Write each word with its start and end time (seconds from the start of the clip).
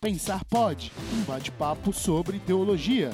Pensar 0.00 0.44
Pode, 0.44 0.92
um 1.12 1.24
bate-papo 1.24 1.92
sobre 1.92 2.38
teologia. 2.38 3.10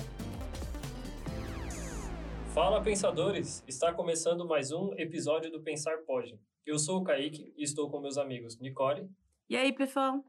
Fala, 2.52 2.82
pensadores! 2.82 3.64
Está 3.66 3.90
começando 3.94 4.46
mais 4.46 4.70
um 4.70 4.92
episódio 4.98 5.50
do 5.50 5.62
Pensar 5.62 5.96
Pode. 6.06 6.38
Eu 6.66 6.78
sou 6.78 7.00
o 7.00 7.02
Kaique 7.02 7.50
e 7.56 7.62
estou 7.62 7.90
com 7.90 8.02
meus 8.02 8.18
amigos 8.18 8.60
Nicole. 8.60 9.08
E 9.48 9.56
aí, 9.56 9.72
pessoal? 9.72 10.22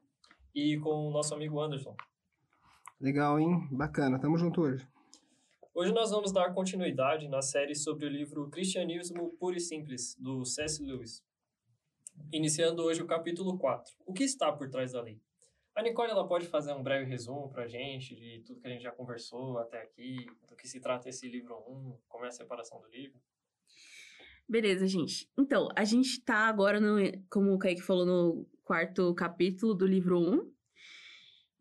E 0.55 0.79
com 0.79 1.09
o 1.09 1.11
nosso 1.11 1.35
amigo 1.35 1.59
Anderson. 1.59 1.93
Legal, 3.01 3.37
hein? 3.37 3.67
Bacana. 3.69 4.17
Tamo 4.17 4.37
junto 4.37 4.61
hoje. 4.61 4.87
Hoje 5.73 5.91
nós 5.91 6.11
vamos 6.11 6.31
dar 6.31 6.53
continuidade 6.53 7.27
na 7.27 7.41
série 7.41 7.75
sobre 7.75 8.05
o 8.05 8.09
livro 8.09 8.49
Cristianismo 8.49 9.35
Puro 9.37 9.57
e 9.57 9.59
Simples, 9.59 10.15
do 10.17 10.45
C.S. 10.45 10.81
Lewis. 10.81 11.21
Iniciando 12.31 12.81
hoje 12.81 13.01
o 13.01 13.05
capítulo 13.05 13.57
4. 13.57 13.93
O 14.05 14.13
que 14.13 14.23
está 14.23 14.53
por 14.53 14.69
trás 14.69 14.93
da 14.93 15.01
lei? 15.01 15.19
A 15.75 15.81
Nicole 15.81 16.09
ela 16.09 16.25
pode 16.25 16.47
fazer 16.47 16.71
um 16.71 16.81
breve 16.81 17.03
resumo 17.03 17.49
para 17.49 17.63
a 17.63 17.67
gente 17.67 18.15
de 18.15 18.41
tudo 18.45 18.61
que 18.61 18.67
a 18.67 18.69
gente 18.69 18.83
já 18.83 18.91
conversou 18.91 19.57
até 19.57 19.81
aqui, 19.81 20.25
do 20.47 20.55
que 20.55 20.69
se 20.69 20.79
trata 20.79 21.09
esse 21.09 21.27
livro 21.27 21.53
1, 21.67 21.97
como 22.07 22.23
é 22.23 22.29
a 22.29 22.31
separação 22.31 22.79
do 22.79 22.87
livro. 22.87 23.19
Beleza, 24.47 24.87
gente. 24.87 25.29
Então, 25.37 25.67
a 25.75 25.83
gente 25.83 26.23
tá 26.23 26.47
agora, 26.47 26.79
no, 26.79 26.97
como 27.29 27.53
o 27.53 27.59
Kaique 27.59 27.81
falou, 27.81 28.05
no 28.05 28.47
quarto 28.63 29.13
capítulo 29.15 29.73
do 29.73 29.85
livro 29.85 30.17
1. 30.17 30.49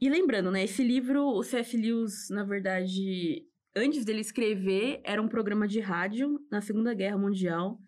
E 0.00 0.08
lembrando, 0.08 0.50
né, 0.52 0.62
esse 0.62 0.84
livro, 0.84 1.26
o 1.26 1.42
C.S. 1.42 1.76
Lewis, 1.76 2.28
na 2.30 2.44
verdade, 2.44 3.44
antes 3.74 4.04
dele 4.04 4.20
escrever, 4.20 5.00
era 5.02 5.20
um 5.20 5.28
programa 5.28 5.66
de 5.66 5.80
rádio 5.80 6.38
na 6.52 6.60
Segunda 6.60 6.94
Guerra 6.94 7.18
Mundial 7.18 7.80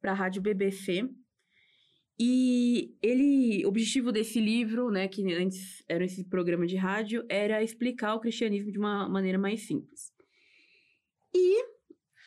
para 0.00 0.12
a 0.12 0.14
rádio 0.14 0.40
BBC. 0.40 1.06
E 2.18 2.96
ele, 3.02 3.64
o 3.66 3.68
objetivo 3.68 4.10
desse 4.10 4.40
livro, 4.40 4.90
né, 4.90 5.06
que 5.06 5.22
antes 5.34 5.84
era 5.86 6.04
esse 6.04 6.24
programa 6.24 6.66
de 6.66 6.76
rádio, 6.76 7.24
era 7.28 7.62
explicar 7.62 8.14
o 8.14 8.20
cristianismo 8.20 8.72
de 8.72 8.78
uma 8.78 9.08
maneira 9.08 9.38
mais 9.38 9.66
simples. 9.66 10.12
E 11.34 11.64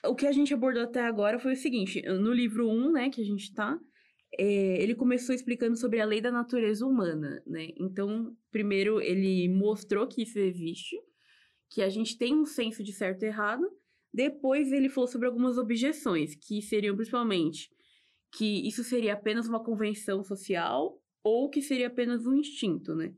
o 0.06 0.16
que 0.16 0.28
a 0.28 0.32
gente 0.32 0.54
abordou 0.54 0.84
até 0.84 1.02
agora 1.02 1.40
foi 1.40 1.54
o 1.54 1.58
seguinte, 1.58 2.02
no 2.04 2.32
livro 2.32 2.70
1, 2.70 2.92
né, 2.92 3.10
que 3.10 3.22
a 3.22 3.26
gente 3.26 3.52
tá, 3.54 3.80
é, 4.38 4.82
ele 4.82 4.94
começou 4.94 5.34
explicando 5.34 5.76
sobre 5.76 6.00
a 6.00 6.06
lei 6.06 6.22
da 6.22 6.32
natureza 6.32 6.86
humana, 6.86 7.42
né? 7.48 7.70
Então, 7.78 8.36
primeiro 8.52 9.02
ele 9.02 9.50
mostrou 9.50 10.08
que 10.08 10.22
isso 10.22 10.38
existe, 10.38 10.96
que 11.70 11.82
a 11.82 11.90
gente 11.90 12.18
tem 12.18 12.36
um 12.36 12.46
senso 12.46 12.84
de 12.84 12.94
certo 12.94 13.24
e 13.24 13.28
errado. 13.28 13.64
Depois 14.14 14.72
ele 14.72 14.90
falou 14.90 15.08
sobre 15.08 15.28
algumas 15.28 15.58
objeções, 15.58 16.36
que 16.36 16.62
seriam 16.62 16.96
principalmente 16.96 17.70
que 18.32 18.68
isso 18.68 18.84
seria 18.84 19.14
apenas 19.14 19.48
uma 19.48 19.64
convenção 19.64 20.24
social 20.24 21.02
ou 21.24 21.50
que 21.50 21.62
seria 21.62 21.88
apenas 21.88 22.26
um 22.26 22.36
instinto, 22.36 22.96
né? 22.96 23.14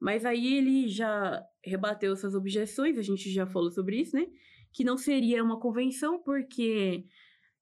Mas 0.00 0.24
aí 0.24 0.56
ele 0.56 0.88
já 0.88 1.42
rebateu 1.64 2.12
essas 2.12 2.34
objeções, 2.34 2.98
a 2.98 3.02
gente 3.02 3.30
já 3.30 3.46
falou 3.46 3.70
sobre 3.70 4.00
isso, 4.00 4.16
né? 4.16 4.26
Que 4.72 4.84
não 4.84 4.96
seria 4.96 5.42
uma 5.42 5.58
convenção, 5.58 6.20
porque 6.22 7.06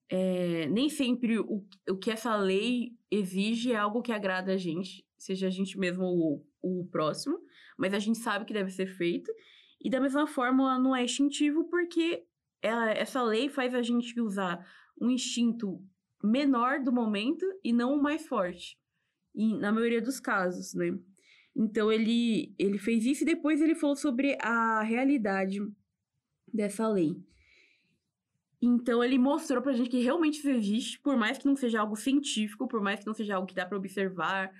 é, 0.09 0.67
nem 0.69 0.89
sempre 0.89 1.39
o, 1.39 1.65
o 1.89 1.97
que 1.97 2.11
essa 2.11 2.37
lei 2.37 2.97
exige 3.11 3.73
é 3.73 3.77
algo 3.77 4.03
que 4.03 4.13
agrada 4.13 4.53
a 4.53 4.57
gente, 4.57 5.07
seja 5.17 5.47
a 5.47 5.51
gente 5.51 5.79
mesmo 5.79 6.05
ou 6.05 6.47
o 6.63 6.87
próximo, 6.91 7.39
mas 7.79 7.95
a 7.95 7.99
gente 7.99 8.19
sabe 8.19 8.45
que 8.45 8.53
deve 8.53 8.71
ser 8.71 8.87
feito. 8.87 9.33
E 9.81 9.91
da 9.91 10.01
mesma 10.01 10.27
forma, 10.27 10.63
ela 10.63 10.79
não 10.79 10.95
é 10.95 11.05
instintivo, 11.05 11.65
porque 11.69 12.25
ela, 12.61 12.91
essa 12.91 13.23
lei 13.23 13.49
faz 13.49 13.75
a 13.75 13.83
gente 13.83 14.19
usar 14.21 14.65
um 15.01 15.11
instinto 15.11 15.83
menor 16.23 16.81
do 16.81 16.93
momento 16.93 17.45
e 17.65 17.73
não 17.73 17.95
o 17.95 18.03
mais 18.03 18.27
forte. 18.27 18.79
E, 19.35 19.57
na 19.59 19.73
maioria 19.73 20.01
dos 20.01 20.21
casos, 20.21 20.75
né? 20.75 20.99
Então 21.55 21.93
ele, 21.93 22.55
ele 22.59 22.79
fez 22.79 23.05
isso 23.05 23.23
e 23.23 23.27
depois 23.27 23.61
ele 23.61 23.75
falou 23.75 23.97
sobre 23.97 24.37
a 24.41 24.83
realidade 24.83 25.61
dessa 26.53 26.89
lei. 26.89 27.17
Então 28.61 29.03
ele 29.03 29.19
mostrou 29.19 29.61
pra 29.61 29.73
gente 29.73 29.91
que 29.91 30.01
realmente 30.01 30.39
isso 30.39 30.49
existe, 30.49 31.01
por 31.01 31.17
mais 31.17 31.37
que 31.37 31.47
não 31.47 31.57
seja 31.57 31.81
algo 31.81 31.97
científico, 31.97 32.69
por 32.69 32.81
mais 32.81 33.01
que 33.01 33.07
não 33.07 33.15
seja 33.15 33.35
algo 33.35 33.47
que 33.47 33.55
dá 33.55 33.67
para 33.67 33.77
observar, 33.77 34.53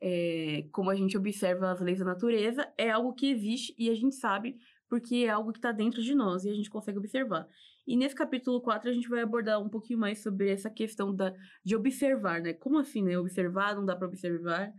é, 0.00 0.66
como 0.72 0.90
a 0.90 0.94
gente 0.94 1.16
observa 1.16 1.70
as 1.70 1.80
leis 1.80 1.98
da 1.98 2.04
natureza, 2.06 2.72
é 2.78 2.90
algo 2.90 3.12
que 3.12 3.30
existe 3.30 3.74
e 3.78 3.90
a 3.90 3.94
gente 3.94 4.14
sabe 4.14 4.56
porque 4.88 5.16
é 5.16 5.28
algo 5.28 5.52
que 5.52 5.58
está 5.58 5.70
dentro 5.70 6.02
de 6.02 6.14
nós 6.14 6.44
e 6.44 6.50
a 6.50 6.54
gente 6.54 6.70
consegue 6.70 6.98
observar. 6.98 7.46
E 7.90 7.96
nesse 7.96 8.14
capítulo 8.14 8.60
4 8.60 8.88
a 8.88 8.92
gente 8.92 9.08
vai 9.08 9.20
abordar 9.20 9.60
um 9.60 9.68
pouquinho 9.68 9.98
mais 9.98 10.22
sobre 10.22 10.48
essa 10.48 10.70
questão 10.70 11.12
da, 11.12 11.34
de 11.64 11.74
observar, 11.74 12.40
né? 12.40 12.52
Como 12.54 12.78
assim, 12.78 13.02
né? 13.02 13.18
Observar, 13.18 13.74
não 13.74 13.84
dá 13.84 13.96
para 13.96 14.06
observar. 14.06 14.72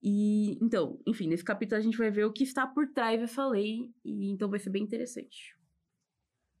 E 0.00 0.56
então, 0.62 0.96
enfim, 1.04 1.26
nesse 1.26 1.42
capítulo 1.42 1.80
a 1.80 1.82
gente 1.82 1.98
vai 1.98 2.08
ver 2.08 2.24
o 2.24 2.32
que 2.32 2.44
está 2.44 2.64
por 2.64 2.86
trás 2.92 3.18
dessa 3.18 3.44
lei 3.48 3.92
e 4.04 4.30
então 4.30 4.48
vai 4.48 4.60
ser 4.60 4.70
bem 4.70 4.84
interessante. 4.84 5.58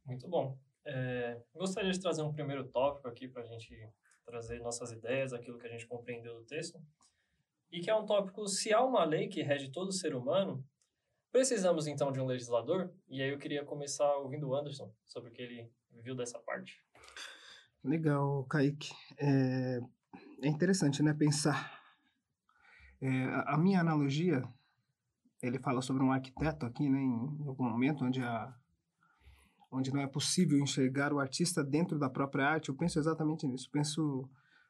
Muito 0.04 0.26
bom. 0.26 0.58
É, 0.84 1.40
gostaria 1.54 1.92
de 1.92 2.00
trazer 2.00 2.22
um 2.22 2.32
primeiro 2.32 2.66
tópico 2.66 3.06
aqui 3.06 3.28
para 3.28 3.42
a 3.42 3.46
gente 3.46 3.88
trazer 4.24 4.58
nossas 4.58 4.90
ideias, 4.90 5.32
aquilo 5.32 5.56
que 5.56 5.68
a 5.68 5.70
gente 5.70 5.86
compreendeu 5.86 6.34
do 6.34 6.44
texto, 6.44 6.80
e 7.70 7.78
que 7.78 7.88
é 7.88 7.94
um 7.94 8.04
tópico: 8.04 8.48
se 8.48 8.72
há 8.72 8.84
uma 8.84 9.04
lei 9.04 9.28
que 9.28 9.40
rege 9.40 9.70
todo 9.70 9.92
ser 9.92 10.16
humano, 10.16 10.64
Precisamos 11.36 11.86
então 11.86 12.10
de 12.10 12.18
um 12.18 12.24
legislador? 12.24 12.90
E 13.10 13.20
aí 13.20 13.28
eu 13.28 13.36
queria 13.36 13.62
começar 13.62 14.10
ouvindo 14.16 14.48
o 14.48 14.56
Anderson 14.56 14.90
sobre 15.04 15.28
o 15.28 15.32
que 15.34 15.42
ele 15.42 15.70
viu 16.02 16.16
dessa 16.16 16.38
parte. 16.38 16.82
Legal, 17.84 18.42
Kaique. 18.44 18.90
É, 19.18 19.78
é 20.40 20.48
interessante, 20.48 21.02
né, 21.02 21.12
pensar. 21.12 21.78
É, 23.02 23.24
a 23.48 23.58
minha 23.58 23.80
analogia, 23.80 24.42
ele 25.42 25.58
fala 25.58 25.82
sobre 25.82 26.02
um 26.02 26.10
arquiteto 26.10 26.64
aqui, 26.64 26.88
né, 26.88 26.98
em 26.98 27.46
algum 27.46 27.68
momento 27.68 28.02
onde 28.02 28.22
a 28.22 28.56
onde 29.70 29.92
não 29.92 30.00
é 30.00 30.06
possível 30.06 30.58
enxergar 30.58 31.12
o 31.12 31.20
artista 31.20 31.62
dentro 31.62 31.98
da 31.98 32.08
própria 32.08 32.46
arte. 32.46 32.70
Eu 32.70 32.74
penso 32.74 32.98
exatamente 32.98 33.46
nisso. 33.46 33.70
Penso 33.70 34.26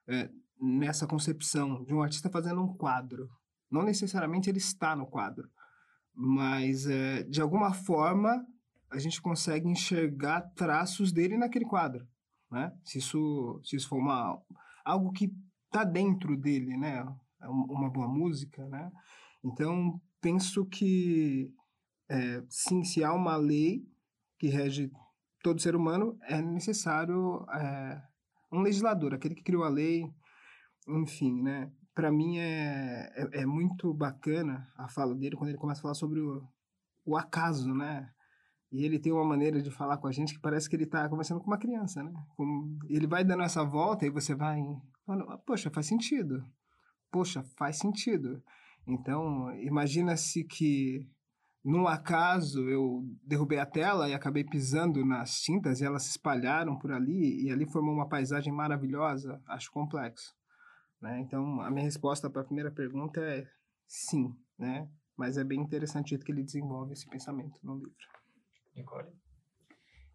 é, 0.09 0.28
nessa 0.60 1.06
concepção 1.06 1.84
de 1.84 1.94
um 1.94 2.03
artista 2.03 2.28
fazendo 2.28 2.60
um 2.60 2.75
quadro. 2.76 3.31
Não 3.71 3.84
necessariamente 3.84 4.50
ele 4.50 4.59
está 4.59 4.97
no 4.97 5.06
quadro, 5.06 5.49
mas 6.16 6.87
é, 6.87 7.22
de 7.25 7.43
alguma 7.43 7.75
forma 7.75 8.44
a 8.91 8.99
gente 8.99 9.21
consegue 9.21 9.69
enxergar 9.69 10.41
traços 10.54 11.12
dele 11.12 11.37
naquele 11.37 11.66
quadro, 11.66 12.06
né? 12.50 12.72
Se 12.84 12.99
isso, 12.99 13.60
se 13.62 13.77
isso 13.77 13.88
for 13.88 13.99
uma, 13.99 14.41
algo 14.84 15.12
que 15.12 15.31
está 15.66 15.84
dentro 15.84 16.37
dele, 16.37 16.76
né? 16.76 17.05
É 17.43 17.49
uma 17.49 17.91
boa 17.91 18.09
música, 18.09 18.66
né? 18.69 18.91
Então, 19.44 20.00
penso 20.21 20.65
que, 20.65 21.53
é, 22.09 22.43
sim, 22.49 22.82
se 22.82 23.05
há 23.05 23.12
uma 23.12 23.37
lei 23.37 23.87
que 24.38 24.49
rege 24.49 24.91
todo 25.43 25.60
ser 25.60 25.76
humano, 25.76 26.16
é 26.22 26.41
necessário 26.41 27.44
é, 27.50 28.03
um 28.50 28.60
legislador, 28.60 29.15
aquele 29.15 29.34
que 29.34 29.43
criou 29.43 29.65
a 29.65 29.69
lei, 29.69 30.10
enfim, 30.88 31.43
né? 31.43 31.71
Para 31.97 32.12
mim 32.12 32.37
é, 32.37 33.11
é, 33.17 33.41
é, 33.41 33.47
muito 33.47 33.93
bacana 33.95 34.71
a 34.77 34.87
fala 34.87 35.15
dele 35.15 35.34
quando 35.34 35.49
ele 35.49 35.59
começa 35.59 35.81
a 35.81 35.83
falar 35.83 35.95
sobre 35.95 36.21
o, 36.21 36.47
o 37.07 37.17
acaso, 37.17 37.75
né? 37.75 38.11
E 38.71 38.84
ele 38.84 38.99
tem 38.99 39.11
uma 39.11 39.25
maneira 39.25 39.62
de 39.62 39.71
falar 39.71 39.97
com 39.97 40.06
a 40.06 40.12
gente 40.12 40.35
que 40.35 40.41
parece 40.41 40.69
que 40.69 40.77
ele 40.77 40.85
está 40.85 41.09
conversando 41.09 41.41
com 41.41 41.47
uma 41.47 41.56
criança, 41.56 42.03
né? 42.03 42.12
Como 42.37 42.79
ele 42.91 43.06
vai 43.06 43.25
dando 43.25 43.45
essa 43.45 43.65
volta 43.65 44.05
e 44.05 44.11
você 44.11 44.35
vai 44.35 44.62
falando, 45.06 45.39
poxa, 45.47 45.71
faz 45.71 45.87
sentido. 45.87 46.45
Poxa, 47.11 47.43
faz 47.56 47.79
sentido. 47.79 48.43
Então, 48.87 49.51
imagina-se 49.62 50.45
que 50.45 51.09
num 51.65 51.89
acaso 51.89 52.69
eu 52.69 53.05
derrubei 53.25 53.59
a 53.59 53.65
tela 53.65 54.06
e 54.06 54.12
acabei 54.12 54.45
pisando 54.45 55.03
nas 55.03 55.41
tintas 55.41 55.81
e 55.81 55.85
elas 55.87 56.03
se 56.03 56.11
espalharam 56.11 56.77
por 56.79 56.93
ali 56.93 57.47
e 57.47 57.51
ali 57.51 57.65
formou 57.65 57.95
uma 57.95 58.09
paisagem 58.09 58.53
maravilhosa. 58.53 59.41
Acho 59.47 59.73
complexo. 59.73 60.37
Né? 61.01 61.21
Então, 61.21 61.61
a 61.61 61.71
minha 61.71 61.84
resposta 61.84 62.31
para 62.31 62.43
a 62.43 62.45
primeira 62.45 62.71
pergunta 62.71 63.21
é 63.21 63.47
sim, 63.87 64.34
né? 64.59 64.89
Mas 65.17 65.39
é 65.39 65.45
bem 65.45 65.61
interessante 65.61 66.06
o 66.06 66.09
jeito 66.11 66.25
que 66.25 66.32
ele 66.32 66.43
desenvolve 66.43 66.93
esse 66.93 67.09
pensamento 67.09 67.59
no 67.62 67.76
livro. 67.76 67.94
Nicole? 68.75 69.09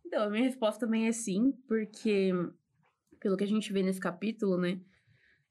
Então, 0.06 0.24
a 0.24 0.30
minha 0.30 0.44
resposta 0.44 0.86
também 0.86 1.08
é 1.08 1.12
sim, 1.12 1.52
porque 1.68 2.32
pelo 3.20 3.38
que 3.38 3.44
a 3.44 3.48
gente 3.48 3.72
vê 3.72 3.82
nesse 3.82 4.00
capítulo, 4.00 4.58
né? 4.58 4.80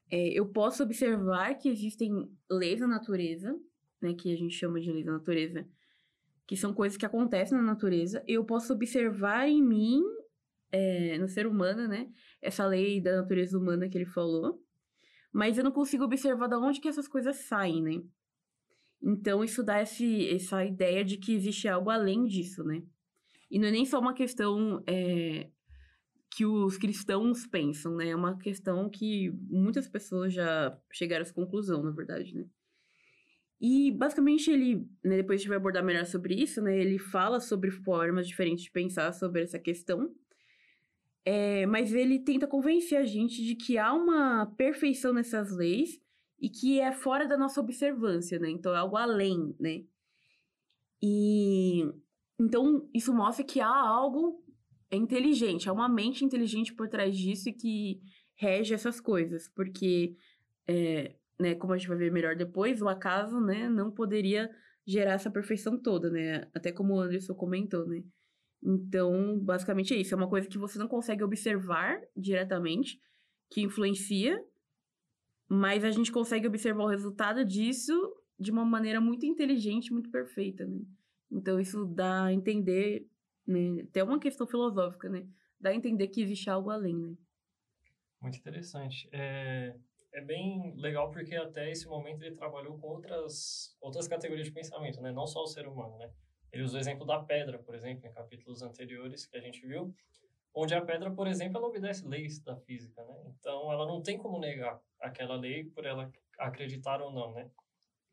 É, 0.09 0.27
eu 0.29 0.45
posso 0.47 0.83
observar 0.83 1.55
que 1.55 1.69
existem 1.69 2.29
leis 2.49 2.79
da 2.79 2.87
natureza, 2.87 3.57
né? 4.01 4.13
Que 4.13 4.33
a 4.33 4.37
gente 4.37 4.53
chama 4.55 4.79
de 4.79 4.91
leis 4.91 5.05
da 5.05 5.13
natureza, 5.13 5.67
que 6.45 6.55
são 6.55 6.73
coisas 6.73 6.97
que 6.97 7.05
acontecem 7.05 7.57
na 7.57 7.63
natureza. 7.63 8.23
Eu 8.27 8.45
posso 8.45 8.73
observar 8.73 9.47
em 9.47 9.63
mim, 9.63 10.01
é, 10.71 11.17
no 11.17 11.27
ser 11.27 11.47
humano, 11.47 11.87
né? 11.87 12.09
Essa 12.41 12.65
lei 12.65 13.01
da 13.01 13.21
natureza 13.21 13.57
humana 13.57 13.89
que 13.89 13.97
ele 13.97 14.05
falou 14.05 14.61
mas 15.31 15.57
eu 15.57 15.63
não 15.63 15.71
consigo 15.71 16.03
observar 16.03 16.47
de 16.47 16.55
onde 16.55 16.81
que 16.81 16.87
essas 16.87 17.07
coisas 17.07 17.35
saem, 17.37 17.81
né? 17.81 18.03
Então, 19.01 19.43
isso 19.43 19.63
dá 19.63 19.81
esse, 19.81 20.27
essa 20.29 20.63
ideia 20.63 21.03
de 21.03 21.17
que 21.17 21.33
existe 21.33 21.67
algo 21.67 21.89
além 21.89 22.25
disso, 22.25 22.63
né? 22.63 22.83
E 23.49 23.57
não 23.57 23.67
é 23.67 23.71
nem 23.71 23.85
só 23.85 23.99
uma 23.99 24.13
questão 24.13 24.83
é, 24.87 25.49
que 26.29 26.45
os 26.45 26.77
cristãos 26.77 27.45
pensam, 27.45 27.95
né? 27.95 28.09
É 28.09 28.15
uma 28.15 28.37
questão 28.37 28.89
que 28.89 29.31
muitas 29.49 29.87
pessoas 29.87 30.33
já 30.33 30.77
chegaram 30.91 31.21
a 31.21 31.25
essa 31.25 31.33
conclusão, 31.33 31.83
na 31.83 31.91
verdade, 31.91 32.35
né? 32.35 32.45
E 33.59 33.91
basicamente 33.91 34.49
ele, 34.49 34.87
né, 35.03 35.17
depois 35.17 35.35
a 35.35 35.39
gente 35.39 35.49
vai 35.49 35.57
abordar 35.57 35.83
melhor 35.83 36.05
sobre 36.05 36.33
isso, 36.33 36.61
né? 36.61 36.75
Ele 36.79 36.97
fala 36.97 37.39
sobre 37.39 37.69
formas 37.69 38.27
diferentes 38.27 38.63
de 38.63 38.71
pensar 38.71 39.13
sobre 39.13 39.41
essa 39.41 39.59
questão. 39.59 40.11
É, 41.23 41.65
mas 41.67 41.93
ele 41.93 42.19
tenta 42.19 42.47
convencer 42.47 42.97
a 42.97 43.05
gente 43.05 43.43
de 43.43 43.55
que 43.55 43.77
há 43.77 43.93
uma 43.93 44.47
perfeição 44.57 45.13
nessas 45.13 45.55
leis 45.55 45.99
e 46.39 46.49
que 46.49 46.79
é 46.79 46.91
fora 46.91 47.27
da 47.27 47.37
nossa 47.37 47.61
observância, 47.61 48.39
né? 48.39 48.49
Então 48.49 48.73
é 48.73 48.77
algo 48.77 48.97
além, 48.97 49.55
né? 49.59 49.83
E 51.01 51.87
então 52.39 52.89
isso 52.93 53.13
mostra 53.13 53.45
que 53.45 53.59
há 53.59 53.67
algo 53.67 54.43
inteligente, 54.91 55.69
há 55.69 55.73
uma 55.73 55.87
mente 55.87 56.25
inteligente 56.25 56.73
por 56.73 56.87
trás 56.89 57.15
disso 57.15 57.49
e 57.49 57.53
que 57.53 58.01
rege 58.33 58.73
essas 58.73 58.99
coisas, 58.99 59.47
porque 59.47 60.15
é, 60.67 61.15
né, 61.39 61.55
como 61.55 61.73
a 61.73 61.77
gente 61.77 61.87
vai 61.87 61.97
ver 61.97 62.11
melhor 62.11 62.35
depois, 62.35 62.81
o 62.81 62.89
acaso, 62.89 63.39
né, 63.39 63.69
não 63.69 63.91
poderia 63.91 64.49
gerar 64.85 65.13
essa 65.13 65.29
perfeição 65.29 65.77
toda, 65.77 66.09
né? 66.09 66.47
Até 66.53 66.71
como 66.71 66.95
o 66.95 66.99
Anderson 66.99 67.35
comentou, 67.35 67.85
né? 67.85 68.03
Então, 68.63 69.39
basicamente 69.39 69.93
é 69.93 69.97
isso. 69.97 70.13
É 70.13 70.17
uma 70.17 70.29
coisa 70.29 70.47
que 70.47 70.57
você 70.57 70.77
não 70.77 70.87
consegue 70.87 71.23
observar 71.23 71.99
diretamente, 72.15 73.01
que 73.49 73.61
influencia, 73.61 74.43
mas 75.49 75.83
a 75.83 75.91
gente 75.91 76.11
consegue 76.11 76.47
observar 76.47 76.83
o 76.83 76.87
resultado 76.87 77.43
disso 77.43 77.93
de 78.39 78.51
uma 78.51 78.63
maneira 78.63 79.01
muito 79.01 79.25
inteligente, 79.25 79.91
muito 79.91 80.09
perfeita, 80.09 80.65
né? 80.65 80.79
Então, 81.31 81.59
isso 81.59 81.85
dá 81.85 82.25
a 82.25 82.33
entender, 82.33 83.07
né? 83.47 83.81
Até 83.81 84.03
uma 84.03 84.19
questão 84.19 84.45
filosófica, 84.45 85.09
né? 85.09 85.27
Dá 85.59 85.69
a 85.69 85.75
entender 85.75 86.07
que 86.07 86.21
existe 86.21 86.49
algo 86.49 86.69
além, 86.69 86.95
né? 86.95 87.15
Muito 88.21 88.37
interessante. 88.37 89.09
É, 89.11 89.75
é 90.13 90.21
bem 90.21 90.75
legal 90.77 91.09
porque 91.09 91.35
até 91.35 91.71
esse 91.71 91.87
momento 91.87 92.23
ele 92.23 92.35
trabalhou 92.35 92.77
com 92.77 92.87
outras, 92.87 93.75
outras 93.81 94.07
categorias 94.07 94.47
de 94.47 94.53
pensamento, 94.53 95.01
né? 95.01 95.11
Não 95.11 95.25
só 95.25 95.41
o 95.41 95.47
ser 95.47 95.67
humano, 95.67 95.97
né? 95.97 96.11
Ele 96.51 96.63
usou 96.63 96.77
o 96.77 96.81
exemplo 96.81 97.05
da 97.05 97.19
pedra, 97.19 97.59
por 97.59 97.73
exemplo, 97.75 98.05
em 98.07 98.11
capítulos 98.11 98.61
anteriores 98.61 99.25
que 99.25 99.37
a 99.37 99.41
gente 99.41 99.65
viu, 99.65 99.93
onde 100.53 100.73
a 100.73 100.81
pedra, 100.81 101.09
por 101.11 101.27
exemplo, 101.27 101.57
ela 101.57 101.67
obedece 101.67 102.05
leis 102.07 102.39
da 102.39 102.55
física, 102.57 103.03
né? 103.05 103.15
Então, 103.39 103.71
ela 103.71 103.85
não 103.85 104.01
tem 104.01 104.17
como 104.17 104.37
negar 104.37 104.81
aquela 104.99 105.35
lei 105.35 105.63
por 105.63 105.85
ela 105.85 106.11
acreditar 106.37 107.01
ou 107.01 107.11
não, 107.11 107.31
né? 107.31 107.49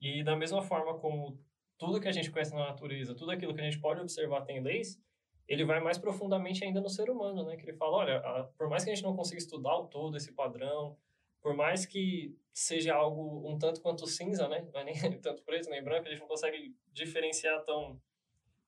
E 0.01 0.23
da 0.23 0.37
mesma 0.37 0.63
forma 0.63 0.99
como 0.99 1.39
tudo 1.77 2.01
que 2.01 2.09
a 2.09 2.13
gente 2.13 2.31
conhece 2.31 2.55
na 2.55 2.67
natureza, 2.67 3.15
tudo 3.15 3.31
aquilo 3.31 3.55
que 3.55 3.61
a 3.61 3.65
gente 3.65 3.81
pode 3.81 4.01
observar 4.01 4.43
tem 4.43 4.61
leis, 4.61 5.01
ele 5.49 5.65
vai 5.65 5.81
mais 5.81 5.99
profundamente 5.99 6.63
ainda 6.63 6.81
no 6.81 6.89
ser 6.89 7.09
humano, 7.11 7.45
né? 7.45 7.57
Que 7.57 7.65
ele 7.65 7.77
fala, 7.77 7.97
olha, 7.97 8.21
por 8.57 8.69
mais 8.69 8.85
que 8.85 8.91
a 8.91 8.95
gente 8.95 9.05
não 9.05 9.17
consiga 9.17 9.39
estudar 9.39 9.77
o 9.77 9.87
todo, 9.87 10.17
esse 10.17 10.33
padrão, 10.33 10.97
por 11.41 11.55
mais 11.55 11.87
que 11.87 12.37
seja 12.53 12.95
algo 12.95 13.49
um 13.49 13.59
tanto 13.59 13.81
quanto 13.81 14.07
cinza, 14.07 14.49
né? 14.49 14.69
Não 14.73 14.81
é 14.81 14.85
nem 14.85 14.95
tanto 15.21 15.43
preto 15.43 15.71
nem 15.71 15.83
branco, 15.83 16.07
a 16.07 16.11
gente 16.11 16.21
não 16.21 16.29
consegue 16.29 16.77
diferenciar 16.93 17.65
tão, 17.65 18.01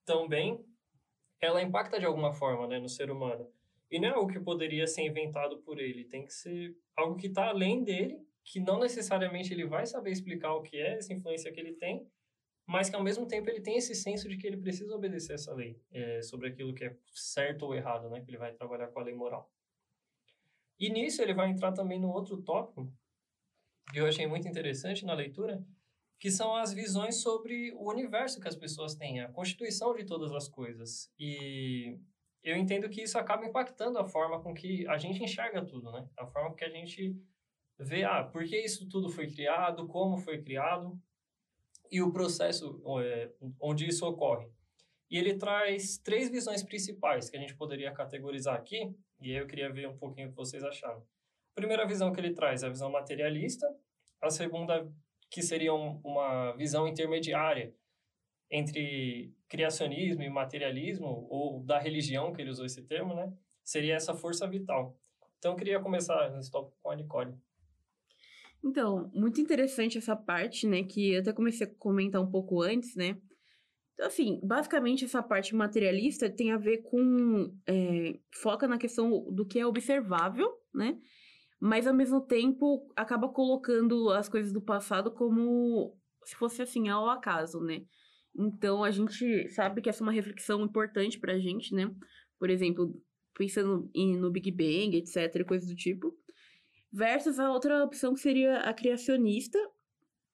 tão 0.05 0.29
bem, 0.29 0.65
ela 1.41 1.63
impacta 1.63 1.99
de 1.99 2.07
alguma 2.07 2.33
forma, 2.33 2.67
né, 2.67 2.79
no 2.79 2.89
ser 2.89 3.11
humano. 3.11 3.51
E 3.91 3.99
não 3.99 4.09
é 4.09 4.13
algo 4.13 4.33
que 4.33 4.39
poderia 4.39 4.87
ser 4.87 5.03
inventado 5.03 5.59
por 5.59 5.79
ele, 5.79 6.05
tem 6.05 6.25
que 6.25 6.33
ser 6.33 6.77
algo 6.97 7.17
que 7.17 7.27
está 7.27 7.49
além 7.49 7.83
dele, 7.83 8.25
que 8.45 8.61
não 8.61 8.79
necessariamente 8.79 9.53
ele 9.53 9.67
vai 9.67 9.87
saber 9.87 10.11
explicar 10.11 10.55
o 10.55 10.63
que 10.63 10.77
é 10.77 10.97
essa 10.97 11.13
influência 11.13 11.53
que 11.53 11.59
ele 11.59 11.73
tem, 11.73 12.07
mas 12.67 12.89
que 12.89 12.95
ao 12.95 13.03
mesmo 13.03 13.27
tempo 13.27 13.51
ele 13.51 13.61
tem 13.61 13.77
esse 13.77 13.95
senso 13.95 14.29
de 14.29 14.37
que 14.37 14.47
ele 14.47 14.57
precisa 14.57 14.95
obedecer 14.95 15.35
essa 15.35 15.53
lei 15.53 15.83
é, 15.91 16.23
sobre 16.23 16.49
aquilo 16.49 16.73
que 16.73 16.85
é 16.85 16.97
certo 17.13 17.65
ou 17.65 17.75
errado, 17.75 18.09
né? 18.09 18.21
Que 18.21 18.31
ele 18.31 18.39
vai 18.39 18.53
trabalhar 18.53 18.87
com 18.89 19.01
a 19.01 19.03
lei 19.03 19.15
moral. 19.15 19.51
E 20.79 20.89
nisso 20.89 21.21
ele 21.21 21.35
vai 21.35 21.51
entrar 21.51 21.73
também 21.73 21.99
no 21.99 22.09
outro 22.09 22.41
tópico 22.41 22.89
que 23.93 23.99
eu 23.99 24.07
achei 24.07 24.27
muito 24.27 24.47
interessante 24.47 25.05
na 25.05 25.15
leitura, 25.15 25.65
que 26.21 26.31
são 26.31 26.55
as 26.55 26.75
visões 26.75 27.23
sobre 27.23 27.73
o 27.73 27.89
universo 27.89 28.41
que 28.41 28.47
as 28.47 28.55
pessoas 28.55 28.95
têm, 28.95 29.21
a 29.21 29.33
constituição 29.33 29.95
de 29.95 30.05
todas 30.05 30.31
as 30.33 30.47
coisas. 30.47 31.11
E 31.19 31.99
eu 32.45 32.57
entendo 32.57 32.91
que 32.91 33.03
isso 33.03 33.19
acaba 33.19 33.47
impactando 33.47 33.99
a 33.99 34.05
forma 34.05 34.39
com 34.43 34.53
que 34.53 34.87
a 34.87 34.99
gente 34.99 35.25
enxerga 35.25 35.65
tudo, 35.65 35.91
né? 35.91 36.07
A 36.19 36.27
forma 36.27 36.55
que 36.55 36.63
a 36.63 36.69
gente 36.69 37.17
vê, 37.79 38.05
ah, 38.05 38.23
por 38.23 38.45
que 38.45 38.55
isso 38.55 38.87
tudo 38.87 39.09
foi 39.09 39.31
criado, 39.31 39.89
como 39.89 40.19
foi 40.19 40.43
criado 40.43 41.01
e 41.91 42.03
o 42.03 42.13
processo 42.13 42.83
é, 43.03 43.33
onde 43.59 43.89
isso 43.89 44.07
ocorre. 44.07 44.47
E 45.11 45.17
ele 45.17 45.39
traz 45.39 45.97
três 45.97 46.31
visões 46.31 46.63
principais 46.63 47.31
que 47.31 47.37
a 47.37 47.41
gente 47.41 47.57
poderia 47.57 47.93
categorizar 47.93 48.55
aqui, 48.55 48.95
e 49.23 49.31
aí 49.31 49.39
eu 49.39 49.47
queria 49.47 49.73
ver 49.73 49.89
um 49.89 49.97
pouquinho 49.97 50.29
o 50.29 50.31
que 50.31 50.37
vocês 50.37 50.63
acharam. 50.63 51.01
A 51.01 51.55
primeira 51.55 51.87
visão 51.87 52.13
que 52.13 52.21
ele 52.21 52.35
traz 52.35 52.63
é 52.63 52.67
a 52.67 52.71
visão 52.71 52.91
materialista, 52.91 53.67
a 54.21 54.31
segunda 54.31 54.87
que 55.31 55.43
seria 55.43 55.73
um, 55.73 56.01
uma 56.05 56.53
visão 56.53 56.89
intermediária 56.89 57.73
entre 58.51 59.33
criacionismo 59.49 60.23
e 60.23 60.29
materialismo, 60.29 61.27
ou 61.31 61.63
da 61.63 61.79
religião, 61.79 62.33
que 62.33 62.43
ele 62.43 62.51
usou 62.51 62.67
esse 62.67 62.83
termo, 62.83 63.15
né? 63.15 63.33
Seria 63.63 63.95
essa 63.95 64.15
força 64.15 64.47
vital. 64.47 64.99
Então, 65.39 65.53
eu 65.53 65.57
queria 65.57 65.81
começar 65.81 66.31
nesse 66.31 66.51
tópico 66.51 66.77
com 66.83 66.91
a 66.91 66.97
Nicole. 66.97 67.35
Então, 68.63 69.11
muito 69.15 69.41
interessante 69.41 69.97
essa 69.97 70.17
parte, 70.17 70.67
né? 70.67 70.83
Que 70.83 71.13
eu 71.13 71.21
até 71.21 71.33
comecei 71.33 71.67
a 71.67 71.71
comentar 71.71 72.21
um 72.21 72.31
pouco 72.31 72.61
antes, 72.61 72.95
né? 72.97 73.17
Então, 73.95 74.07
assim, 74.07 74.41
basicamente 74.43 75.05
essa 75.05 75.23
parte 75.23 75.55
materialista 75.55 76.29
tem 76.29 76.51
a 76.51 76.59
ver 76.59 76.79
com. 76.79 77.55
É, 77.67 78.19
foca 78.33 78.67
na 78.67 78.79
questão 78.79 79.33
do 79.33 79.47
que 79.47 79.59
é 79.59 79.67
observável, 79.67 80.51
né? 80.75 80.99
Mas 81.61 81.87
ao 81.87 81.95
mesmo 81.95 82.21
tempo 82.23 82.91
acaba 82.97 83.29
colocando 83.29 84.11
as 84.11 84.29
coisas 84.29 84.53
do 84.53 84.63
passado 84.63 85.11
como 85.11 85.95
se 86.25 86.35
fosse 86.35 86.63
assim, 86.63 86.89
ao 86.89 87.09
acaso, 87.09 87.61
né? 87.61 87.83
Então 88.35 88.83
a 88.83 88.91
gente 88.91 89.49
sabe 89.51 89.83
que 89.83 89.89
essa 89.89 90.03
é 90.03 90.07
uma 90.07 90.13
reflexão 90.13 90.63
importante 90.63 91.19
pra 91.19 91.39
gente, 91.39 91.75
né? 91.75 91.95
Por 92.39 92.49
exemplo, 92.49 92.95
pensando 93.35 93.91
em, 93.95 94.17
no 94.17 94.31
Big 94.31 94.51
Bang, 94.51 94.97
etc., 94.97 95.45
coisas 95.47 95.69
do 95.69 95.77
tipo 95.77 96.17
versus 96.93 97.39
a 97.39 97.51
outra 97.51 97.85
opção 97.85 98.15
que 98.15 98.21
seria 98.21 98.59
a 98.61 98.75
criacionista, 98.75 99.59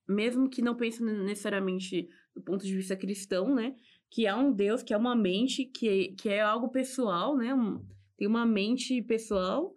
mesmo 0.08 0.48
que 0.48 0.62
não 0.62 0.74
pense 0.74 1.02
necessariamente 1.02 2.08
do 2.34 2.42
ponto 2.42 2.64
de 2.64 2.74
vista 2.74 2.96
cristão, 2.96 3.54
né? 3.54 3.74
Que 4.10 4.26
há 4.26 4.36
um 4.36 4.52
Deus, 4.52 4.82
que 4.82 4.94
é 4.94 4.96
uma 4.96 5.16
mente, 5.16 5.64
que, 5.64 6.14
que 6.14 6.28
é 6.28 6.40
algo 6.40 6.68
pessoal, 6.68 7.36
né? 7.36 7.54
Um, 7.54 7.84
tem 8.16 8.26
uma 8.26 8.46
mente 8.46 9.02
pessoal 9.02 9.76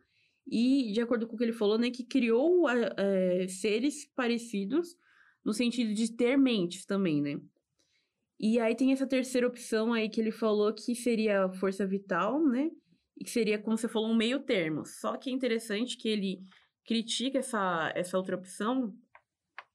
e, 0.50 0.92
de 0.92 1.00
acordo 1.00 1.28
com 1.28 1.36
o 1.36 1.38
que 1.38 1.44
ele 1.44 1.54
falou, 1.54 1.78
né? 1.78 1.92
Que 1.92 2.04
criou 2.04 2.68
é, 2.70 3.48
seres 3.48 4.06
parecidos 4.16 4.98
no 5.46 5.54
sentido 5.54 5.94
de 5.94 6.12
ter 6.12 6.38
mentes 6.38 6.86
também, 6.86 7.22
né? 7.22 7.40
E 8.40 8.60
aí 8.60 8.76
tem 8.76 8.92
essa 8.92 9.06
terceira 9.06 9.48
opção 9.48 9.94
aí 9.94 10.10
que 10.10 10.20
ele 10.20 10.32
falou 10.32 10.74
que 10.74 10.96
seria 10.96 11.46
a 11.46 11.50
força 11.52 11.86
vital, 11.86 12.44
né? 12.44 12.72
E 13.18 13.24
que 13.24 13.30
seria, 13.30 13.60
como 13.60 13.78
você 13.78 13.88
falou, 13.88 14.10
um 14.10 14.16
meio 14.16 14.40
termo. 14.40 14.86
Só 14.86 15.18
que 15.18 15.30
é 15.30 15.34
interessante 15.34 15.98
que 15.98 16.08
ele 16.08 16.42
critica 16.86 17.40
essa, 17.40 17.92
essa 17.94 18.18
outra 18.18 18.36
opção. 18.36 18.96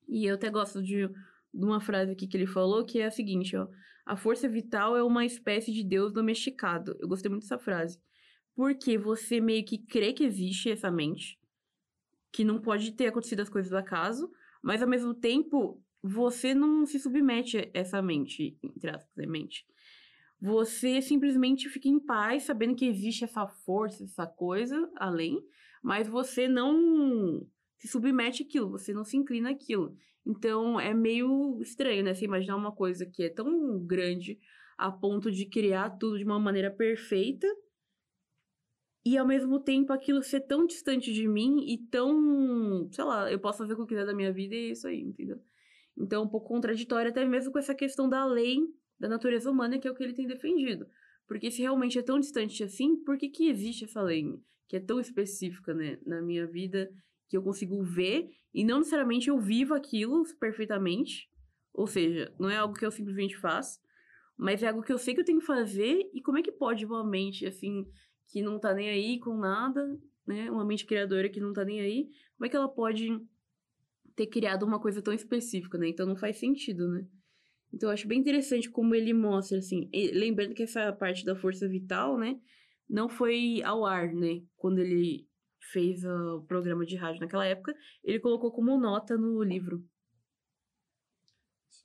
E 0.09 0.27
eu 0.27 0.35
até 0.35 0.51
gosto 0.51 0.83
de, 0.83 1.07
de 1.07 1.65
uma 1.65 1.81
frase 1.81 2.13
aqui 2.13 2.27
que 2.27 2.37
ele 2.37 2.47
falou, 2.47 2.85
que 2.85 2.99
é 2.99 3.07
a 3.07 3.11
seguinte, 3.11 3.57
ó. 3.57 3.69
A 4.07 4.17
força 4.17 4.49
vital 4.49 4.97
é 4.97 5.03
uma 5.03 5.25
espécie 5.25 5.73
de 5.73 5.85
Deus 5.85 6.13
domesticado. 6.13 6.97
Eu 7.01 7.09
gostei 7.09 7.31
muito 7.31 7.43
dessa 7.43 7.59
frase. 7.59 7.99
Porque 8.55 8.97
você 8.97 9.41
meio 9.41 9.65
que 9.65 9.79
crê 9.79 10.13
que 10.13 10.25
existe 10.25 10.71
essa 10.71 10.91
mente, 10.91 11.39
que 12.33 12.45
não 12.45 12.61
pode 12.61 12.93
ter 12.93 13.09
acontecido 13.09 13.41
as 13.41 13.49
coisas 13.49 13.71
do 13.71 13.77
acaso, 13.77 14.31
mas 14.63 14.83
ao 14.83 14.89
mesmo 14.89 15.15
tempo 15.15 15.83
você 16.03 16.55
não 16.55 16.85
se 16.85 16.99
submete 16.99 17.59
a 17.59 17.71
essa 17.73 18.03
mente, 18.03 18.59
entre 18.63 18.91
aspas, 18.91 19.19
é 19.19 19.27
mente. 19.27 19.67
Você 20.41 21.01
simplesmente 21.01 21.69
fica 21.69 21.89
em 21.89 21.99
paz, 21.99 22.43
sabendo 22.43 22.75
que 22.75 22.85
existe 22.85 23.25
essa 23.25 23.47
força, 23.47 24.05
essa 24.05 24.27
coisa 24.27 24.91
além, 24.97 25.43
mas 25.83 26.07
você 26.07 26.47
não 26.47 27.47
se 27.79 27.89
submete 27.89 28.43
àquilo, 28.43 28.71
você 28.71 28.93
não 28.93 29.05
se 29.05 29.17
inclina 29.17 29.51
àquilo. 29.51 29.97
Então 30.27 30.79
é 30.79 30.93
meio 30.93 31.59
estranho, 31.63 32.05
né? 32.05 32.15
Você 32.15 32.25
imaginar 32.25 32.57
uma 32.57 32.73
coisa 32.73 33.07
que 33.07 33.23
é 33.23 33.31
tão 33.31 33.79
grande 33.85 34.39
a 34.77 34.91
ponto 34.91 35.31
de 35.31 35.47
criar 35.47 35.91
tudo 35.91 36.19
de 36.19 36.25
uma 36.25 36.39
maneira 36.39 36.71
perfeita 36.71 37.47
e 39.05 39.19
ao 39.19 39.27
mesmo 39.27 39.61
tempo 39.61 39.93
aquilo 39.93 40.23
ser 40.23 40.41
tão 40.41 40.67
distante 40.67 41.13
de 41.13 41.29
mim 41.29 41.65
e 41.67 41.79
tão, 41.79 42.89
sei 42.91 43.05
lá, 43.05 43.31
eu 43.31 43.39
posso 43.39 43.59
fazer 43.59 43.73
o 43.73 43.77
que 43.77 43.83
eu 43.83 43.87
quiser 43.87 44.07
da 44.07 44.15
minha 44.15 44.33
vida 44.33 44.55
e 44.55 44.69
é 44.69 44.71
isso 44.71 44.87
aí, 44.89 45.01
entendeu? 45.01 45.41
Então 45.97 46.23
é 46.23 46.25
um 46.25 46.29
pouco 46.29 46.49
contraditório 46.49 47.11
até 47.11 47.25
mesmo 47.25 47.53
com 47.53 47.59
essa 47.59 47.75
questão 47.75 48.09
da 48.09 48.25
lei 48.25 48.61
da 48.99 49.09
natureza 49.09 49.51
humana, 49.51 49.79
que 49.79 49.87
é 49.87 49.91
o 49.91 49.95
que 49.95 50.03
ele 50.03 50.15
tem 50.15 50.27
defendido. 50.27 50.87
Porque 51.27 51.51
se 51.51 51.63
realmente 51.63 51.99
é 51.99 52.03
tão 52.03 52.19
distante 52.19 52.63
assim, 52.63 52.97
por 52.97 53.17
que, 53.17 53.29
que 53.29 53.49
existe 53.49 53.85
essa 53.85 54.03
lei? 54.03 54.25
que 54.69 54.77
é 54.77 54.81
tão 54.81 54.99
específica 54.99 55.75
né, 55.75 55.99
na 56.05 56.21
minha 56.21 56.47
vida 56.47 56.91
que 57.29 57.37
eu 57.37 57.43
consigo 57.43 57.83
ver 57.83 58.31
e 58.53 58.65
não 58.65 58.79
necessariamente 58.79 59.29
eu 59.29 59.39
vivo 59.39 59.75
aquilo 59.75 60.25
perfeitamente. 60.39 61.29
Ou 61.73 61.87
seja, 61.87 62.33
não 62.39 62.51
é 62.51 62.57
algo 62.57 62.75
que 62.75 62.85
eu 62.85 62.91
simplesmente 62.91 63.37
faço, 63.37 63.81
mas 64.37 64.63
é 64.63 64.69
algo 64.69 64.83
que 64.83 64.93
eu 64.93 64.99
sei 64.99 65.15
que 65.15 65.21
eu 65.21 65.25
tenho 65.25 65.41
que 65.41 65.47
fazer 65.47 66.11
e 66.13 66.21
como 66.21 66.39
é 66.39 66.43
que 66.43 66.53
pode 66.53 66.85
uma 66.85 67.05
mente 67.05 67.47
assim 67.47 67.87
que 68.29 68.43
não 68.43 68.59
tá 68.59 68.75
nem 68.75 68.89
aí 68.89 69.19
com 69.19 69.37
nada, 69.37 69.99
né? 70.27 70.51
Uma 70.51 70.65
mente 70.65 70.87
criadora 70.87 71.29
que 71.29 71.41
não 71.41 71.53
tá 71.53 71.65
nem 71.65 71.81
aí, 71.81 72.09
como 72.37 72.47
é 72.47 72.49
que 72.49 72.57
ela 72.57 72.69
pode 72.69 73.09
ter 74.17 74.27
criado 74.27 74.65
uma 74.65 74.81
coisa 74.81 75.03
tão 75.03 75.13
específica, 75.13 75.79
né? 75.79 75.89
Então 75.89 76.07
não 76.07 76.17
faz 76.17 76.39
sentido, 76.39 76.89
né? 76.89 77.07
Então 77.73 77.89
eu 77.89 77.93
acho 77.95 78.07
bem 78.07 78.21
interessante 78.21 78.71
como 78.71 78.95
ele 78.95 79.13
mostra, 79.13 79.59
assim, 79.59 79.91
lembrando 80.13 80.55
que 80.55 80.63
essa 80.63 80.93
parte 80.93 81.25
da 81.25 81.35
força 81.35 81.69
vital, 81.69 82.17
né, 82.17 82.39
não 82.89 83.09
foi 83.09 83.61
ao 83.65 83.85
ar, 83.85 84.13
né? 84.13 84.43
Quando 84.57 84.79
ele 84.79 85.27
fez 85.73 86.05
o 86.05 86.43
programa 86.47 86.87
de 86.87 86.95
rádio 86.95 87.21
naquela 87.21 87.45
época, 87.45 87.75
ele 88.05 88.21
colocou 88.21 88.53
como 88.53 88.79
nota 88.79 89.17
no 89.17 89.43
livro. 89.43 89.85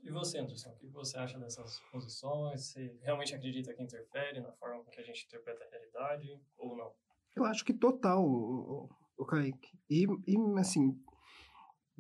E 0.02 0.12
você, 0.12 0.40
Anderson, 0.40 0.70
o 0.70 0.76
que 0.78 0.88
você 0.88 1.18
acha 1.18 1.38
dessas 1.38 1.80
posições? 1.92 2.66
Você 2.66 2.98
realmente 3.02 3.36
acredita 3.36 3.74
que 3.74 3.84
interfere 3.84 4.40
na 4.40 4.52
forma 4.54 4.84
que 4.86 5.00
a 5.00 5.04
gente 5.04 5.26
interpreta 5.26 5.64
a 5.64 5.70
realidade 5.70 6.42
ou 6.58 6.76
não? 6.76 6.92
Eu 7.36 7.46
acho 7.46 7.64
que 7.66 7.74
total, 7.74 8.24
o, 8.26 8.90
o 9.18 9.26
Kaique. 9.26 9.78
E, 9.90 10.06
e 10.28 10.60
assim, 10.60 10.98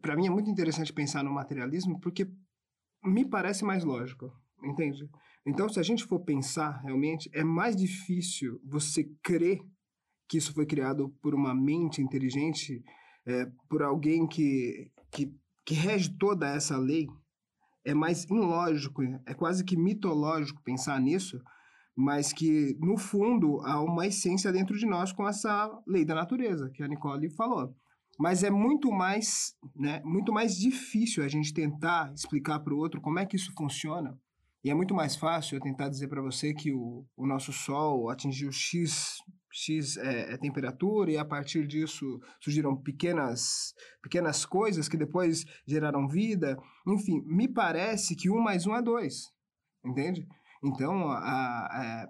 para 0.01 0.15
mim 0.15 0.27
é 0.27 0.29
muito 0.29 0.49
interessante 0.49 0.93
pensar 0.93 1.23
no 1.23 1.31
materialismo 1.31 1.99
porque 1.99 2.27
me 3.03 3.25
parece 3.25 3.63
mais 3.63 3.83
lógico, 3.83 4.31
entende? 4.63 5.09
Então, 5.45 5.69
se 5.69 5.79
a 5.79 5.83
gente 5.83 6.05
for 6.05 6.19
pensar 6.19 6.81
realmente, 6.81 7.29
é 7.33 7.43
mais 7.43 7.75
difícil 7.75 8.59
você 8.63 9.03
crer 9.23 9.59
que 10.27 10.37
isso 10.37 10.53
foi 10.53 10.65
criado 10.65 11.09
por 11.21 11.33
uma 11.33 11.55
mente 11.55 12.01
inteligente, 12.01 12.83
é, 13.25 13.45
por 13.67 13.81
alguém 13.81 14.27
que, 14.27 14.91
que, 15.11 15.33
que 15.65 15.73
rege 15.73 16.15
toda 16.17 16.47
essa 16.53 16.77
lei, 16.77 17.07
é 17.85 17.93
mais 17.93 18.25
ilógico, 18.25 19.01
é 19.25 19.33
quase 19.33 19.63
que 19.63 19.77
mitológico 19.77 20.61
pensar 20.63 20.99
nisso, 20.99 21.39
mas 21.95 22.31
que, 22.31 22.77
no 22.79 22.97
fundo, 22.97 23.59
há 23.61 23.81
uma 23.81 24.07
essência 24.07 24.51
dentro 24.51 24.77
de 24.77 24.85
nós 24.85 25.11
com 25.11 25.27
essa 25.27 25.69
lei 25.85 26.05
da 26.05 26.15
natureza, 26.15 26.69
que 26.73 26.81
a 26.81 26.87
Nicole 26.87 27.29
falou. 27.35 27.75
Mas 28.17 28.43
é 28.43 28.49
muito 28.49 28.91
mais, 28.91 29.53
né, 29.75 30.01
muito 30.03 30.31
mais 30.31 30.55
difícil 30.57 31.23
a 31.23 31.27
gente 31.27 31.53
tentar 31.53 32.13
explicar 32.13 32.59
para 32.59 32.73
o 32.73 32.77
outro 32.77 33.01
como 33.01 33.19
é 33.19 33.25
que 33.25 33.35
isso 33.35 33.53
funciona. 33.57 34.17
E 34.63 34.69
é 34.69 34.73
muito 34.73 34.93
mais 34.93 35.15
fácil 35.15 35.55
eu 35.55 35.61
tentar 35.61 35.87
dizer 35.87 36.07
para 36.09 36.21
você 36.21 36.53
que 36.53 36.71
o, 36.73 37.05
o 37.15 37.25
nosso 37.25 37.53
Sol 37.53 38.09
atingiu 38.09 38.51
X 38.51 39.17
X 39.51 39.97
é, 39.97 40.33
é, 40.33 40.37
temperatura, 40.37 41.11
e 41.11 41.17
a 41.17 41.25
partir 41.25 41.65
disso 41.65 42.19
surgiram 42.39 42.75
pequenas, 42.75 43.73
pequenas 44.01 44.45
coisas 44.45 44.87
que 44.87 44.97
depois 44.97 45.45
geraram 45.65 46.07
vida. 46.07 46.57
Enfim, 46.87 47.21
me 47.25 47.47
parece 47.47 48.15
que 48.15 48.29
um 48.29 48.39
mais 48.39 48.65
um 48.67 48.75
é 48.75 48.81
dois, 48.81 49.31
entende? 49.83 50.27
Então, 50.63 51.09
há, 51.09 52.07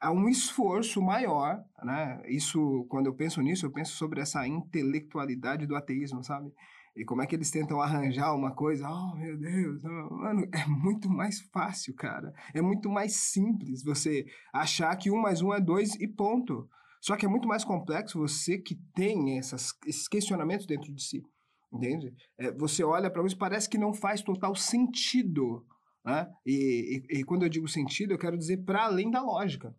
há 0.00 0.12
um 0.12 0.28
esforço 0.28 1.00
maior, 1.00 1.62
né? 1.82 2.20
Isso, 2.26 2.86
quando 2.88 3.06
eu 3.06 3.14
penso 3.14 3.40
nisso, 3.40 3.66
eu 3.66 3.72
penso 3.72 3.96
sobre 3.96 4.20
essa 4.20 4.46
intelectualidade 4.46 5.66
do 5.66 5.76
ateísmo, 5.76 6.22
sabe? 6.22 6.52
E 6.96 7.04
como 7.04 7.20
é 7.20 7.26
que 7.26 7.34
eles 7.34 7.50
tentam 7.50 7.80
arranjar 7.80 8.34
uma 8.34 8.52
coisa? 8.52 8.88
Oh, 8.88 9.14
meu 9.14 9.36
Deus, 9.36 9.82
mano, 9.82 10.48
é 10.50 10.66
muito 10.66 11.10
mais 11.10 11.40
fácil, 11.52 11.94
cara. 11.94 12.32
É 12.54 12.62
muito 12.62 12.88
mais 12.88 13.14
simples 13.16 13.82
você 13.84 14.24
achar 14.52 14.96
que 14.96 15.10
um 15.10 15.20
mais 15.20 15.42
um 15.42 15.52
é 15.52 15.60
dois 15.60 15.94
e 15.96 16.08
ponto. 16.08 16.66
Só 17.02 17.14
que 17.14 17.26
é 17.26 17.28
muito 17.28 17.46
mais 17.46 17.64
complexo 17.64 18.18
você 18.18 18.58
que 18.58 18.74
tem 18.94 19.38
essas, 19.38 19.72
esses 19.86 20.08
questionamentos 20.08 20.66
dentro 20.66 20.92
de 20.92 21.02
si. 21.02 21.22
Entende? 21.70 22.14
É, 22.38 22.50
você 22.52 22.82
olha 22.82 23.10
para 23.10 23.24
isso 23.26 23.36
parece 23.36 23.68
que 23.68 23.76
não 23.76 23.92
faz 23.92 24.22
total 24.22 24.54
sentido. 24.54 25.66
Né? 26.02 26.26
E, 26.46 27.02
e, 27.10 27.18
e 27.18 27.24
quando 27.24 27.42
eu 27.42 27.48
digo 27.50 27.68
sentido, 27.68 28.12
eu 28.12 28.18
quero 28.18 28.38
dizer 28.38 28.64
para 28.64 28.84
além 28.84 29.10
da 29.10 29.22
lógica. 29.22 29.76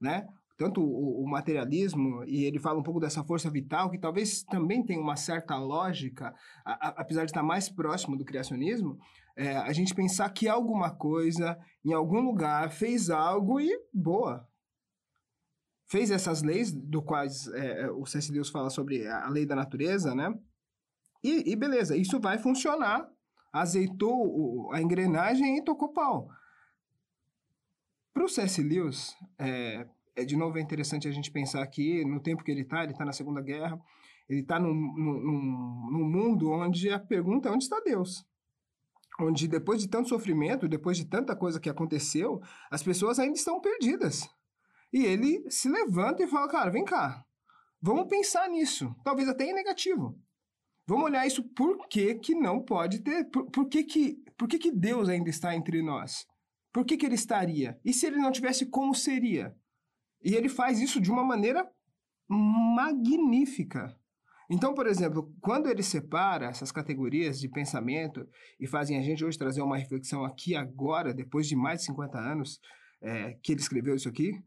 Né? 0.00 0.26
Tanto 0.62 0.80
o, 0.80 1.24
o, 1.24 1.28
materialismo, 1.28 2.22
e 2.24 2.44
ele 2.44 2.60
fala 2.60 2.78
um 2.78 2.84
pouco 2.84 3.00
dessa 3.00 3.24
força 3.24 3.50
vital, 3.50 3.90
que 3.90 3.98
talvez 3.98 4.44
também 4.44 4.84
tenha 4.84 5.00
uma 5.00 5.16
certa 5.16 5.58
lógica, 5.58 6.32
a, 6.64 6.72
a, 6.72 6.88
apesar 7.00 7.24
de 7.24 7.32
estar 7.32 7.42
mais 7.42 7.68
próximo 7.68 8.16
do 8.16 8.24
criacionismo, 8.24 8.96
é, 9.36 9.56
a 9.56 9.72
gente 9.72 9.92
pensar 9.92 10.30
que 10.30 10.46
alguma 10.46 10.88
coisa, 10.94 11.58
em 11.84 11.92
algum 11.92 12.20
lugar, 12.20 12.70
fez 12.70 13.10
algo 13.10 13.58
e 13.58 13.76
boa. 13.92 14.48
Fez 15.90 16.12
essas 16.12 16.42
leis, 16.42 16.70
do 16.70 17.02
quais 17.02 17.48
é, 17.48 17.90
o 17.90 18.06
C.S. 18.06 18.30
Lewis 18.30 18.48
fala 18.48 18.70
sobre 18.70 19.04
a 19.08 19.28
lei 19.28 19.44
da 19.44 19.56
natureza, 19.56 20.14
né? 20.14 20.32
E, 21.24 21.50
e 21.50 21.56
beleza, 21.56 21.96
isso 21.96 22.20
vai 22.20 22.38
funcionar. 22.38 23.10
Azeitou 23.52 24.14
o, 24.14 24.72
a 24.72 24.80
engrenagem 24.80 25.58
e 25.58 25.64
tocou 25.64 25.92
pau. 25.92 26.28
Para 28.14 28.24
o 28.24 28.28
C.S. 28.28 28.62
Lewis, 28.62 29.16
é, 29.40 29.88
é, 30.14 30.24
de 30.24 30.36
novo, 30.36 30.58
é 30.58 30.60
interessante 30.60 31.08
a 31.08 31.10
gente 31.10 31.30
pensar 31.30 31.66
que 31.66 32.04
no 32.04 32.20
tempo 32.20 32.44
que 32.44 32.50
ele 32.50 32.62
está, 32.62 32.82
ele 32.82 32.92
está 32.92 33.04
na 33.04 33.12
Segunda 33.12 33.40
Guerra, 33.40 33.80
ele 34.28 34.40
está 34.40 34.58
num, 34.58 34.74
num, 34.74 35.90
num 35.90 36.10
mundo 36.10 36.50
onde 36.50 36.90
a 36.90 36.98
pergunta 36.98 37.48
é 37.48 37.52
onde 37.52 37.64
está 37.64 37.80
Deus? 37.80 38.24
Onde 39.20 39.48
depois 39.48 39.80
de 39.80 39.88
tanto 39.88 40.08
sofrimento, 40.08 40.68
depois 40.68 40.96
de 40.96 41.06
tanta 41.06 41.36
coisa 41.36 41.60
que 41.60 41.68
aconteceu, 41.68 42.40
as 42.70 42.82
pessoas 42.82 43.18
ainda 43.18 43.36
estão 43.36 43.60
perdidas. 43.60 44.28
E 44.92 45.04
ele 45.04 45.50
se 45.50 45.68
levanta 45.68 46.22
e 46.22 46.28
fala, 46.28 46.48
cara, 46.48 46.70
vem 46.70 46.84
cá, 46.84 47.24
vamos 47.80 48.08
pensar 48.08 48.48
nisso, 48.48 48.94
talvez 49.02 49.28
até 49.28 49.44
em 49.44 49.54
negativo. 49.54 50.18
Vamos 50.86 51.04
olhar 51.04 51.26
isso, 51.26 51.42
por 51.54 51.88
que, 51.88 52.16
que 52.16 52.34
não 52.34 52.62
pode 52.62 53.00
ter, 53.00 53.24
por, 53.30 53.50
por, 53.50 53.68
que, 53.68 53.84
que, 53.84 54.22
por 54.36 54.48
que, 54.48 54.58
que 54.58 54.72
Deus 54.72 55.08
ainda 55.08 55.30
está 55.30 55.54
entre 55.54 55.80
nós? 55.82 56.26
Por 56.72 56.84
que, 56.84 56.96
que 56.96 57.06
ele 57.06 57.14
estaria? 57.14 57.78
E 57.84 57.92
se 57.92 58.06
ele 58.06 58.16
não 58.16 58.32
tivesse, 58.32 58.66
como 58.66 58.94
seria? 58.94 59.54
E 60.22 60.34
ele 60.34 60.48
faz 60.48 60.80
isso 60.80 61.00
de 61.00 61.10
uma 61.10 61.24
maneira 61.24 61.68
magnífica. 62.28 63.96
Então, 64.48 64.74
por 64.74 64.86
exemplo, 64.86 65.34
quando 65.40 65.68
ele 65.68 65.82
separa 65.82 66.46
essas 66.46 66.70
categorias 66.70 67.40
de 67.40 67.48
pensamento 67.48 68.28
e 68.60 68.66
fazem 68.66 68.98
a 68.98 69.02
gente 69.02 69.24
hoje 69.24 69.38
trazer 69.38 69.62
uma 69.62 69.78
reflexão 69.78 70.24
aqui 70.24 70.54
agora, 70.54 71.14
depois 71.14 71.46
de 71.46 71.56
mais 71.56 71.80
de 71.80 71.86
50 71.86 72.18
anos 72.18 72.60
é, 73.00 73.32
que 73.42 73.52
ele 73.52 73.60
escreveu 73.60 73.94
isso 73.94 74.08
aqui. 74.08 74.42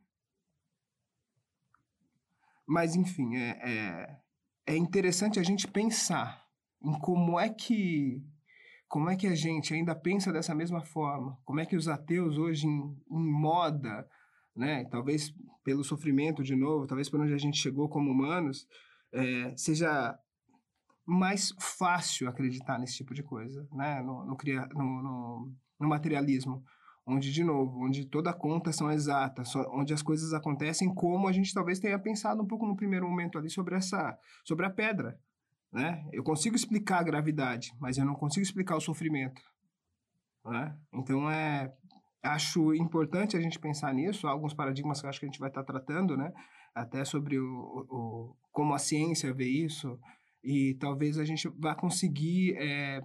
Mas, 2.68 2.96
enfim, 2.96 3.36
é, 3.36 3.50
é, 3.64 4.20
é 4.68 4.78
interessante 4.78 5.40
a 5.40 5.44
gente 5.44 5.68
pensar 5.68 6.46
em 6.82 6.94
como 7.00 7.40
é 7.40 7.50
que 7.50 8.24
como 8.88 9.10
é 9.10 9.16
que 9.16 9.28
a 9.28 9.36
gente 9.36 9.74
ainda 9.74 9.96
pensa 9.96 10.32
dessa 10.32 10.54
mesma 10.54 10.86
forma? 10.86 11.38
Como 11.44 11.60
é 11.60 11.66
que 11.66 11.76
os 11.76 11.88
ateus 11.88 12.38
hoje 12.38 12.68
em, 12.68 12.96
em 13.12 13.32
moda, 13.32 14.08
né? 14.56 14.86
Talvez 14.86 15.34
pelo 15.64 15.84
sofrimento 15.84 16.44
de 16.44 16.56
novo, 16.56 16.88
talvez 16.88 17.10
por 17.10 17.20
onde 17.20 17.34
a 17.34 17.38
gente 17.38 17.58
chegou 17.58 17.90
como 17.90 18.12
humanos, 18.12 18.68
é, 19.12 19.56
seja 19.58 20.18
mais 21.06 21.54
fácil 21.60 22.28
acreditar 22.28 22.80
nesse 22.80 22.98
tipo 22.98 23.14
de 23.14 23.22
coisa, 23.22 23.68
né? 23.72 24.02
No, 24.02 24.26
no, 24.26 24.38
no, 24.74 25.52
no, 25.80 25.88
materialismo, 25.88 26.64
onde, 27.06 27.32
de 27.32 27.44
novo, 27.44 27.86
onde 27.86 28.06
toda 28.06 28.34
conta 28.34 28.72
são 28.72 28.92
exatas, 28.92 29.56
onde 29.56 29.94
as 29.94 30.02
coisas 30.02 30.34
acontecem 30.34 30.94
como 30.94 31.28
a 31.28 31.32
gente 31.32 31.54
talvez 31.54 31.80
tenha 31.80 32.00
pensado 32.00 32.42
um 32.42 32.48
pouco 32.48 32.66
no 32.66 32.76
primeiro 32.76 33.08
momento 33.08 33.38
ali 33.38 33.50
sobre 33.50 33.76
essa, 33.76 34.18
sobre 34.44 34.66
a 34.66 34.70
pedra, 34.70 35.20
né? 35.72 36.08
Eu 36.12 36.24
consigo 36.24 36.56
explicar 36.56 37.00
a 37.00 37.04
gravidade, 37.04 37.76
mas 37.80 37.98
eu 37.98 38.06
não 38.06 38.16
consigo 38.16 38.44
explicar 38.44 38.76
o 38.76 38.82
sofrimento, 38.82 39.42
né? 40.44 40.76
Então 40.94 41.30
é 41.30 41.72
acho 42.26 42.74
importante 42.74 43.38
a 43.38 43.42
gente 43.42 43.60
pensar 43.60 43.94
nisso, 43.94 44.28
há 44.28 44.32
alguns 44.32 44.54
paradigmas 44.54 45.02
que 45.02 45.08
acho 45.08 45.20
que 45.20 45.26
a 45.26 45.30
gente 45.30 45.40
vai 45.40 45.50
estar 45.50 45.64
tratando, 45.64 46.18
né? 46.18 46.32
Até 46.74 47.06
sobre 47.06 47.40
o, 47.40 47.46
o 47.90 48.36
como 48.52 48.74
a 48.74 48.80
ciência 48.80 49.34
vê 49.34 49.48
isso, 49.48 50.00
e 50.44 50.76
talvez 50.80 51.18
a 51.18 51.26
gente 51.26 51.48
vá 51.60 51.76
conseguir 51.76 52.56
é, 52.58 53.02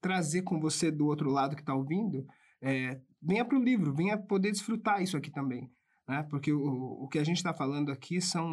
trazer 0.00 0.42
com 0.42 0.60
você 0.60 0.90
do 0.90 1.06
outro 1.06 1.30
lado 1.30 1.56
que 1.56 1.62
está 1.62 1.74
ouvindo, 1.74 2.26
é, 2.62 3.00
venha 3.22 3.44
para 3.44 3.58
o 3.58 3.62
livro, 3.62 3.94
venha 3.94 4.16
poder 4.16 4.50
desfrutar 4.50 5.02
isso 5.02 5.16
aqui 5.16 5.30
também. 5.30 5.70
Né? 6.08 6.22
Porque 6.30 6.52
o, 6.52 6.60
o 6.60 7.08
que 7.08 7.18
a 7.18 7.24
gente 7.24 7.38
está 7.38 7.52
falando 7.52 7.90
aqui 7.90 8.20
são, 8.20 8.46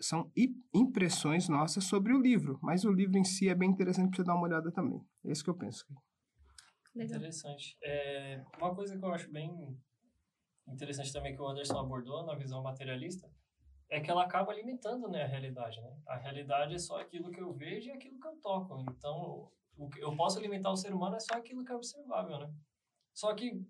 são 0.00 0.30
impressões 0.72 1.48
nossas 1.48 1.84
sobre 1.84 2.12
o 2.12 2.20
livro, 2.20 2.58
mas 2.62 2.84
o 2.84 2.92
livro 2.92 3.16
em 3.16 3.24
si 3.24 3.48
é 3.48 3.54
bem 3.54 3.70
interessante 3.70 4.08
para 4.08 4.16
você 4.16 4.24
dar 4.24 4.34
uma 4.34 4.46
olhada 4.46 4.70
também. 4.72 5.00
É 5.24 5.32
isso 5.32 5.44
que 5.44 5.50
eu 5.50 5.56
penso. 5.56 5.84
Legal. 6.94 7.16
Interessante. 7.16 7.76
É, 7.82 8.42
uma 8.58 8.74
coisa 8.74 8.96
que 8.96 9.04
eu 9.04 9.12
acho 9.12 9.30
bem 9.30 9.76
interessante 10.68 11.12
também 11.12 11.34
que 11.34 11.42
o 11.42 11.48
Anderson 11.48 11.78
abordou 11.78 12.24
na 12.24 12.34
visão 12.34 12.62
materialista 12.62 13.30
é 13.90 14.00
que 14.00 14.10
ela 14.10 14.24
acaba 14.24 14.54
limitando 14.54 15.08
né, 15.08 15.24
a 15.24 15.26
realidade. 15.26 15.80
Né? 15.80 15.96
A 16.06 16.16
realidade 16.16 16.74
é 16.74 16.78
só 16.78 17.00
aquilo 17.00 17.30
que 17.30 17.40
eu 17.40 17.52
vejo 17.52 17.88
e 17.88 17.92
aquilo 17.92 18.18
que 18.18 18.26
eu 18.26 18.36
toco. 18.36 18.80
Então, 18.90 19.50
o 19.76 19.88
que 19.88 20.00
eu 20.00 20.14
posso 20.16 20.40
limitar 20.40 20.72
o 20.72 20.76
ser 20.76 20.94
humano 20.94 21.16
é 21.16 21.20
só 21.20 21.34
aquilo 21.34 21.64
que 21.64 21.72
é 21.72 21.76
observável. 21.76 22.38
Né? 22.38 22.52
Só 23.12 23.34
que 23.34 23.62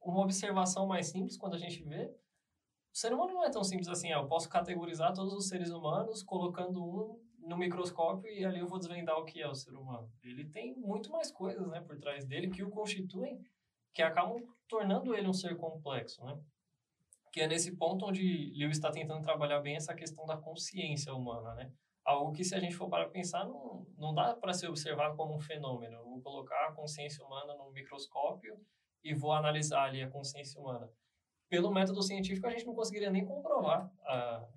uma 0.00 0.20
observação 0.20 0.86
mais 0.86 1.08
simples, 1.08 1.36
quando 1.36 1.54
a 1.54 1.58
gente 1.58 1.82
vê, 1.82 2.06
o 2.06 2.96
ser 2.96 3.12
humano 3.12 3.34
não 3.34 3.44
é 3.44 3.50
tão 3.50 3.64
simples 3.64 3.88
assim. 3.88 4.10
Eu 4.10 4.26
posso 4.26 4.48
categorizar 4.48 5.12
todos 5.12 5.34
os 5.34 5.48
seres 5.48 5.70
humanos 5.70 6.22
colocando 6.22 6.82
um 6.82 7.25
no 7.46 7.56
microscópio 7.56 8.30
e 8.30 8.44
ali 8.44 8.58
eu 8.58 8.66
vou 8.66 8.78
desvendar 8.78 9.16
o 9.16 9.24
que 9.24 9.40
é 9.40 9.48
o 9.48 9.54
ser 9.54 9.74
humano. 9.74 10.10
Ele 10.22 10.44
tem 10.44 10.74
muito 10.76 11.10
mais 11.10 11.30
coisas, 11.30 11.66
né, 11.68 11.80
por 11.80 11.98
trás 11.98 12.24
dele 12.24 12.50
que 12.50 12.62
o 12.62 12.70
constituem, 12.70 13.40
que 13.94 14.02
acabam 14.02 14.42
tornando 14.68 15.14
ele 15.14 15.28
um 15.28 15.32
ser 15.32 15.56
complexo, 15.56 16.24
né? 16.24 16.38
Que 17.32 17.42
é 17.42 17.46
nesse 17.46 17.76
ponto 17.76 18.06
onde 18.06 18.52
Lewis 18.56 18.76
está 18.76 18.90
tentando 18.90 19.22
trabalhar 19.22 19.60
bem 19.60 19.76
essa 19.76 19.94
questão 19.94 20.26
da 20.26 20.36
consciência 20.36 21.14
humana, 21.14 21.54
né? 21.54 21.72
algo 22.06 22.32
que, 22.32 22.44
se 22.44 22.54
a 22.54 22.60
gente 22.60 22.76
for 22.76 22.88
para 22.88 23.08
pensar, 23.08 23.44
não, 23.44 23.84
não 23.98 24.14
dá 24.14 24.32
para 24.34 24.54
ser 24.54 24.68
observado 24.68 25.16
como 25.16 25.34
um 25.34 25.40
fenômeno. 25.40 25.96
Eu 25.96 26.04
vou 26.04 26.22
colocar 26.22 26.68
a 26.68 26.72
consciência 26.72 27.24
humana 27.24 27.54
no 27.56 27.70
microscópio 27.72 28.56
e 29.02 29.12
vou 29.12 29.32
analisar 29.32 29.82
ali 29.82 30.00
a 30.00 30.08
consciência 30.08 30.60
humana. 30.60 30.88
Pelo 31.48 31.72
método 31.72 32.00
científico, 32.02 32.46
a 32.46 32.50
gente 32.50 32.64
não 32.64 32.74
conseguiria 32.74 33.10
nem 33.10 33.24
comprovar 33.24 33.90
a, 34.04 34.48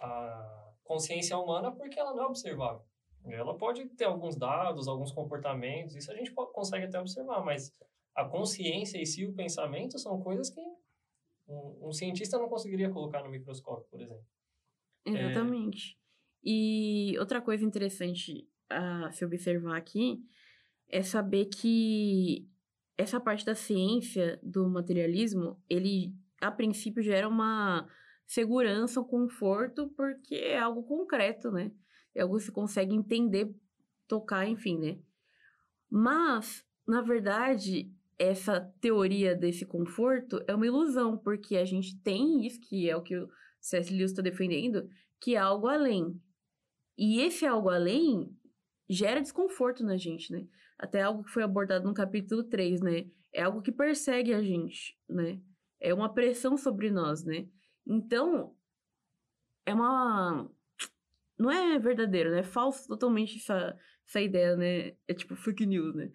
a 0.00 0.65
consciência 0.86 1.36
humana 1.36 1.70
porque 1.72 1.98
ela 1.98 2.14
não 2.14 2.24
é 2.24 2.26
observável. 2.26 2.82
Ela 3.26 3.56
pode 3.58 3.84
ter 3.90 4.04
alguns 4.04 4.36
dados, 4.36 4.86
alguns 4.86 5.10
comportamentos, 5.10 5.96
isso 5.96 6.10
a 6.12 6.14
gente 6.14 6.32
pode, 6.32 6.52
consegue 6.52 6.86
até 6.86 7.00
observar, 7.00 7.44
mas 7.44 7.72
a 8.14 8.24
consciência 8.24 9.02
e 9.02 9.04
si, 9.04 9.26
o 9.26 9.34
pensamento, 9.34 9.98
são 9.98 10.20
coisas 10.22 10.48
que 10.48 10.60
um, 11.48 11.88
um 11.88 11.92
cientista 11.92 12.38
não 12.38 12.48
conseguiria 12.48 12.88
colocar 12.88 13.22
no 13.22 13.30
microscópio, 13.30 13.86
por 13.90 14.00
exemplo. 14.00 14.24
Exatamente. 15.04 15.92
É... 15.92 16.06
E 16.48 17.18
outra 17.18 17.40
coisa 17.40 17.64
interessante 17.64 18.48
a 18.70 19.10
se 19.10 19.24
observar 19.24 19.76
aqui 19.76 20.20
é 20.88 21.02
saber 21.02 21.46
que 21.46 22.48
essa 22.96 23.20
parte 23.20 23.44
da 23.44 23.54
ciência, 23.54 24.38
do 24.42 24.68
materialismo, 24.68 25.60
ele, 25.68 26.14
a 26.40 26.50
princípio, 26.50 27.02
gera 27.02 27.28
uma 27.28 27.88
segurança, 28.26 29.00
um 29.00 29.04
conforto, 29.04 29.88
porque 29.96 30.34
é 30.34 30.58
algo 30.58 30.82
concreto, 30.82 31.50
né? 31.50 31.70
É 32.14 32.22
algo 32.22 32.36
que 32.36 32.44
você 32.44 32.52
consegue 32.52 32.94
entender, 32.94 33.54
tocar, 34.08 34.48
enfim, 34.48 34.78
né? 34.78 34.98
Mas, 35.88 36.64
na 36.86 37.00
verdade, 37.00 37.90
essa 38.18 38.60
teoria 38.80 39.34
desse 39.34 39.64
conforto 39.64 40.42
é 40.46 40.54
uma 40.54 40.66
ilusão, 40.66 41.16
porque 41.16 41.56
a 41.56 41.64
gente 41.64 42.00
tem 42.00 42.46
isso, 42.46 42.60
que 42.60 42.88
é 42.88 42.96
o 42.96 43.02
que 43.02 43.16
o 43.16 43.28
C.S. 43.60 43.92
Lewis 43.92 44.10
está 44.10 44.22
defendendo, 44.22 44.88
que 45.20 45.34
é 45.34 45.38
algo 45.38 45.68
além. 45.68 46.20
E 46.96 47.20
esse 47.20 47.46
algo 47.46 47.68
além 47.68 48.34
gera 48.88 49.20
desconforto 49.20 49.84
na 49.84 49.96
gente, 49.96 50.32
né? 50.32 50.46
Até 50.78 51.02
algo 51.02 51.24
que 51.24 51.30
foi 51.30 51.42
abordado 51.42 51.86
no 51.86 51.94
capítulo 51.94 52.44
3, 52.44 52.80
né? 52.80 53.06
É 53.32 53.42
algo 53.42 53.60
que 53.60 53.72
persegue 53.72 54.32
a 54.32 54.42
gente, 54.42 54.96
né? 55.08 55.40
É 55.78 55.92
uma 55.92 56.12
pressão 56.12 56.56
sobre 56.56 56.90
nós, 56.90 57.24
né? 57.24 57.46
Então, 57.86 58.54
é 59.64 59.72
uma. 59.74 60.50
Não 61.38 61.50
é 61.50 61.78
verdadeiro, 61.78 62.30
né? 62.30 62.40
É 62.40 62.42
falso 62.42 62.88
totalmente 62.88 63.36
essa, 63.36 63.76
essa 64.06 64.20
ideia, 64.20 64.56
né? 64.56 64.92
É 65.06 65.14
tipo 65.14 65.36
fake 65.36 65.66
news, 65.66 65.94
né? 65.94 66.10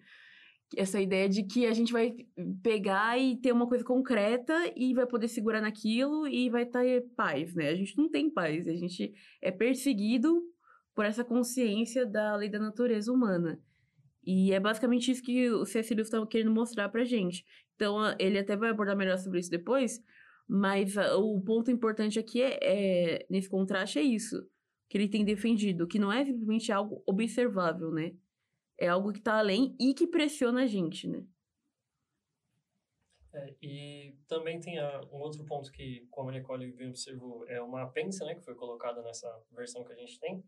Essa 0.76 1.00
ideia 1.00 1.28
de 1.28 1.44
que 1.44 1.66
a 1.66 1.72
gente 1.72 1.92
vai 1.92 2.14
pegar 2.62 3.18
e 3.18 3.36
ter 3.36 3.52
uma 3.52 3.68
coisa 3.68 3.84
concreta 3.84 4.54
e 4.74 4.94
vai 4.94 5.06
poder 5.06 5.28
segurar 5.28 5.60
naquilo 5.60 6.26
e 6.26 6.48
vai 6.48 6.64
ter 6.64 7.06
paz, 7.14 7.54
né? 7.54 7.68
A 7.68 7.74
gente 7.74 7.96
não 7.96 8.10
tem 8.10 8.30
paz, 8.30 8.66
a 8.66 8.74
gente 8.74 9.12
é 9.40 9.50
perseguido 9.50 10.42
por 10.94 11.04
essa 11.04 11.24
consciência 11.24 12.06
da 12.06 12.34
lei 12.36 12.48
da 12.48 12.58
natureza 12.58 13.12
humana. 13.12 13.60
E 14.24 14.52
é 14.52 14.60
basicamente 14.60 15.10
isso 15.10 15.22
que 15.22 15.50
o 15.50 15.64
C.S. 15.66 15.92
Lewis 15.94 16.06
estava 16.06 16.26
querendo 16.26 16.52
mostrar 16.52 16.88
pra 16.88 17.04
gente. 17.04 17.44
Então, 17.74 17.98
ele 18.18 18.38
até 18.38 18.56
vai 18.56 18.70
abordar 18.70 18.96
melhor 18.96 19.18
sobre 19.18 19.40
isso 19.40 19.50
depois, 19.50 20.00
mas 20.54 20.98
o 20.98 21.40
ponto 21.40 21.70
importante 21.70 22.18
aqui 22.18 22.42
é, 22.42 22.58
é, 22.60 23.26
nesse 23.30 23.48
contraste 23.48 23.98
é 23.98 24.02
isso, 24.02 24.46
que 24.86 24.98
ele 24.98 25.08
tem 25.08 25.24
defendido, 25.24 25.88
que 25.88 25.98
não 25.98 26.12
é 26.12 26.22
simplesmente 26.26 26.70
algo 26.70 27.02
observável, 27.06 27.90
né? 27.90 28.14
É 28.78 28.86
algo 28.88 29.14
que 29.14 29.18
está 29.18 29.38
além 29.38 29.74
e 29.80 29.94
que 29.94 30.06
pressiona 30.06 30.64
a 30.64 30.66
gente, 30.66 31.08
né? 31.08 31.24
É, 33.32 33.54
e 33.62 34.14
também 34.28 34.60
tem 34.60 34.78
a, 34.78 35.00
um 35.10 35.20
outro 35.20 35.42
ponto 35.46 35.72
que, 35.72 36.06
como 36.10 36.28
a 36.28 36.32
Nicole 36.32 36.70
bem 36.72 36.90
observou, 36.90 37.48
é 37.48 37.58
uma 37.62 37.84
apêndice, 37.84 38.22
né, 38.22 38.34
que 38.34 38.44
foi 38.44 38.54
colocada 38.54 39.00
nessa 39.00 39.34
versão 39.52 39.82
que 39.82 39.92
a 39.94 39.96
gente 39.96 40.20
tem, 40.20 40.44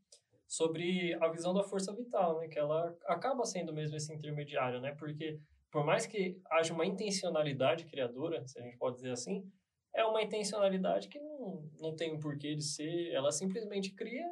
sobre 0.46 1.14
a 1.14 1.28
visão 1.28 1.54
da 1.54 1.62
força 1.62 1.94
vital, 1.94 2.40
né? 2.40 2.49
Que 2.49 2.58
ela 2.58 2.94
acaba 3.06 3.42
sendo 3.46 3.73
mesmo 3.73 3.96
esse 3.96 4.12
intermediário, 4.12 4.82
né? 4.82 4.94
Porque 4.99 5.40
por 5.73 5.82
mais 5.82 6.06
que 6.06 6.38
haja 6.50 6.75
uma 6.75 6.84
intencionalidade 6.84 7.87
criadora, 7.87 8.46
se 8.46 8.58
a 8.58 8.62
gente 8.62 8.76
pode 8.76 8.96
dizer 8.96 9.12
assim, 9.12 9.50
é 9.95 10.05
uma 10.05 10.23
intencionalidade 10.23 11.09
que 11.09 11.21
não, 11.21 11.71
não 11.78 11.95
tem 11.95 12.13
um 12.13 12.19
porquê 12.19 12.54
de 12.54 12.65
ser, 12.65 13.13
ela 13.13 13.30
simplesmente 13.30 13.93
cria 13.95 14.26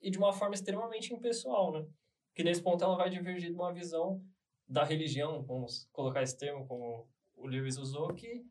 e 0.00 0.10
de 0.10 0.18
uma 0.18 0.32
forma 0.32 0.54
extremamente 0.54 1.12
impessoal, 1.12 1.72
né? 1.72 1.86
Que 2.34 2.42
nesse 2.42 2.62
ponto 2.62 2.82
ela 2.82 2.96
vai 2.96 3.10
divergir 3.10 3.50
de 3.50 3.56
uma 3.56 3.72
visão 3.72 4.24
da 4.66 4.84
religião, 4.84 5.42
vamos 5.42 5.88
colocar 5.92 6.22
esse 6.22 6.36
termo 6.36 6.66
como 6.66 7.08
o 7.36 7.46
Lewis 7.46 7.76
usou, 7.76 8.14
que 8.14 8.44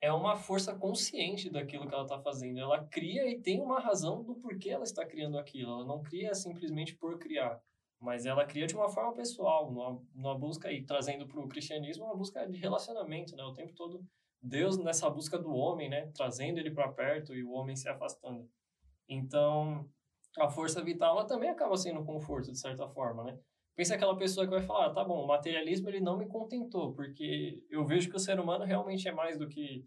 é 0.00 0.12
uma 0.12 0.36
força 0.36 0.74
consciente 0.74 1.50
daquilo 1.50 1.86
que 1.86 1.94
ela 1.94 2.04
está 2.04 2.18
fazendo. 2.18 2.58
Ela 2.58 2.84
cria 2.86 3.28
e 3.28 3.40
tem 3.40 3.60
uma 3.60 3.80
razão 3.80 4.22
do 4.22 4.34
porquê 4.34 4.70
ela 4.70 4.84
está 4.84 5.04
criando 5.04 5.38
aquilo. 5.38 5.72
Ela 5.72 5.84
não 5.84 6.02
cria 6.02 6.34
simplesmente 6.34 6.96
por 6.96 7.18
criar, 7.18 7.60
mas 8.00 8.24
ela 8.24 8.46
cria 8.46 8.66
de 8.66 8.74
uma 8.74 8.88
forma 8.88 9.14
pessoal, 9.14 9.70
numa, 9.70 10.02
numa 10.14 10.38
busca 10.38 10.72
e 10.72 10.84
trazendo 10.84 11.26
para 11.26 11.40
o 11.40 11.48
cristianismo 11.48 12.04
uma 12.04 12.16
busca 12.16 12.46
de 12.46 12.58
relacionamento, 12.58 13.36
né? 13.36 13.44
O 13.44 13.52
tempo 13.52 13.74
todo 13.74 14.02
Deus 14.42 14.78
nessa 14.78 15.08
busca 15.10 15.38
do 15.38 15.52
homem, 15.52 15.88
né? 15.88 16.10
Trazendo 16.14 16.58
ele 16.58 16.70
para 16.70 16.92
perto 16.92 17.34
e 17.34 17.44
o 17.44 17.50
homem 17.50 17.76
se 17.76 17.88
afastando. 17.88 18.48
Então, 19.08 19.88
a 20.38 20.48
força 20.48 20.82
vital 20.82 21.16
ela 21.16 21.26
também 21.26 21.50
acaba 21.50 21.76
sendo 21.76 22.04
conforto 22.04 22.50
de 22.50 22.58
certa 22.58 22.88
forma, 22.88 23.24
né? 23.24 23.38
Pensa 23.76 23.94
aquela 23.94 24.16
pessoa 24.16 24.46
que 24.46 24.52
vai 24.52 24.62
falar, 24.62 24.86
ah, 24.86 24.92
tá 24.92 25.04
bom, 25.04 25.24
o 25.24 25.26
materialismo 25.26 25.88
ele 25.88 26.00
não 26.00 26.16
me 26.16 26.26
contentou, 26.26 26.92
porque 26.92 27.62
eu 27.70 27.84
vejo 27.84 28.10
que 28.10 28.16
o 28.16 28.20
ser 28.20 28.38
humano 28.38 28.64
realmente 28.64 29.08
é 29.08 29.12
mais 29.12 29.38
do 29.38 29.48
que 29.48 29.86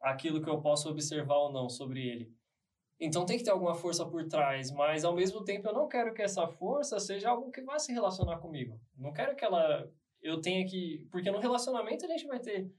aquilo 0.00 0.42
que 0.42 0.48
eu 0.48 0.60
posso 0.60 0.88
observar 0.88 1.36
ou 1.36 1.52
não 1.52 1.68
sobre 1.68 2.06
ele. 2.06 2.32
Então 3.00 3.26
tem 3.26 3.36
que 3.36 3.44
ter 3.44 3.50
alguma 3.50 3.74
força 3.74 4.06
por 4.06 4.24
trás, 4.28 4.70
mas 4.70 5.04
ao 5.04 5.14
mesmo 5.14 5.42
tempo 5.42 5.66
eu 5.66 5.72
não 5.72 5.88
quero 5.88 6.14
que 6.14 6.22
essa 6.22 6.46
força 6.46 7.00
seja 7.00 7.30
algo 7.30 7.50
que 7.50 7.62
vá 7.62 7.78
se 7.78 7.92
relacionar 7.92 8.38
comigo. 8.38 8.80
Não 8.96 9.12
quero 9.12 9.34
que 9.34 9.44
ela 9.44 9.90
eu 10.22 10.40
tenha 10.40 10.64
que, 10.66 11.06
porque 11.10 11.30
no 11.30 11.38
relacionamento 11.38 12.06
a 12.06 12.08
gente 12.08 12.26
vai 12.26 12.40
ter 12.40 12.72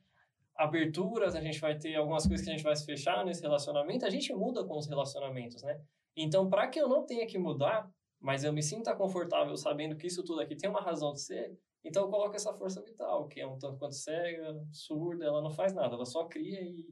aberturas, 0.56 1.36
a 1.36 1.42
gente 1.42 1.60
vai 1.60 1.78
ter 1.78 1.96
algumas 1.96 2.26
coisas 2.26 2.46
que 2.46 2.50
a 2.50 2.56
gente 2.56 2.64
vai 2.64 2.76
se 2.76 2.86
fechar 2.86 3.26
nesse 3.26 3.42
relacionamento, 3.42 4.06
a 4.06 4.10
gente 4.10 4.34
muda 4.34 4.64
com 4.64 4.78
os 4.78 4.88
relacionamentos, 4.88 5.62
né? 5.64 5.82
Então, 6.16 6.50
para 6.50 6.68
que 6.68 6.80
eu 6.80 6.88
não 6.88 7.06
tenha 7.06 7.28
que 7.28 7.38
mudar, 7.38 7.90
mas 8.20 8.44
eu 8.44 8.54
me 8.54 8.64
sinta 8.64 8.96
confortável 8.96 9.56
sabendo 9.58 9.98
que 9.98 10.08
isso 10.08 10.24
tudo 10.24 10.42
aqui 10.42 10.56
tem 10.56 10.70
uma 10.70 10.82
razão 10.82 11.14
de 11.14 11.22
ser, 11.22 11.58
então 11.84 12.04
eu 12.04 12.10
coloco 12.10 12.36
essa 12.36 12.54
força 12.54 12.82
vital, 12.82 13.28
que 13.28 13.40
é 13.40 13.46
um 13.48 13.60
tanto 13.60 13.78
quanto 13.78 13.96
cega, 13.96 14.60
surda, 14.72 15.26
ela 15.26 15.42
não 15.42 15.52
faz 15.52 15.74
nada, 15.74 15.94
ela 15.94 16.06
só 16.06 16.26
cria 16.26 16.62
e, 16.62 16.86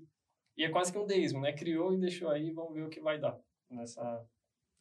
e 0.58 0.64
é 0.64 0.70
quase 0.70 0.92
que 0.92 1.00
um 1.00 1.06
deísmo, 1.06 1.42
né? 1.42 1.54
Criou 1.54 1.94
e 1.94 2.00
deixou 2.00 2.30
aí, 2.30 2.52
vamos 2.52 2.74
ver 2.74 2.84
o 2.84 2.90
que 2.90 3.00
vai 3.00 3.20
dar 3.20 3.40
nessa 3.70 4.24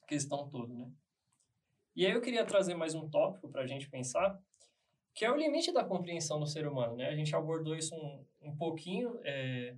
questão 0.06 0.48
toda, 0.48 0.74
né? 0.74 0.90
E 1.94 2.04
aí 2.04 2.12
eu 2.12 2.20
queria 2.20 2.44
trazer 2.44 2.74
mais 2.74 2.94
um 2.94 3.08
tópico 3.08 3.48
para 3.48 3.62
a 3.62 3.66
gente 3.66 3.88
pensar, 3.88 4.38
que 5.14 5.24
é 5.24 5.30
o 5.30 5.36
limite 5.36 5.72
da 5.72 5.84
compreensão 5.84 6.40
do 6.40 6.46
ser 6.46 6.66
humano, 6.66 6.96
né? 6.96 7.08
A 7.08 7.16
gente 7.16 7.34
abordou 7.34 7.76
isso 7.76 7.94
um, 7.94 8.24
um 8.42 8.56
pouquinho, 8.56 9.20
é, 9.24 9.74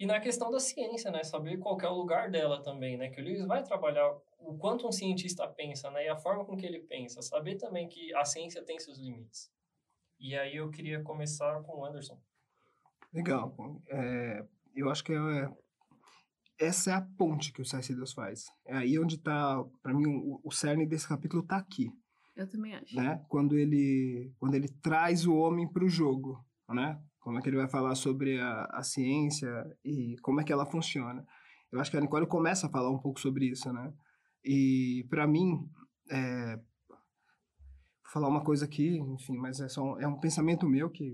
e 0.00 0.06
na 0.06 0.18
questão 0.18 0.50
da 0.50 0.58
ciência, 0.58 1.10
né? 1.10 1.22
Saber 1.22 1.58
qual 1.58 1.78
é 1.78 1.86
o 1.86 1.94
lugar 1.94 2.30
dela 2.30 2.62
também, 2.62 2.96
né? 2.96 3.10
Que 3.10 3.20
o 3.20 3.24
Lewis 3.24 3.44
vai 3.44 3.62
trabalhar 3.62 4.10
o 4.38 4.56
quanto 4.56 4.88
um 4.88 4.92
cientista 4.92 5.46
pensa, 5.46 5.90
né? 5.90 6.06
E 6.06 6.08
a 6.08 6.16
forma 6.16 6.42
com 6.42 6.56
que 6.56 6.64
ele 6.64 6.80
pensa. 6.80 7.20
Saber 7.20 7.56
também 7.56 7.86
que 7.86 8.14
a 8.14 8.24
ciência 8.24 8.64
tem 8.64 8.78
seus 8.78 8.98
limites. 8.98 9.52
E 10.18 10.34
aí 10.34 10.56
eu 10.56 10.70
queria 10.70 11.02
começar 11.02 11.60
com 11.64 11.80
o 11.80 11.84
Anderson. 11.84 12.18
Legal. 13.12 13.54
É, 13.90 14.42
eu 14.74 14.88
acho 14.88 15.04
que 15.04 15.12
é, 15.12 15.50
essa 16.58 16.92
é 16.92 16.94
a 16.94 17.06
ponte 17.18 17.52
que 17.52 17.60
o 17.60 17.64
C.S. 17.66 17.92
Lewis 17.92 18.14
faz. 18.14 18.46
É 18.64 18.78
aí 18.78 18.98
onde 18.98 19.16
está, 19.16 19.62
para 19.82 19.92
mim, 19.92 20.06
o, 20.06 20.40
o 20.42 20.50
cerne 20.50 20.86
desse 20.86 21.06
capítulo 21.06 21.42
está 21.42 21.58
aqui. 21.58 21.92
Eu 22.40 22.48
também 22.48 22.74
acho. 22.74 22.96
Né? 22.96 23.22
Quando 23.28 23.58
ele 23.58 24.32
quando 24.38 24.54
ele 24.54 24.68
traz 24.82 25.26
o 25.26 25.34
homem 25.34 25.70
para 25.70 25.84
o 25.84 25.88
jogo, 25.90 26.42
né? 26.70 26.98
Como 27.20 27.38
é 27.38 27.42
que 27.42 27.50
ele 27.50 27.58
vai 27.58 27.68
falar 27.68 27.94
sobre 27.94 28.40
a, 28.40 28.64
a 28.72 28.82
ciência 28.82 29.48
e 29.84 30.16
como 30.22 30.40
é 30.40 30.44
que 30.44 30.52
ela 30.52 30.64
funciona. 30.64 31.22
Eu 31.70 31.78
acho 31.78 31.90
que 31.90 31.98
a 31.98 32.00
Nicole 32.00 32.26
começa 32.26 32.66
a 32.66 32.70
falar 32.70 32.90
um 32.90 32.98
pouco 32.98 33.20
sobre 33.20 33.50
isso, 33.50 33.70
né? 33.70 33.92
E 34.42 35.06
para 35.10 35.26
mim, 35.26 35.68
é, 36.10 36.56
vou 36.56 36.98
falar 38.10 38.28
uma 38.28 38.42
coisa 38.42 38.64
aqui, 38.64 38.98
enfim, 38.98 39.36
mas 39.36 39.60
é 39.60 39.68
só 39.68 40.00
é 40.00 40.08
um 40.08 40.18
pensamento 40.18 40.66
meu 40.66 40.88
que 40.88 41.12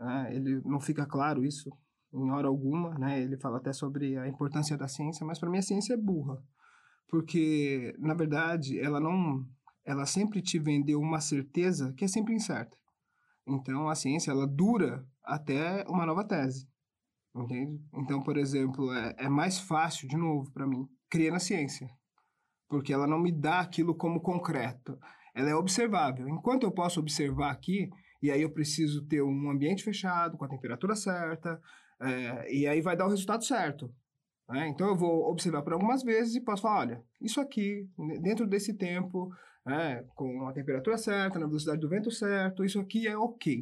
né, 0.00 0.34
ele 0.34 0.60
não 0.64 0.80
fica 0.80 1.06
claro 1.06 1.44
isso 1.44 1.70
em 2.12 2.28
hora 2.32 2.48
alguma, 2.48 2.98
né? 2.98 3.22
Ele 3.22 3.36
fala 3.36 3.58
até 3.58 3.72
sobre 3.72 4.18
a 4.18 4.26
importância 4.26 4.76
da 4.76 4.88
ciência, 4.88 5.24
mas 5.24 5.38
para 5.38 5.48
mim 5.48 5.58
a 5.58 5.62
ciência 5.62 5.94
é 5.94 5.96
burra, 5.96 6.42
porque 7.08 7.94
na 8.00 8.14
verdade 8.14 8.80
ela 8.80 8.98
não, 8.98 9.46
ela 9.84 10.06
sempre 10.06 10.42
te 10.42 10.58
vendeu 10.58 11.00
uma 11.00 11.20
certeza 11.20 11.92
que 11.94 12.04
é 12.04 12.08
sempre 12.08 12.34
incerta. 12.34 12.76
Então 13.46 13.88
a 13.88 13.94
ciência 13.94 14.30
ela 14.30 14.46
dura 14.46 15.04
até 15.24 15.84
uma 15.88 16.06
nova 16.06 16.24
tese, 16.24 16.68
entende? 17.34 17.80
Então, 17.94 18.22
por 18.22 18.36
exemplo, 18.36 18.92
é, 18.92 19.14
é 19.18 19.28
mais 19.28 19.58
fácil, 19.58 20.08
de 20.08 20.16
novo, 20.16 20.50
para 20.52 20.66
mim, 20.66 20.86
crer 21.08 21.32
na 21.32 21.38
ciência 21.38 21.88
porque 22.70 22.92
ela 22.92 23.06
não 23.06 23.18
me 23.18 23.32
dá 23.32 23.58
aquilo 23.58 23.94
como 23.94 24.20
concreto. 24.20 24.96
Ela 25.34 25.50
é 25.50 25.54
observável. 25.54 26.28
Enquanto 26.28 26.62
eu 26.62 26.70
posso 26.70 27.00
observar 27.00 27.50
aqui, 27.50 27.90
e 28.22 28.30
aí 28.30 28.40
eu 28.40 28.52
preciso 28.52 29.04
ter 29.06 29.20
um 29.22 29.50
ambiente 29.50 29.82
fechado, 29.82 30.38
com 30.38 30.44
a 30.44 30.48
temperatura 30.48 30.94
certa, 30.94 31.60
é, 32.00 32.54
e 32.54 32.66
aí 32.68 32.80
vai 32.80 32.96
dar 32.96 33.06
o 33.06 33.10
resultado 33.10 33.44
certo. 33.44 33.92
Né? 34.48 34.68
Então 34.68 34.86
eu 34.86 34.96
vou 34.96 35.28
observar 35.30 35.62
por 35.62 35.72
algumas 35.72 36.04
vezes 36.04 36.36
e 36.36 36.40
posso 36.40 36.62
falar, 36.62 36.80
olha, 36.80 37.04
isso 37.20 37.40
aqui, 37.40 37.88
dentro 38.22 38.46
desse 38.46 38.72
tempo, 38.72 39.28
né, 39.64 40.04
com 40.14 40.46
a 40.46 40.52
temperatura 40.52 40.96
certa, 40.96 41.38
na 41.38 41.46
velocidade 41.46 41.80
do 41.80 41.88
vento 41.88 42.10
certo, 42.10 42.64
isso 42.64 42.80
aqui 42.80 43.06
é 43.06 43.16
ok. 43.16 43.60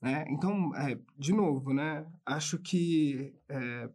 Né? 0.00 0.24
Então, 0.28 0.74
é, 0.76 0.98
de 1.18 1.32
novo, 1.32 1.72
né, 1.72 2.06
acho 2.24 2.58
que 2.58 3.34
é, 3.48 3.88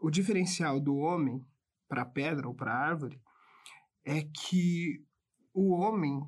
o 0.00 0.10
diferencial 0.10 0.80
do 0.80 0.96
homem 0.96 1.44
para 1.88 2.02
a 2.02 2.06
pedra 2.06 2.48
ou 2.48 2.54
para 2.54 2.72
a 2.72 2.88
árvore 2.88 3.20
é 4.04 4.22
que 4.22 5.04
o 5.52 5.72
homem 5.72 6.22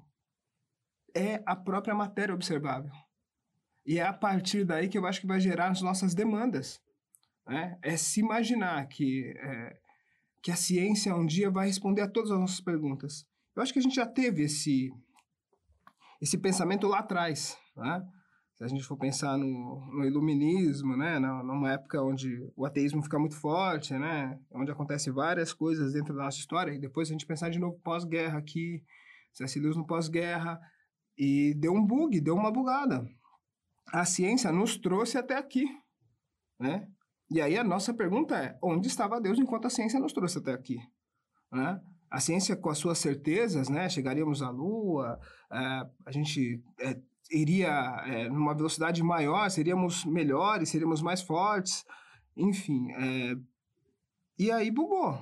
é 1.15 1.43
a 1.47 1.55
própria 1.55 1.95
matéria 1.95 2.35
observável. 2.35 2.93
E 3.87 3.99
é 3.99 4.03
a 4.07 4.13
partir 4.13 4.65
daí 4.65 4.89
que 4.89 4.99
eu 4.99 5.07
acho 5.07 5.21
que 5.21 5.27
vai 5.27 5.41
gerar 5.41 5.71
as 5.71 5.81
nossas 5.81 6.15
demandas. 6.15 6.81
Né? 7.47 7.79
É 7.81 7.97
se 7.97 8.21
imaginar 8.21 8.87
que, 8.87 9.35
é, 9.39 9.81
que 10.43 10.51
a 10.51 10.57
ciência 10.57 11.15
um 11.15 11.25
dia 11.25 11.51
vai 11.51 11.69
responder 11.69 12.03
a 12.03 12.09
todas 12.09 12.31
as 12.31 12.39
nossas 12.39 12.61
perguntas. 12.61 13.27
Eu 13.59 13.63
acho 13.63 13.73
que 13.73 13.81
a 13.81 13.83
gente 13.83 13.97
já 13.97 14.07
teve 14.07 14.45
esse, 14.45 14.89
esse 16.23 16.39
pensamento 16.39 16.87
lá 16.87 17.01
atrás. 17.01 17.59
Né? 17.77 18.07
Se 18.55 18.63
a 18.63 18.69
gente 18.69 18.85
for 18.85 18.97
pensar 18.97 19.37
no, 19.37 19.85
no 19.97 20.05
iluminismo, 20.05 20.97
né? 20.97 21.19
numa 21.19 21.73
época 21.73 22.01
onde 22.01 22.39
o 22.55 22.65
ateísmo 22.65 23.03
fica 23.03 23.19
muito 23.19 23.35
forte, 23.35 23.95
né? 23.95 24.39
onde 24.53 24.71
acontecem 24.71 25.13
várias 25.13 25.53
coisas 25.53 25.95
dentro 25.95 26.15
da 26.15 26.23
nossa 26.23 26.39
história, 26.39 26.73
e 26.73 26.79
depois 26.79 27.09
a 27.09 27.13
gente 27.13 27.27
pensar 27.27 27.49
de 27.49 27.59
novo 27.59 27.81
pós-guerra 27.81 28.39
aqui, 28.39 28.81
C.S. 29.33 29.59
Lewis 29.59 29.77
no 29.77 29.85
pós-guerra, 29.85 30.61
e 31.17 31.53
deu 31.55 31.73
um 31.73 31.85
bug, 31.85 32.21
deu 32.21 32.37
uma 32.37 32.53
bugada. 32.53 33.05
A 33.93 34.05
ciência 34.05 34.53
nos 34.53 34.77
trouxe 34.77 35.19
até 35.19 35.37
aqui, 35.37 35.65
né? 36.61 36.87
E 37.29 37.41
aí 37.41 37.59
a 37.59 37.65
nossa 37.65 37.93
pergunta 37.93 38.37
é: 38.37 38.57
onde 38.63 38.87
estava 38.87 39.21
Deus 39.21 39.37
enquanto 39.37 39.67
a 39.67 39.71
ciência 39.71 39.99
nos 39.99 40.13
trouxe 40.13 40.39
até 40.39 40.53
aqui? 40.53 40.77
Né? 41.51 41.81
A 42.11 42.21
ciência, 42.21 42.57
com 42.57 42.71
as 42.71 42.79
suas 42.79 42.99
certezas, 42.99 43.69
né? 43.69 43.89
chegaríamos 43.89 44.43
à 44.43 44.51
Lua, 44.51 45.21
é, 45.51 45.57
a 46.07 46.11
gente 46.11 46.63
é, 46.81 46.99
iria 47.31 47.69
é, 48.07 48.29
numa 48.29 48.55
velocidade 48.55 49.03
maior, 49.03 49.51
seríamos 49.51 50.05
melhores, 50.05 50.71
seríamos 50.71 51.03
mais 51.03 51.23
fortes, 51.23 51.85
enfim. 52.37 52.89
E 54.39 54.51
aí 54.51 54.71
bugou. 54.71 55.19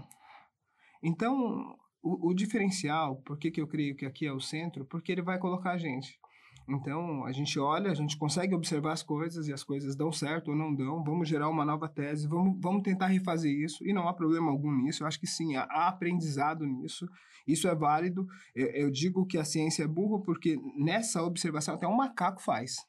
Então, 1.03 1.77
o, 2.03 2.31
o 2.31 2.35
diferencial, 2.35 3.17
por 3.23 3.39
que, 3.39 3.51
que 3.51 3.61
eu 3.61 3.67
creio 3.67 3.97
que 3.97 4.07
aqui 4.07 4.27
é 4.27 4.33
o 4.33 4.41
centro? 4.41 4.85
Porque 4.85 5.11
ele 5.11 5.23
vai 5.23 5.39
colocar 5.39 5.73
a 5.73 5.79
gente 5.79 6.21
então, 6.69 7.25
a 7.25 7.31
gente 7.31 7.61
olha, 7.61 7.93
a 7.93 7.95
gente 7.95 8.17
consegue 8.17 8.53
observar 8.53 8.93
as 8.93 9.03
coisas 9.03 9.47
e 9.47 9.53
as 9.53 9.63
coisas 9.63 9.95
dão 9.95 10.11
certo 10.11 10.49
ou 10.51 10.57
não 10.57 10.75
dão. 10.75 11.03
Vamos 11.05 11.29
gerar 11.29 11.49
uma 11.49 11.65
nova 11.65 11.89
tese, 11.89 12.27
vamos, 12.27 12.59
vamos 12.61 12.83
tentar 12.83 13.07
refazer 13.07 13.53
isso. 13.53 13.87
E 13.87 13.93
não 13.93 14.09
há 14.09 14.13
problema 14.13 14.51
algum 14.51 14.73
nisso. 14.73 15.03
Eu 15.03 15.07
acho 15.07 15.21
que 15.21 15.29
sim, 15.29 15.55
há, 15.55 15.63
aprendizado 15.87 16.67
nisso. 16.67 17.09
Isso 17.47 17.69
é 17.69 17.75
válido. 17.75 18.27
Eu, 18.53 18.67
eu, 18.69 18.91
digo 18.91 19.25
que 19.25 19.39
a 19.39 19.45
ciência 19.45 19.85
é 19.85 19.87
burra 19.87 20.21
porque 20.23 20.59
nessa 20.77 21.23
observação 21.23 21.77
até 21.77 21.87
um 21.87 21.97
macaco 21.97 22.43
faz. 22.43 22.85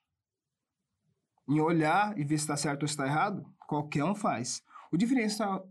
Em 1.47 1.59
olhar 1.61 2.17
e 2.17 2.23
ver 2.23 2.39
se 2.39 2.45
está 2.45 2.57
certo 2.57 2.81
ou 2.81 2.87
está 2.87 3.05
errado, 3.05 3.45
qualquer 3.67 4.03
um 4.03 4.15
faz. 4.15 4.63
O 4.91 4.97
diferencial 4.97 5.69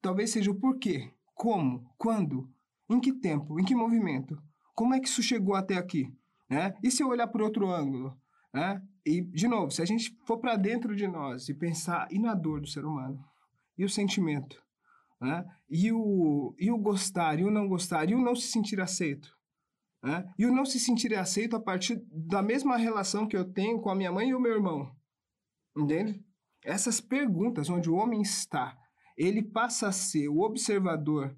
talvez 0.00 0.30
seja 0.30 0.50
o 0.50 0.54
porquê, 0.54 1.12
como, 1.34 1.92
quando, 1.98 2.48
em 2.88 3.00
que 3.00 3.12
tempo, 3.12 3.58
em 3.58 3.64
que 3.64 3.74
movimento. 3.74 4.40
Como 4.76 4.94
é 4.94 5.00
que 5.00 5.08
isso 5.08 5.22
chegou 5.22 5.56
até 5.56 5.76
aqui? 5.76 6.14
Né? 6.48 6.74
E 6.82 6.90
se 6.90 7.02
eu 7.02 7.08
olhar 7.08 7.28
por 7.28 7.42
outro 7.42 7.70
ângulo? 7.70 8.16
Né? 8.52 8.82
E, 9.04 9.20
de 9.20 9.46
novo, 9.46 9.70
se 9.70 9.82
a 9.82 9.84
gente 9.84 10.16
for 10.24 10.38
para 10.38 10.56
dentro 10.56 10.96
de 10.96 11.06
nós 11.06 11.48
e 11.48 11.54
pensar 11.54 12.08
e 12.10 12.18
na 12.18 12.34
dor 12.34 12.60
do 12.60 12.66
ser 12.66 12.84
humano, 12.84 13.22
e 13.76 13.84
o 13.84 13.88
sentimento, 13.88 14.62
né? 15.20 15.44
e, 15.68 15.92
o, 15.92 16.54
e 16.58 16.70
o 16.70 16.78
gostar, 16.78 17.38
e 17.38 17.44
o 17.44 17.50
não 17.50 17.68
gostar, 17.68 18.10
e 18.10 18.14
o 18.14 18.20
não 18.20 18.34
se 18.34 18.48
sentir 18.48 18.80
aceito, 18.80 19.36
né? 20.02 20.24
e 20.38 20.46
o 20.46 20.52
não 20.52 20.64
se 20.64 20.80
sentir 20.80 21.14
aceito 21.14 21.54
a 21.54 21.60
partir 21.60 22.02
da 22.10 22.42
mesma 22.42 22.76
relação 22.76 23.26
que 23.26 23.36
eu 23.36 23.44
tenho 23.44 23.80
com 23.80 23.90
a 23.90 23.94
minha 23.94 24.10
mãe 24.10 24.30
e 24.30 24.34
o 24.34 24.40
meu 24.40 24.52
irmão, 24.52 24.90
entende? 25.76 26.24
Essas 26.64 27.00
perguntas, 27.00 27.70
onde 27.70 27.88
o 27.88 27.94
homem 27.94 28.20
está, 28.20 28.76
ele 29.16 29.42
passa 29.42 29.88
a 29.88 29.92
ser 29.92 30.28
o 30.28 30.40
observador 30.40 31.36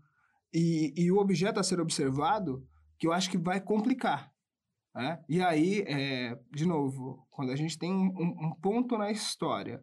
e, 0.52 0.92
e 0.96 1.10
o 1.10 1.18
objeto 1.18 1.60
a 1.60 1.62
ser 1.62 1.80
observado, 1.80 2.66
que 2.98 3.06
eu 3.06 3.12
acho 3.12 3.30
que 3.30 3.38
vai 3.38 3.60
complicar. 3.60 4.32
Né? 4.94 5.22
E 5.28 5.40
aí, 5.40 5.84
é, 5.86 6.38
de 6.50 6.66
novo, 6.66 7.26
quando 7.30 7.52
a 7.52 7.56
gente 7.56 7.78
tem 7.78 7.92
um, 7.92 8.48
um, 8.48 8.52
ponto 8.60 8.98
na 8.98 9.10
história 9.10 9.80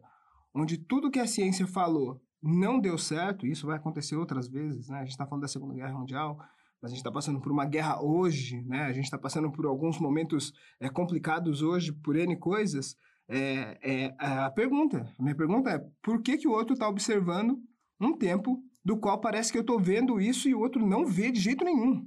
onde 0.54 0.76
tudo 0.76 1.10
que 1.10 1.18
a 1.18 1.26
ciência 1.26 1.66
falou 1.66 2.20
não 2.42 2.78
deu 2.78 2.98
certo, 2.98 3.46
isso 3.46 3.66
vai 3.66 3.76
acontecer 3.76 4.16
outras 4.16 4.48
vezes, 4.48 4.88
né? 4.88 4.98
A 4.98 5.02
gente 5.02 5.10
está 5.10 5.26
falando 5.26 5.42
da 5.42 5.48
Segunda 5.48 5.74
Guerra 5.74 5.98
Mundial, 5.98 6.38
mas 6.80 6.90
a 6.90 6.94
gente 6.94 6.98
está 6.98 7.10
passando 7.10 7.40
por 7.40 7.50
uma 7.50 7.64
guerra 7.64 8.00
hoje, 8.00 8.62
né? 8.62 8.84
A 8.84 8.92
gente 8.92 9.04
está 9.04 9.18
passando 9.18 9.50
por 9.50 9.66
alguns 9.66 9.98
momentos 9.98 10.52
é, 10.78 10.88
complicados 10.88 11.62
hoje 11.62 11.92
por 11.92 12.14
N 12.14 12.36
coisas. 12.36 12.94
É, 13.28 13.78
é, 13.82 14.14
a 14.18 14.50
pergunta, 14.50 15.12
a 15.18 15.22
minha 15.22 15.34
pergunta 15.34 15.70
é, 15.70 15.78
por 16.02 16.22
que, 16.22 16.38
que 16.38 16.48
o 16.48 16.52
outro 16.52 16.74
está 16.74 16.88
observando 16.88 17.58
um 18.00 18.16
tempo 18.16 18.62
do 18.84 18.96
qual 18.96 19.20
parece 19.20 19.50
que 19.50 19.58
eu 19.58 19.62
estou 19.62 19.80
vendo 19.80 20.20
isso 20.20 20.48
e 20.48 20.54
o 20.54 20.60
outro 20.60 20.86
não 20.86 21.04
vê 21.04 21.30
de 21.30 21.40
jeito 21.40 21.64
nenhum? 21.64 22.06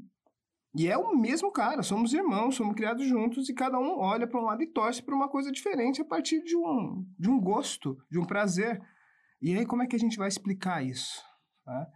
E 0.74 0.88
é 0.88 0.98
o 0.98 1.16
mesmo 1.16 1.52
cara, 1.52 1.84
somos 1.84 2.14
irmãos, 2.14 2.56
somos 2.56 2.76
criados 2.76 3.06
juntos 3.06 3.50
e 3.50 3.54
cada 3.54 3.78
um 3.78 4.00
olha 4.00 4.26
para 4.26 4.40
um 4.40 4.46
lado 4.46 4.64
e 4.64 4.68
torce 4.68 5.04
para 5.04 5.16
uma 5.16 5.28
coisa 5.28 5.52
diferente 5.52 6.02
a 6.02 6.06
partir 6.06 6.42
de 6.44 6.56
um, 6.56 7.06
de 7.20 7.30
um 7.30 7.40
gosto, 7.40 7.98
de 8.10 8.18
um 8.18 8.26
prazer. 8.26 8.82
E 9.42 9.58
aí, 9.58 9.66
como 9.66 9.84
é 9.84 9.88
que 9.88 9.96
a 9.96 10.00
gente 10.00 10.18
vai 10.18 10.30
explicar 10.30 10.82
isso? 10.82 11.22
Tá? 11.66 11.88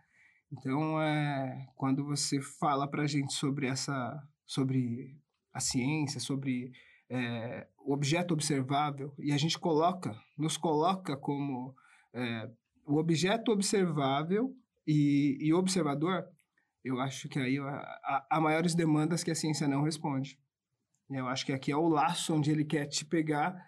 Então, 0.51 1.01
é, 1.01 1.67
quando 1.75 2.03
você 2.05 2.41
fala 2.41 2.87
para 2.87 3.03
a 3.03 3.07
gente 3.07 3.33
sobre 3.33 3.67
essa, 3.67 4.21
sobre 4.45 5.17
a 5.53 5.61
ciência, 5.61 6.19
sobre 6.19 6.71
é, 7.09 7.67
o 7.77 7.93
objeto 7.93 8.33
observável, 8.33 9.13
e 9.19 9.31
a 9.31 9.37
gente 9.37 9.57
coloca, 9.57 10.13
nos 10.37 10.57
coloca 10.57 11.15
como 11.15 11.73
é, 12.13 12.49
o 12.85 12.97
objeto 12.97 13.51
observável 13.51 14.53
e, 14.85 15.37
e 15.39 15.53
observador, 15.53 16.25
eu 16.85 16.99
acho 17.01 17.27
que 17.27 17.39
aí 17.39 17.57
há, 18.29 18.39
maiores 18.39 18.75
demandas 18.75 19.23
que 19.23 19.31
a 19.31 19.35
ciência 19.35 19.67
não 19.67 19.81
responde. 19.81 20.39
Eu 21.09 21.27
acho 21.27 21.43
que 21.43 21.51
aqui 21.51 21.71
é 21.71 21.75
o 21.75 21.87
laço 21.87 22.31
onde 22.35 22.51
ele 22.51 22.63
quer 22.63 22.85
te 22.85 23.03
pegar 23.03 23.59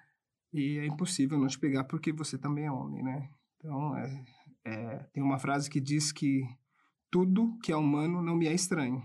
e 0.53 0.77
é 0.77 0.86
impossível 0.86 1.39
não 1.39 1.47
te 1.47 1.58
pegar 1.58 1.84
porque 1.86 2.13
você 2.13 2.38
também 2.38 2.65
é 2.65 2.71
homem, 2.71 3.03
né? 3.03 3.27
Então, 3.58 3.97
é, 3.97 4.25
é, 4.65 4.97
tem 5.12 5.23
uma 5.23 5.39
frase 5.39 5.67
que 5.67 5.82
diz 5.82 6.12
que 6.12 6.43
tudo 7.10 7.58
que 7.63 7.71
é 7.71 7.75
humano 7.75 8.21
não 8.21 8.36
me 8.36 8.47
é 8.47 8.53
estranho. 8.53 9.01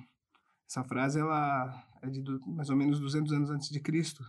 Essa 0.69 0.85
frase 0.85 1.19
ela 1.19 1.83
é 2.03 2.11
de 2.11 2.21
do, 2.21 2.39
mais 2.47 2.69
ou 2.69 2.77
menos 2.77 3.01
200 3.01 3.33
anos 3.33 3.51
antes 3.51 3.71
de 3.71 3.81
Cristo. 3.81 4.23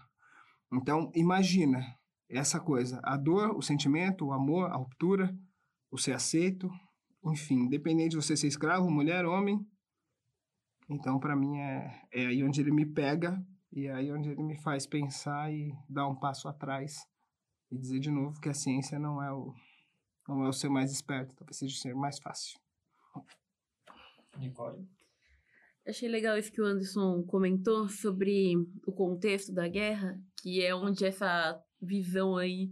Então, 0.72 1.12
imagina 1.14 1.86
essa 2.30 2.58
coisa, 2.58 3.02
a 3.04 3.18
dor, 3.18 3.52
o 3.56 3.62
sentimento, 3.62 4.28
o 4.28 4.32
amor, 4.32 4.72
a 4.72 4.78
ruptura, 4.78 5.38
o 5.92 5.98
ser 5.98 6.14
aceito, 6.14 6.72
enfim, 7.26 7.66
independente 7.66 8.12
de 8.12 8.16
você 8.16 8.36
ser 8.38 8.48
escravo, 8.48 8.90
mulher, 8.90 9.26
homem, 9.26 9.66
então, 10.94 11.20
para 11.20 11.36
mim, 11.36 11.58
é, 11.58 12.02
é 12.12 12.26
aí 12.28 12.44
onde 12.44 12.62
ele 12.62 12.72
me 12.72 12.86
pega 12.86 13.44
e 13.72 13.88
é 13.88 13.94
aí 13.94 14.12
onde 14.12 14.30
ele 14.30 14.44
me 14.44 14.56
faz 14.56 14.86
pensar 14.86 15.52
e 15.52 15.74
dar 15.90 16.08
um 16.08 16.16
passo 16.16 16.48
atrás 16.48 17.08
e 17.72 17.78
dizer 17.78 18.00
de 18.00 18.12
novo 18.12 18.40
que 18.40 18.50
a 18.50 18.54
ciência 18.54 19.00
não 19.00 19.22
é 19.22 19.34
o, 19.34 19.54
não 20.28 20.46
é 20.46 20.50
o 20.50 20.54
ser 20.54 20.70
mais 20.70 20.92
esperto, 20.92 21.36
talvez 21.36 21.58
seja 21.58 21.76
o 21.76 21.78
ser 21.80 21.96
mais 21.96 22.20
fácil. 22.20 22.60
Nicole? 24.38 24.88
Achei 25.88 26.08
legal 26.08 26.38
isso 26.38 26.52
que 26.52 26.62
o 26.62 26.66
Anderson 26.66 27.24
comentou 27.24 27.90
sobre 27.90 28.56
o 28.86 28.92
contexto 28.94 29.52
da 29.52 29.68
guerra, 29.68 30.18
que 30.42 30.64
é 30.64 30.74
onde 30.74 31.06
essa 31.06 31.60
visão 31.82 32.38
aí 32.38 32.72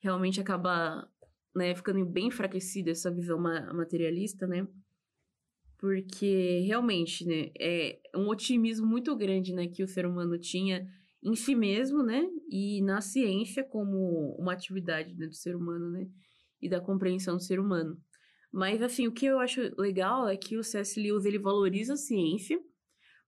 realmente 0.00 0.40
acaba 0.40 1.08
né, 1.54 1.74
ficando 1.74 2.04
bem 2.04 2.28
enfraquecida, 2.28 2.90
essa 2.90 3.10
visão 3.10 3.38
materialista, 3.38 4.46
né? 4.46 4.66
Porque 5.82 6.60
realmente, 6.64 7.26
né, 7.26 7.50
é 7.58 8.00
um 8.14 8.28
otimismo 8.28 8.86
muito 8.86 9.16
grande, 9.16 9.52
né, 9.52 9.66
que 9.66 9.82
o 9.82 9.88
ser 9.88 10.06
humano 10.06 10.38
tinha 10.38 10.86
em 11.20 11.34
si 11.34 11.56
mesmo, 11.56 12.04
né, 12.04 12.24
e 12.48 12.80
na 12.82 13.00
ciência 13.00 13.64
como 13.64 14.36
uma 14.38 14.52
atividade 14.52 15.12
né, 15.16 15.26
do 15.26 15.34
ser 15.34 15.56
humano, 15.56 15.90
né, 15.90 16.06
e 16.60 16.68
da 16.68 16.80
compreensão 16.80 17.36
do 17.36 17.42
ser 17.42 17.58
humano. 17.58 18.00
Mas, 18.52 18.80
assim, 18.80 19.08
o 19.08 19.12
que 19.12 19.26
eu 19.26 19.40
acho 19.40 19.60
legal 19.76 20.28
é 20.28 20.36
que 20.36 20.56
o 20.56 20.62
C.S. 20.62 21.00
Lewis, 21.00 21.24
ele 21.24 21.40
valoriza 21.40 21.94
a 21.94 21.96
ciência, 21.96 22.62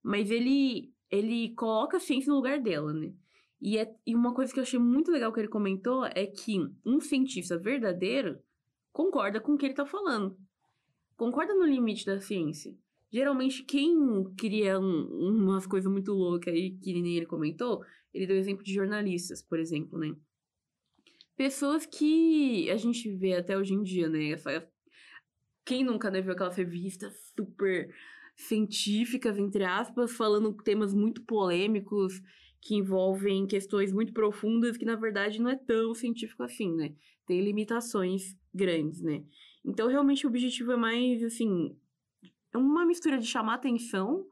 mas 0.00 0.30
ele, 0.30 0.92
ele 1.10 1.52
coloca 1.56 1.96
a 1.96 2.00
ciência 2.00 2.30
no 2.30 2.36
lugar 2.36 2.60
dela, 2.60 2.92
né. 2.92 3.12
E, 3.60 3.78
é, 3.78 3.92
e 4.06 4.14
uma 4.14 4.32
coisa 4.32 4.52
que 4.52 4.60
eu 4.60 4.62
achei 4.62 4.78
muito 4.78 5.10
legal 5.10 5.32
que 5.32 5.40
ele 5.40 5.48
comentou 5.48 6.04
é 6.04 6.24
que 6.24 6.60
um 6.86 7.00
cientista 7.00 7.58
verdadeiro 7.58 8.38
concorda 8.92 9.40
com 9.40 9.54
o 9.54 9.58
que 9.58 9.66
ele 9.66 9.72
está 9.72 9.84
falando 9.84 10.38
concorda 11.16 11.54
no 11.54 11.64
limite 11.64 12.04
da 12.04 12.20
ciência. 12.20 12.74
Geralmente, 13.12 13.62
quem 13.62 13.94
cria 14.36 14.78
um, 14.78 15.58
coisas 15.68 15.90
muito 15.90 16.12
loucas 16.12 16.52
aí, 16.52 16.72
que 16.72 16.92
nem 17.00 17.16
ele 17.16 17.26
comentou, 17.26 17.84
ele 18.12 18.26
deu 18.26 18.36
exemplo 18.36 18.64
de 18.64 18.74
jornalistas, 18.74 19.40
por 19.40 19.58
exemplo, 19.58 19.98
né? 19.98 20.14
Pessoas 21.36 21.86
que 21.86 22.70
a 22.70 22.76
gente 22.76 23.08
vê 23.10 23.34
até 23.34 23.56
hoje 23.56 23.74
em 23.74 23.82
dia, 23.82 24.08
né? 24.08 24.36
Quem 25.64 25.84
nunca 25.84 26.10
né, 26.10 26.20
viu 26.20 26.32
aquelas 26.32 26.56
revistas 26.56 27.12
super 27.36 27.92
científicas, 28.36 29.38
entre 29.38 29.64
aspas, 29.64 30.12
falando 30.12 30.52
temas 30.52 30.92
muito 30.92 31.22
polêmicos 31.22 32.20
que 32.60 32.74
envolvem 32.74 33.46
questões 33.46 33.92
muito 33.92 34.12
profundas 34.12 34.76
que, 34.76 34.84
na 34.84 34.96
verdade, 34.96 35.40
não 35.40 35.50
é 35.50 35.56
tão 35.56 35.94
científico 35.94 36.42
assim, 36.42 36.74
né? 36.74 36.94
Tem 37.26 37.40
limitações 37.40 38.36
grandes, 38.52 39.02
né? 39.02 39.22
Então, 39.64 39.88
realmente, 39.88 40.26
o 40.26 40.28
objetivo 40.28 40.72
é 40.72 40.76
mais, 40.76 41.22
assim, 41.22 41.76
é 42.52 42.58
uma 42.58 42.84
mistura 42.84 43.18
de 43.18 43.26
chamar 43.26 43.54
atenção 43.54 44.26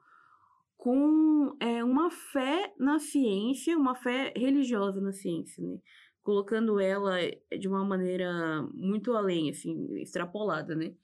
com 0.76 1.56
é, 1.60 1.82
uma 1.82 2.10
fé 2.10 2.74
na 2.78 2.98
ciência, 2.98 3.78
uma 3.78 3.94
fé 3.94 4.32
religiosa 4.36 5.00
na 5.00 5.12
ciência, 5.12 5.64
né? 5.64 5.78
Colocando 6.22 6.78
ela 6.78 7.18
de 7.58 7.66
uma 7.66 7.84
maneira 7.84 8.62
muito 8.74 9.12
além, 9.12 9.50
assim, 9.50 9.94
extrapolada, 10.00 10.74
né? 10.74 10.94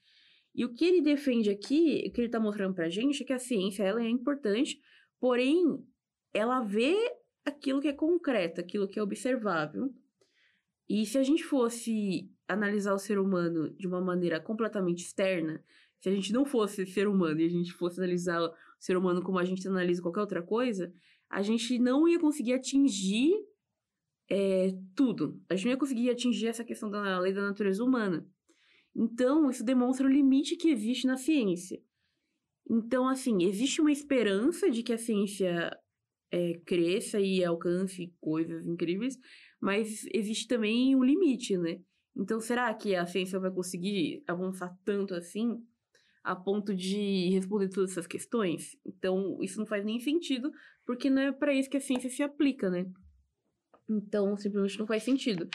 E 0.54 0.64
o 0.64 0.74
que 0.74 0.84
ele 0.84 1.00
defende 1.00 1.48
aqui, 1.48 2.04
o 2.06 2.12
que 2.12 2.20
ele 2.20 2.26
está 2.26 2.40
mostrando 2.40 2.74
para 2.74 2.86
a 2.86 2.90
gente, 2.90 3.22
é 3.22 3.26
que 3.26 3.32
a 3.32 3.38
ciência 3.38 3.84
ela 3.84 4.02
é 4.02 4.08
importante, 4.08 4.80
porém, 5.20 5.80
ela 6.34 6.60
vê 6.60 6.96
aquilo 7.44 7.80
que 7.80 7.88
é 7.88 7.92
concreto, 7.92 8.60
aquilo 8.60 8.88
que 8.88 8.98
é 8.98 9.02
observável. 9.02 9.92
E 10.88 11.06
se 11.06 11.18
a 11.18 11.22
gente 11.22 11.44
fosse 11.44 12.30
analisar 12.48 12.94
o 12.94 12.98
ser 12.98 13.18
humano 13.18 13.70
de 13.70 13.86
uma 13.86 14.00
maneira 14.00 14.40
completamente 14.40 15.04
externa, 15.04 15.62
se 16.00 16.08
a 16.08 16.12
gente 16.12 16.32
não 16.32 16.44
fosse 16.44 16.86
ser 16.86 17.06
humano 17.08 17.40
e 17.40 17.44
a 17.44 17.50
gente 17.50 17.72
fosse 17.72 18.00
analisar 18.00 18.40
o 18.40 18.52
ser 18.78 18.96
humano 18.96 19.22
como 19.22 19.38
a 19.38 19.44
gente 19.44 19.66
analisa 19.66 20.00
qualquer 20.00 20.20
outra 20.20 20.42
coisa, 20.42 20.92
a 21.28 21.42
gente 21.42 21.78
não 21.78 22.08
ia 22.08 22.18
conseguir 22.18 22.54
atingir 22.54 23.32
é, 24.30 24.72
tudo. 24.94 25.40
A 25.48 25.54
gente 25.54 25.64
não 25.66 25.72
ia 25.72 25.78
conseguir 25.78 26.10
atingir 26.10 26.46
essa 26.46 26.64
questão 26.64 26.90
da 26.90 27.18
lei 27.18 27.32
da 27.32 27.42
natureza 27.42 27.82
humana. 27.82 28.26
Então, 28.94 29.50
isso 29.50 29.64
demonstra 29.64 30.06
o 30.06 30.10
limite 30.10 30.56
que 30.56 30.70
existe 30.70 31.06
na 31.06 31.16
ciência. 31.16 31.80
Então, 32.68 33.08
assim, 33.08 33.44
existe 33.44 33.80
uma 33.80 33.92
esperança 33.92 34.70
de 34.70 34.82
que 34.82 34.92
a 34.92 34.98
ciência 34.98 35.76
é, 36.30 36.54
cresça 36.64 37.20
e 37.20 37.42
alcance 37.44 38.12
coisas 38.20 38.66
incríveis, 38.66 39.18
mas 39.60 40.04
existe 40.12 40.46
também 40.46 40.94
um 40.94 41.02
limite, 41.02 41.56
né? 41.56 41.80
Então, 42.18 42.40
será 42.40 42.74
que 42.74 42.96
a 42.96 43.06
ciência 43.06 43.38
vai 43.38 43.50
conseguir 43.50 44.24
avançar 44.26 44.76
tanto 44.84 45.14
assim 45.14 45.64
a 46.24 46.34
ponto 46.34 46.74
de 46.74 47.30
responder 47.30 47.68
todas 47.68 47.92
essas 47.92 48.08
questões? 48.08 48.76
Então, 48.84 49.38
isso 49.40 49.56
não 49.58 49.66
faz 49.66 49.84
nem 49.84 50.00
sentido, 50.00 50.50
porque 50.84 51.08
não 51.08 51.22
é 51.22 51.32
para 51.32 51.54
isso 51.54 51.70
que 51.70 51.76
a 51.76 51.80
ciência 51.80 52.10
se 52.10 52.22
aplica, 52.22 52.68
né? 52.68 52.90
Então, 53.88 54.36
simplesmente 54.36 54.80
não 54.80 54.86
faz 54.86 55.04
sentido. 55.04 55.48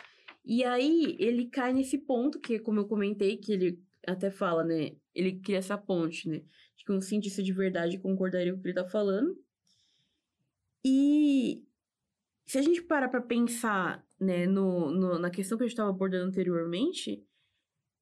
E 0.46 0.64
aí, 0.64 1.18
ele 1.20 1.50
cai 1.50 1.74
nesse 1.74 1.98
ponto 1.98 2.40
que, 2.40 2.58
como 2.60 2.80
eu 2.80 2.88
comentei, 2.88 3.36
que 3.36 3.52
ele 3.52 3.84
até 4.08 4.32
fala, 4.32 4.64
né? 4.64 4.96
Ele 5.14 5.40
cria 5.42 5.58
essa 5.58 5.78
ponte, 5.78 6.30
né? 6.30 6.40
De 6.78 6.86
que 6.86 6.94
um 6.94 7.02
cientista 7.02 7.44
de 7.44 7.52
verdade 7.52 8.00
concordaria 8.00 8.54
com 8.54 8.60
o 8.60 8.62
que 8.62 8.70
ele 8.70 8.76
tá 8.76 8.88
falando. 8.88 9.38
E 10.84 11.64
se 12.46 12.58
a 12.58 12.62
gente 12.62 12.82
para 12.82 13.08
para 13.10 13.22
pensar 13.22 14.06
né, 14.24 14.48
no, 14.48 14.92
no, 14.92 15.20
na 15.20 15.30
questão 15.30 15.58
que 15.58 15.64
a 15.64 15.68
gente 15.68 15.74
estava 15.74 15.90
abordando 15.90 16.26
anteriormente, 16.26 17.24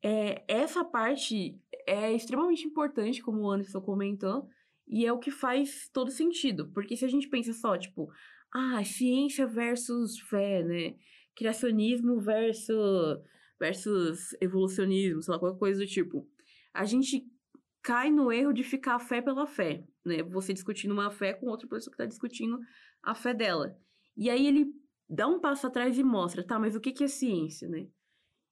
é, 0.03 0.43
essa 0.47 0.83
parte 0.83 1.59
é 1.85 2.11
extremamente 2.13 2.65
importante, 2.65 3.21
como 3.21 3.41
o 3.41 3.51
Anderson 3.51 3.81
comentou, 3.81 4.47
e 4.87 5.05
é 5.05 5.13
o 5.13 5.19
que 5.19 5.31
faz 5.31 5.89
todo 5.93 6.11
sentido. 6.11 6.69
Porque 6.73 6.95
se 6.95 7.05
a 7.05 7.07
gente 7.07 7.27
pensa 7.27 7.53
só, 7.53 7.77
tipo, 7.77 8.11
ah, 8.53 8.83
ciência 8.83 9.47
versus 9.47 10.19
fé, 10.19 10.63
né? 10.63 10.95
Criacionismo 11.35 12.19
versus, 12.19 13.19
versus 13.59 14.35
evolucionismo, 14.41 15.21
sei 15.21 15.33
lá, 15.33 15.39
qualquer 15.39 15.59
coisa 15.59 15.79
do 15.79 15.87
tipo. 15.87 16.27
A 16.73 16.85
gente 16.85 17.25
cai 17.81 18.11
no 18.11 18.31
erro 18.31 18.53
de 18.53 18.63
ficar 18.63 18.95
a 18.95 18.99
fé 18.99 19.21
pela 19.21 19.47
fé, 19.47 19.83
né? 20.05 20.23
Você 20.23 20.53
discutindo 20.53 20.91
uma 20.91 21.09
fé 21.11 21.33
com 21.33 21.47
outra 21.47 21.67
pessoa 21.67 21.91
que 21.91 21.95
está 21.95 22.05
discutindo 22.05 22.59
a 23.01 23.15
fé 23.15 23.33
dela. 23.33 23.77
E 24.17 24.29
aí 24.29 24.45
ele 24.45 24.73
dá 25.11 25.27
um 25.27 25.41
passo 25.41 25.67
atrás 25.67 25.97
e 25.99 26.03
mostra, 26.03 26.41
tá, 26.41 26.57
mas 26.57 26.73
o 26.73 26.79
que, 26.79 26.93
que 26.93 27.03
é 27.03 27.07
ciência, 27.07 27.67
né? 27.67 27.85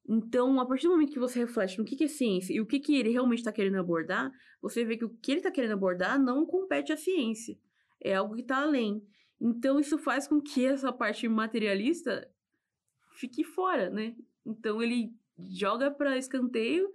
Então, 0.05 0.59
a 0.59 0.65
partir 0.65 0.87
do 0.87 0.93
momento 0.93 1.13
que 1.13 1.19
você 1.19 1.39
reflete 1.39 1.77
no 1.77 1.85
que, 1.85 1.95
que 1.95 2.03
é 2.03 2.07
ciência 2.07 2.53
e 2.53 2.59
o 2.59 2.65
que, 2.65 2.79
que 2.79 2.97
ele 2.97 3.11
realmente 3.11 3.39
está 3.39 3.51
querendo 3.51 3.77
abordar, 3.77 4.29
você 4.61 4.83
vê 4.83 4.97
que 4.97 5.05
o 5.05 5.09
que 5.09 5.31
ele 5.31 5.39
está 5.39 5.51
querendo 5.51 5.71
abordar 5.71 6.19
não 6.19 6.45
compete 6.45 6.91
à 6.91 6.97
ciência. 6.97 7.57
É 8.01 8.15
algo 8.15 8.35
que 8.35 8.41
está 8.41 8.57
além. 8.57 9.01
Então, 9.39 9.79
isso 9.79 9.97
faz 9.97 10.27
com 10.27 10.41
que 10.41 10.65
essa 10.65 10.91
parte 10.91 11.29
materialista 11.29 12.29
fique 13.13 13.43
fora, 13.43 13.89
né? 13.89 14.15
Então, 14.45 14.81
ele 14.81 15.13
joga 15.37 15.89
para 15.89 16.17
escanteio 16.17 16.91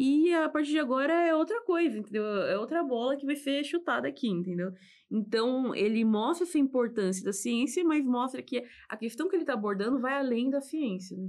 e 0.00 0.32
a 0.32 0.48
partir 0.48 0.70
de 0.70 0.78
agora 0.78 1.12
é 1.12 1.34
outra 1.34 1.60
coisa, 1.64 1.98
entendeu? 1.98 2.24
É 2.24 2.56
outra 2.56 2.84
bola 2.84 3.16
que 3.16 3.26
vai 3.26 3.34
ser 3.34 3.64
chutada 3.64 4.06
aqui, 4.06 4.28
entendeu? 4.28 4.70
Então, 5.10 5.74
ele 5.74 6.04
mostra 6.04 6.46
essa 6.46 6.56
importância 6.56 7.24
da 7.24 7.32
ciência, 7.32 7.82
mas 7.82 8.04
mostra 8.04 8.40
que 8.40 8.64
a 8.88 8.96
questão 8.96 9.28
que 9.28 9.34
ele 9.34 9.42
está 9.42 9.54
abordando 9.54 9.98
vai 10.00 10.14
além 10.14 10.50
da 10.50 10.60
ciência. 10.60 11.16
Né? 11.16 11.28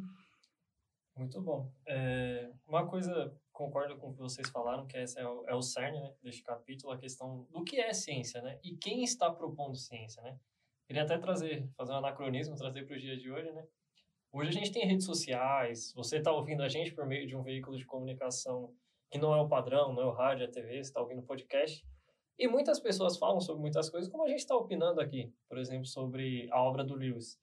Muito 1.17 1.41
bom. 1.41 1.73
É, 1.87 2.51
uma 2.67 2.87
coisa, 2.87 3.35
concordo 3.51 3.97
com 3.97 4.11
o 4.11 4.13
que 4.13 4.19
vocês 4.19 4.47
falaram, 4.51 4.85
que 4.85 4.97
essa 4.97 5.19
é 5.19 5.27
o, 5.27 5.43
é 5.47 5.55
o 5.55 5.63
cerne 5.63 5.99
né, 5.99 6.13
deste 6.21 6.43
capítulo, 6.43 6.93
a 6.93 6.97
questão 6.99 7.47
do 7.49 7.63
que 7.63 7.79
é 7.79 7.91
ciência, 7.91 8.39
né? 8.43 8.59
E 8.63 8.77
quem 8.77 9.03
está 9.03 9.31
propondo 9.31 9.75
ciência, 9.75 10.21
né? 10.21 10.37
Queria 10.85 11.03
até 11.03 11.17
trazer, 11.17 11.67
fazer 11.75 11.93
um 11.93 11.97
anacronismo, 11.97 12.55
trazer 12.55 12.85
para 12.85 12.95
o 12.95 12.99
dia 12.99 13.17
de 13.17 13.31
hoje, 13.31 13.51
né? 13.51 13.65
Hoje 14.31 14.49
a 14.49 14.51
gente 14.51 14.71
tem 14.71 14.85
redes 14.85 15.07
sociais, 15.07 15.91
você 15.95 16.17
está 16.17 16.31
ouvindo 16.31 16.61
a 16.61 16.69
gente 16.69 16.93
por 16.93 17.03
meio 17.07 17.25
de 17.25 17.35
um 17.35 17.41
veículo 17.41 17.75
de 17.75 17.85
comunicação 17.85 18.71
que 19.09 19.17
não 19.17 19.33
é 19.33 19.41
o 19.41 19.47
padrão, 19.47 19.91
não 19.91 20.03
é 20.03 20.05
o 20.05 20.11
rádio, 20.11 20.43
é 20.43 20.47
a 20.47 20.51
TV, 20.51 20.73
você 20.73 20.81
está 20.81 21.01
ouvindo 21.01 21.23
podcast. 21.23 21.83
E 22.37 22.47
muitas 22.47 22.79
pessoas 22.79 23.17
falam 23.17 23.39
sobre 23.39 23.59
muitas 23.59 23.89
coisas, 23.89 24.07
como 24.07 24.23
a 24.23 24.27
gente 24.27 24.39
está 24.39 24.55
opinando 24.55 25.01
aqui, 25.01 25.33
por 25.47 25.57
exemplo, 25.57 25.87
sobre 25.87 26.47
a 26.51 26.61
obra 26.61 26.83
do 26.83 26.93
Lewis. 26.93 27.39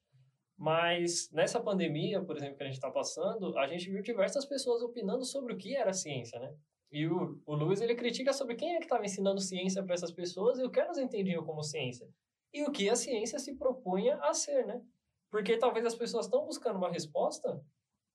Mas 0.57 1.29
nessa 1.33 1.61
pandemia, 1.61 2.23
por 2.23 2.37
exemplo, 2.37 2.57
que 2.57 2.63
a 2.63 2.67
gente 2.67 2.77
está 2.77 2.91
passando, 2.91 3.59
a 3.59 3.67
gente 3.67 3.91
viu 3.91 4.01
diversas 4.01 4.47
pessoas 4.47 4.81
opinando 4.81 5.25
sobre 5.25 5.55
o 5.55 5.57
que 5.57 5.77
era 5.77 5.93
ciência, 5.93 6.39
né? 6.39 6.55
E 6.93 7.05
o, 7.09 7.43
o 7.45 7.55
Lewis, 7.57 7.81
ele 7.81 7.97
critica 7.97 8.33
sobre 8.33 8.55
quem 8.55 8.77
é 8.77 8.79
que 8.79 8.85
estava 8.85 9.05
ensinando 9.05 9.41
ciência 9.41 9.83
para 9.83 9.95
essas 9.95 10.13
pessoas 10.13 10.61
e 10.61 10.63
o 10.63 10.71
que 10.71 10.79
elas 10.79 10.99
entendiam 10.99 11.45
como 11.45 11.65
ciência. 11.65 12.09
E 12.55 12.63
o 12.63 12.71
que 12.71 12.89
a 12.89 12.95
ciência 12.95 13.41
se 13.41 13.57
propunha 13.57 14.17
a 14.23 14.33
ser, 14.33 14.65
né? 14.65 14.81
Porque 15.31 15.57
talvez 15.57 15.85
as 15.85 15.95
pessoas 15.95 16.27
estão 16.27 16.45
buscando 16.45 16.77
uma 16.77 16.91
resposta 16.91 17.63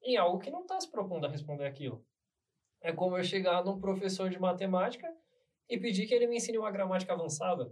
em 0.04 0.18
algo 0.18 0.40
que 0.40 0.50
não 0.50 0.62
está 0.62 0.80
se 0.80 0.90
propondo 0.90 1.26
a 1.26 1.30
responder 1.30 1.66
aquilo. 1.66 2.04
É 2.82 2.92
como 2.92 3.18
eu 3.18 3.24
chegar 3.24 3.64
num 3.64 3.80
professor 3.80 4.30
de 4.30 4.40
matemática 4.40 5.08
e 5.70 5.78
pedir 5.78 6.08
que 6.08 6.14
ele 6.14 6.28
me 6.28 6.38
ensine 6.38 6.58
uma 6.58 6.72
gramática 6.72 7.14
avançada. 7.14 7.72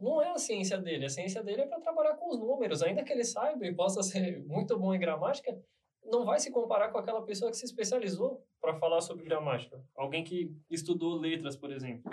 Não 0.00 0.20
é 0.20 0.30
a 0.30 0.38
ciência 0.38 0.78
dele. 0.78 1.04
A 1.04 1.10
ciência 1.10 1.42
dele 1.42 1.62
é 1.62 1.66
para 1.66 1.80
trabalhar 1.80 2.16
com 2.16 2.30
os 2.30 2.38
números. 2.38 2.82
Ainda 2.82 3.04
que 3.04 3.12
ele 3.12 3.24
saiba 3.24 3.66
e 3.66 3.74
possa 3.74 4.02
ser 4.02 4.42
muito 4.44 4.78
bom 4.78 4.94
em 4.94 4.98
gramática, 4.98 5.56
não 6.04 6.24
vai 6.24 6.40
se 6.40 6.50
comparar 6.50 6.90
com 6.90 6.98
aquela 6.98 7.22
pessoa 7.22 7.50
que 7.50 7.56
se 7.56 7.64
especializou 7.64 8.44
para 8.60 8.74
falar 8.78 9.00
sobre 9.00 9.24
gramática. 9.24 9.84
Alguém 9.94 10.24
que 10.24 10.50
estudou 10.70 11.14
letras, 11.14 11.56
por 11.56 11.70
exemplo. 11.70 12.10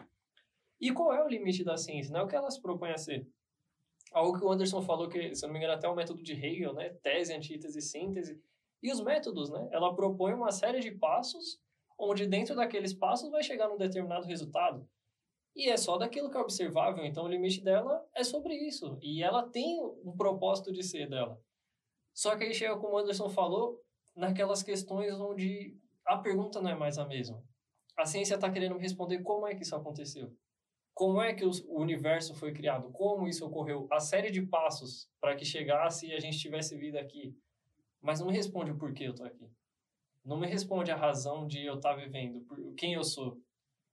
E 0.80 0.92
qual 0.92 1.14
é 1.14 1.24
o 1.24 1.28
limite 1.28 1.64
da 1.64 1.78
ciência? 1.78 2.12
Não 2.14 2.22
é 2.22 2.24
o 2.24 2.28
que 2.28 2.36
ela 2.36 2.52
se 2.52 2.62
propõe 2.62 2.92
a 2.92 2.98
ser 2.98 3.28
algo 4.12 4.38
que 4.38 4.44
o 4.44 4.52
Anderson 4.52 4.82
falou 4.82 5.08
que, 5.08 5.36
se 5.36 5.46
não 5.46 5.54
me 5.54 5.60
engano, 5.60 5.74
até 5.74 5.88
o 5.88 5.96
método 5.96 6.22
de 6.22 6.34
Hegel, 6.34 6.74
né? 6.74 6.90
Tese, 7.02 7.34
antítese, 7.34 7.82
síntese. 7.82 8.42
E 8.82 8.92
os 8.92 9.02
métodos, 9.02 9.50
né? 9.50 9.68
Ela 9.72 9.96
propõe 9.96 10.34
uma 10.34 10.52
série 10.52 10.80
de 10.80 10.92
passos, 10.92 11.60
onde 11.98 12.26
dentro 12.26 12.56
daqueles 12.56 12.94
passos 12.94 13.30
vai 13.30 13.44
chegar 13.44 13.68
num 13.68 13.78
determinado 13.78 14.26
resultado. 14.26 14.88
E 15.56 15.70
é 15.70 15.76
só 15.76 15.98
daquilo 15.98 16.30
que 16.30 16.38
é 16.38 16.40
observável, 16.40 17.04
então 17.04 17.26
o 17.26 17.28
limite 17.28 17.62
dela 17.62 18.06
é 18.16 18.24
sobre 18.24 18.56
isso. 18.56 18.98
E 19.02 19.22
ela 19.22 19.48
tem 19.50 19.82
um 20.06 20.16
propósito 20.16 20.72
de 20.72 20.84
ser 20.84 21.10
dela. 21.10 21.40
Só 22.14 22.36
que 22.36 22.44
aí 22.44 22.54
chega, 22.54 22.78
como 22.78 22.94
o 22.94 22.98
Anderson 22.98 23.30
falou, 23.30 23.82
naquelas 24.16 24.64
questões 24.64 25.20
onde 25.20 25.78
a 26.06 26.18
pergunta 26.18 26.62
não 26.62 26.70
é 26.70 26.76
mais 26.76 26.98
a 26.98 27.06
mesma. 27.06 27.44
A 27.98 28.06
ciência 28.06 28.36
está 28.36 28.50
querendo 28.50 28.76
me 28.76 28.82
responder 28.82 29.22
como 29.22 29.46
é 29.48 29.56
que 29.56 29.64
isso 29.64 29.76
aconteceu 29.76 30.34
como 31.00 31.22
é 31.22 31.34
que 31.34 31.46
o 31.46 31.52
universo 31.70 32.36
foi 32.36 32.52
criado, 32.52 32.92
como 32.92 33.26
isso 33.26 33.46
ocorreu, 33.46 33.88
a 33.90 34.02
série 34.02 34.30
de 34.30 34.42
passos 34.42 35.10
para 35.22 35.34
que 35.34 35.46
chegasse 35.46 36.08
e 36.08 36.14
a 36.14 36.20
gente 36.20 36.38
tivesse 36.38 36.78
vida 36.78 37.00
aqui. 37.00 37.34
Mas 38.02 38.20
não 38.20 38.28
me 38.28 38.34
responde 38.34 38.72
o 38.72 38.78
porquê 38.78 39.06
eu 39.06 39.12
estou 39.12 39.26
aqui. 39.26 39.50
Não 40.26 40.38
me 40.38 40.46
responde 40.46 40.92
a 40.92 40.98
razão 40.98 41.48
de 41.48 41.64
eu 41.66 41.76
estar 41.76 41.92
tá 41.92 41.96
vivendo, 41.96 42.46
quem 42.76 42.96
eu 42.96 43.04
sou. 43.06 43.42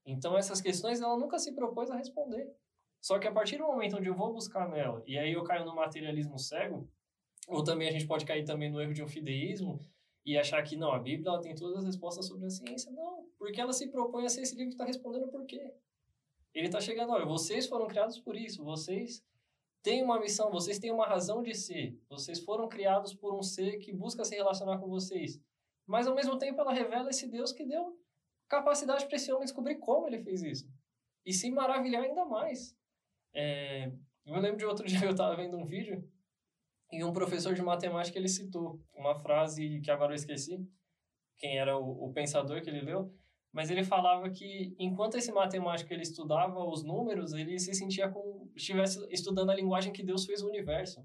Então 0.04 0.36
essas 0.36 0.60
questões 0.60 1.00
ela 1.00 1.16
nunca 1.16 1.38
se 1.38 1.54
propôs 1.54 1.92
a 1.92 1.96
responder. 1.96 2.52
Só 3.00 3.20
que 3.20 3.28
a 3.28 3.32
partir 3.32 3.58
do 3.58 3.68
momento 3.68 3.98
onde 3.98 4.08
eu 4.08 4.14
vou 4.16 4.32
buscar 4.32 4.68
nela, 4.68 5.00
e 5.06 5.16
aí 5.16 5.32
eu 5.32 5.44
caio 5.44 5.64
no 5.64 5.76
materialismo 5.76 6.40
cego, 6.40 6.90
ou 7.46 7.62
também 7.62 7.88
a 7.88 7.92
gente 7.92 8.08
pode 8.08 8.24
cair 8.24 8.42
também 8.42 8.68
no 8.68 8.80
erro 8.80 8.92
de 8.92 9.04
um 9.04 9.08
fideísmo 9.08 9.78
e 10.24 10.36
achar 10.36 10.60
que 10.64 10.76
não, 10.76 10.90
a 10.90 10.98
Bíblia 10.98 11.28
ela 11.28 11.40
tem 11.40 11.54
todas 11.54 11.78
as 11.78 11.84
respostas 11.84 12.26
sobre 12.26 12.46
a 12.46 12.50
ciência. 12.50 12.90
Não, 12.90 13.28
porque 13.38 13.60
ela 13.60 13.72
se 13.72 13.92
propõe 13.92 14.26
a 14.26 14.28
ser 14.28 14.40
esse 14.40 14.56
livro 14.56 14.70
que 14.70 14.74
está 14.74 14.84
respondendo 14.84 15.28
por 15.28 15.46
quê. 15.46 15.72
Ele 16.56 16.68
está 16.68 16.80
chegando, 16.80 17.12
olha, 17.12 17.26
vocês 17.26 17.66
foram 17.66 17.86
criados 17.86 18.18
por 18.18 18.34
isso, 18.34 18.64
vocês 18.64 19.22
têm 19.82 20.02
uma 20.02 20.18
missão, 20.18 20.50
vocês 20.50 20.78
têm 20.78 20.90
uma 20.90 21.06
razão 21.06 21.42
de 21.42 21.54
ser, 21.54 22.00
vocês 22.08 22.40
foram 22.40 22.66
criados 22.66 23.12
por 23.12 23.34
um 23.34 23.42
ser 23.42 23.76
que 23.76 23.92
busca 23.92 24.24
se 24.24 24.34
relacionar 24.34 24.78
com 24.78 24.88
vocês. 24.88 25.38
Mas 25.86 26.06
ao 26.06 26.14
mesmo 26.14 26.38
tempo 26.38 26.58
ela 26.58 26.72
revela 26.72 27.10
esse 27.10 27.28
Deus 27.28 27.52
que 27.52 27.62
deu 27.62 28.00
capacidade 28.48 29.06
para 29.06 29.16
esse 29.16 29.30
homem 29.30 29.44
descobrir 29.44 29.74
como 29.74 30.06
ele 30.06 30.18
fez 30.18 30.42
isso. 30.42 30.66
E 31.26 31.32
se 31.32 31.50
maravilhar 31.50 32.02
ainda 32.02 32.24
mais. 32.24 32.74
É, 33.34 33.92
eu 34.24 34.40
lembro 34.40 34.56
de 34.56 34.64
outro 34.64 34.86
dia 34.88 35.04
eu 35.04 35.10
estava 35.10 35.36
vendo 35.36 35.58
um 35.58 35.66
vídeo 35.66 36.02
e 36.90 37.04
um 37.04 37.12
professor 37.12 37.52
de 37.52 37.60
matemática 37.60 38.18
ele 38.18 38.30
citou 38.30 38.80
uma 38.94 39.14
frase 39.14 39.78
que 39.82 39.90
agora 39.90 40.12
eu 40.12 40.16
esqueci, 40.16 40.66
quem 41.36 41.58
era 41.58 41.76
o, 41.76 42.06
o 42.06 42.12
pensador 42.14 42.62
que 42.62 42.70
ele 42.70 42.80
leu, 42.80 43.14
mas 43.52 43.70
ele 43.70 43.82
falava 43.84 44.28
que 44.30 44.74
enquanto 44.78 45.16
esse 45.16 45.32
matemático 45.32 45.92
ele 45.92 46.02
estudava 46.02 46.62
os 46.64 46.82
números, 46.82 47.32
ele 47.32 47.58
se 47.58 47.74
sentia 47.74 48.08
como 48.08 48.50
estivesse 48.54 49.06
estudando 49.10 49.50
a 49.50 49.54
linguagem 49.54 49.92
que 49.92 50.02
Deus 50.02 50.26
fez 50.26 50.42
o 50.42 50.48
universo. 50.48 51.02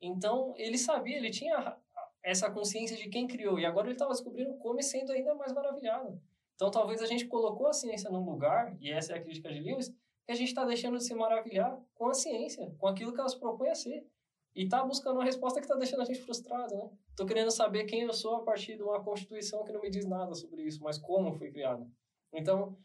Então, 0.00 0.54
ele 0.56 0.78
sabia, 0.78 1.18
ele 1.18 1.30
tinha 1.30 1.76
essa 2.22 2.50
consciência 2.50 2.96
de 2.96 3.08
quem 3.08 3.26
criou, 3.26 3.58
e 3.58 3.66
agora 3.66 3.86
ele 3.86 3.94
estava 3.94 4.12
descobrindo 4.12 4.54
como 4.54 4.78
e 4.78 4.82
sendo 4.82 5.12
ainda 5.12 5.34
mais 5.34 5.52
maravilhado. 5.52 6.20
Então, 6.54 6.70
talvez 6.70 7.00
a 7.00 7.06
gente 7.06 7.26
colocou 7.26 7.66
a 7.66 7.72
ciência 7.72 8.10
num 8.10 8.24
lugar, 8.24 8.76
e 8.80 8.90
essa 8.90 9.12
é 9.12 9.16
a 9.16 9.22
crítica 9.22 9.52
de 9.52 9.60
Lewis, 9.60 9.88
que 10.26 10.32
a 10.32 10.34
gente 10.34 10.48
está 10.48 10.64
deixando 10.64 10.98
de 10.98 11.04
se 11.04 11.14
maravilhar 11.14 11.78
com 11.94 12.08
a 12.08 12.14
ciência, 12.14 12.72
com 12.78 12.86
aquilo 12.86 13.12
que 13.12 13.20
ela 13.20 13.28
se 13.28 13.38
propõe 13.38 13.70
a 13.70 13.74
ser. 13.74 14.06
E 14.54 14.68
tá 14.68 14.84
buscando 14.84 15.16
uma 15.16 15.24
resposta 15.24 15.60
que 15.60 15.66
está 15.66 15.76
deixando 15.76 16.02
a 16.02 16.04
gente 16.04 16.20
frustrado, 16.22 16.74
né? 16.74 16.90
Tô 17.16 17.24
querendo 17.24 17.50
saber 17.50 17.84
quem 17.84 18.02
eu 18.02 18.12
sou 18.12 18.36
a 18.36 18.42
partir 18.42 18.76
de 18.76 18.82
uma 18.82 19.02
constituição 19.02 19.64
que 19.64 19.72
não 19.72 19.80
me 19.80 19.90
diz 19.90 20.04
nada 20.06 20.34
sobre 20.34 20.62
isso, 20.62 20.82
mas 20.82 20.98
como 20.98 21.32
foi 21.32 21.50
criada. 21.50 21.86
Então, 22.32 22.76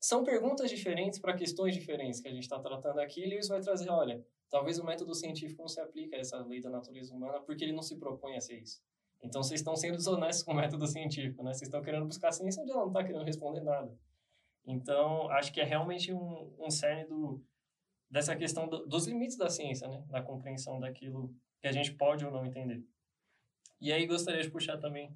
são 0.00 0.24
perguntas 0.24 0.68
diferentes 0.68 1.20
para 1.20 1.36
questões 1.36 1.74
diferentes 1.74 2.20
que 2.20 2.26
a 2.26 2.32
gente 2.32 2.42
está 2.42 2.58
tratando 2.58 2.98
aqui. 2.98 3.22
E 3.22 3.26
Lewis 3.26 3.46
vai 3.46 3.60
trazer, 3.60 3.88
olha, 3.88 4.24
talvez 4.50 4.78
o 4.78 4.84
método 4.84 5.14
científico 5.14 5.62
não 5.62 5.68
se 5.68 5.80
aplique 5.80 6.14
a 6.14 6.18
essa 6.18 6.38
lei 6.44 6.60
da 6.60 6.68
natureza 6.68 7.14
humana 7.14 7.40
porque 7.40 7.62
ele 7.62 7.72
não 7.72 7.82
se 7.82 7.96
propõe 7.96 8.36
a 8.36 8.40
ser 8.40 8.60
isso. 8.60 8.82
Então, 9.22 9.40
vocês 9.40 9.60
estão 9.60 9.76
sendo 9.76 9.96
desonestos 9.96 10.42
com 10.42 10.50
o 10.50 10.56
método 10.56 10.88
científico, 10.88 11.44
né? 11.44 11.52
Vocês 11.52 11.68
estão 11.68 11.80
querendo 11.80 12.06
buscar 12.06 12.32
ciência 12.32 12.60
onde 12.60 12.72
ela 12.72 12.80
não 12.80 12.88
está 12.88 13.04
querendo 13.04 13.24
responder 13.24 13.60
nada. 13.60 13.96
Então, 14.66 15.30
acho 15.30 15.52
que 15.52 15.60
é 15.60 15.64
realmente 15.64 16.12
um, 16.12 16.52
um 16.58 16.70
cerne 16.70 17.04
do, 17.04 17.40
dessa 18.12 18.36
questão 18.36 18.68
do, 18.68 18.86
dos 18.86 19.06
limites 19.06 19.38
da 19.38 19.48
ciência, 19.48 19.88
né? 19.88 20.04
Da 20.08 20.22
compreensão 20.22 20.78
daquilo 20.78 21.34
que 21.62 21.66
a 21.66 21.72
gente 21.72 21.94
pode 21.94 22.26
ou 22.26 22.30
não 22.30 22.44
entender. 22.44 22.84
E 23.80 23.90
aí 23.90 24.06
gostaria 24.06 24.42
de 24.42 24.50
puxar 24.50 24.76
também 24.76 25.10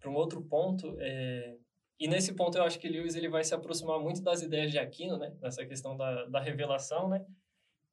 para 0.00 0.10
um 0.10 0.16
outro 0.16 0.42
ponto. 0.42 0.96
É... 0.98 1.56
E 2.00 2.08
nesse 2.08 2.34
ponto 2.34 2.58
eu 2.58 2.64
acho 2.64 2.78
que 2.80 2.88
Lewis 2.88 3.14
ele 3.14 3.28
vai 3.28 3.44
se 3.44 3.54
aproximar 3.54 4.00
muito 4.00 4.20
das 4.20 4.42
ideias 4.42 4.72
de 4.72 4.78
Aquino, 4.80 5.16
né? 5.16 5.32
Nessa 5.40 5.64
questão 5.64 5.96
da, 5.96 6.24
da 6.24 6.40
revelação, 6.40 7.08
né? 7.08 7.24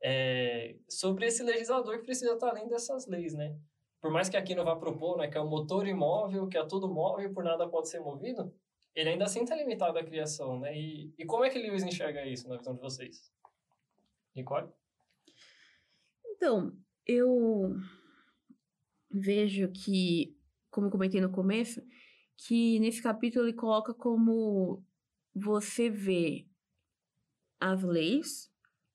É... 0.01 0.75
Sobre 0.89 1.27
esse 1.27 1.43
legislador 1.43 1.99
que 1.99 2.05
precisa 2.05 2.33
estar 2.33 2.49
além 2.49 2.67
dessas 2.67 3.05
leis, 3.05 3.35
né? 3.35 3.55
Por 4.01 4.11
mais 4.11 4.27
que 4.27 4.37
Aquino 4.37 4.63
vá 4.63 4.75
propor, 4.75 5.17
né? 5.17 5.27
Que 5.27 5.37
é 5.37 5.41
o 5.41 5.47
motor 5.47 5.87
imóvel, 5.87 6.47
que 6.47 6.57
é 6.57 6.65
tudo 6.65 6.91
móvel 6.91 7.29
e 7.29 7.33
por 7.33 7.43
nada 7.43 7.69
pode 7.69 7.89
ser 7.89 7.99
movido, 7.99 8.51
ele 8.95 9.09
ainda 9.09 9.25
assim 9.25 9.43
está 9.43 9.55
limitado 9.55 9.99
à 9.99 10.03
criação, 10.03 10.59
né? 10.59 10.75
E, 10.75 11.13
e 11.15 11.25
como 11.25 11.43
é 11.43 11.49
que 11.51 11.59
Lewis 11.59 11.83
enxerga 11.83 12.25
isso 12.25 12.49
na 12.49 12.57
visão 12.57 12.73
de 12.73 12.81
vocês? 12.81 13.34
Nicole? 14.35 14.69
Então, 16.25 16.77
eu 17.05 17.75
vejo 19.09 19.71
que, 19.71 20.37
como 20.69 20.89
comentei 20.89 21.21
no 21.21 21.31
começo, 21.31 21.81
que 22.37 22.79
nesse 22.79 23.01
capítulo 23.01 23.45
ele 23.45 23.53
coloca 23.53 23.93
como 23.93 24.83
você 25.33 25.89
vê 25.89 26.47
as 27.59 27.81
leis, 27.83 28.51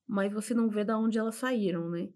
mas 0.06 0.32
você 0.32 0.52
não 0.52 0.68
vê 0.68 0.84
de 0.84 0.92
onde 0.92 1.18
elas 1.18 1.36
saíram, 1.36 1.88
né? 1.90 2.12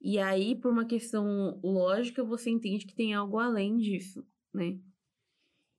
E 0.00 0.18
aí, 0.18 0.54
por 0.54 0.72
uma 0.72 0.86
questão 0.86 1.60
lógica, 1.62 2.24
você 2.24 2.50
entende 2.50 2.86
que 2.86 2.94
tem 2.94 3.14
algo 3.14 3.38
além 3.38 3.76
disso, 3.76 4.26
né? 4.52 4.78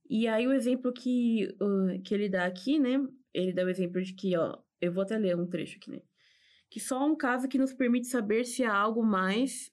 E 0.09 0.27
aí, 0.27 0.47
o 0.47 0.53
exemplo 0.53 0.91
que, 0.91 1.47
uh, 1.61 2.01
que 2.03 2.13
ele 2.13 2.29
dá 2.29 2.45
aqui, 2.45 2.79
né? 2.79 2.97
Ele 3.33 3.53
dá 3.53 3.63
o 3.63 3.69
exemplo 3.69 4.01
de 4.01 4.13
que, 4.13 4.35
ó, 4.35 4.57
eu 4.81 4.91
vou 4.91 5.03
até 5.03 5.17
ler 5.17 5.37
um 5.37 5.47
trecho 5.47 5.77
aqui, 5.77 5.91
né? 5.91 6.01
Que 6.69 6.79
só 6.79 7.05
um 7.05 7.15
caso 7.15 7.47
que 7.47 7.57
nos 7.57 7.73
permite 7.73 8.07
saber 8.07 8.45
se 8.45 8.63
há 8.63 8.73
algo 8.73 9.03
mais 9.03 9.71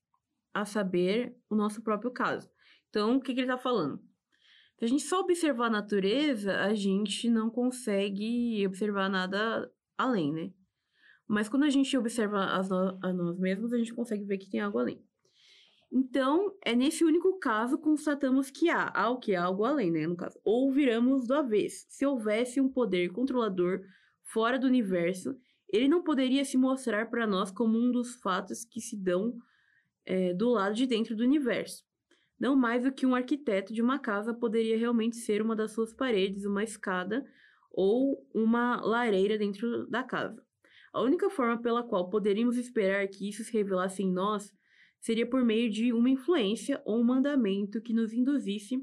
a 0.55 0.65
saber 0.65 1.37
o 1.51 1.55
nosso 1.55 1.83
próprio 1.83 2.11
caso. 2.11 2.51
Então, 2.89 3.17
o 3.17 3.21
que, 3.21 3.35
que 3.35 3.41
ele 3.41 3.47
está 3.47 3.59
falando? 3.59 4.01
Se 4.79 4.85
a 4.85 4.89
gente 4.89 5.03
só 5.03 5.21
observar 5.21 5.67
a 5.67 5.71
natureza, 5.71 6.61
a 6.61 6.75
gente 6.75 7.29
não 7.29 7.51
consegue 7.51 8.67
observar 8.67 9.09
nada 9.09 9.71
além, 9.97 10.33
né? 10.33 10.53
Mas 11.29 11.49
quando 11.49 11.65
a 11.65 11.71
gente 11.71 11.97
observa 11.97 12.45
a 12.45 13.13
nós 13.13 13.39
mesmos, 13.39 13.73
a 13.73 13.79
gente 13.79 13.95
consegue 13.95 14.25
ver 14.25 14.39
que 14.39 14.49
tem 14.49 14.61
algo 14.61 14.79
além. 14.79 15.03
Então, 15.91 16.55
é 16.65 16.75
nesse 16.75 17.05
único 17.05 17.39
caso 17.39 17.79
constatamos 17.79 18.51
que 18.51 18.69
há, 18.69 18.91
há 18.95 19.09
o 19.11 19.19
que? 19.19 19.35
Há 19.35 19.45
algo 19.45 19.65
além, 19.65 19.91
né? 19.91 20.07
No 20.07 20.17
caso. 20.17 20.39
Ou 20.45 20.73
viramos 20.73 21.27
do 21.27 21.35
avesso. 21.35 21.87
Se 21.89 22.05
houvesse 22.05 22.61
um 22.61 22.69
poder 22.69 23.11
controlador 23.13 23.81
fora 24.25 24.59
do 24.59 24.67
universo, 24.67 25.37
ele 25.77 25.89
não 25.89 26.03
poderia 26.03 26.45
se 26.45 26.57
mostrar 26.57 27.11
para 27.11 27.27
nós 27.27 27.51
como 27.51 27.79
um 27.79 27.93
dos 27.93 28.17
fatos 28.17 28.65
que 28.65 28.81
se 28.81 28.97
dão 28.97 29.37
é, 30.05 30.33
do 30.33 30.51
lado 30.51 30.75
de 30.75 30.87
dentro 30.87 31.15
do 31.15 31.23
universo. 31.23 31.85
Não 32.39 32.55
mais 32.55 32.85
do 32.85 32.93
que 32.93 33.07
um 33.07 33.15
arquiteto 33.15 33.73
de 33.73 33.83
uma 33.83 33.99
casa 33.99 34.35
poderia 34.35 34.77
realmente 34.77 35.17
ser 35.17 35.41
uma 35.41 35.57
das 35.57 35.73
suas 35.73 35.93
paredes, 35.93 36.45
uma 36.45 36.63
escada 36.63 37.25
ou 37.71 38.27
uma 38.35 38.81
lareira 38.81 39.39
dentro 39.39 39.87
da 39.89 40.03
casa. 40.03 40.43
A 40.93 41.03
única 41.03 41.29
forma 41.29 41.61
pela 41.61 41.83
qual 41.83 42.09
poderíamos 42.09 42.57
esperar 42.57 43.07
que 43.09 43.29
isso 43.29 43.45
se 43.45 43.53
revelasse 43.53 44.03
em 44.03 44.11
nós 44.11 44.55
seria 44.99 45.27
por 45.27 45.45
meio 45.45 45.71
de 45.71 45.93
uma 45.93 46.09
influência 46.09 46.81
ou 46.85 46.99
um 47.01 47.05
mandamento 47.05 47.83
que 47.83 47.93
nos 47.93 48.13
induzisse 48.13 48.83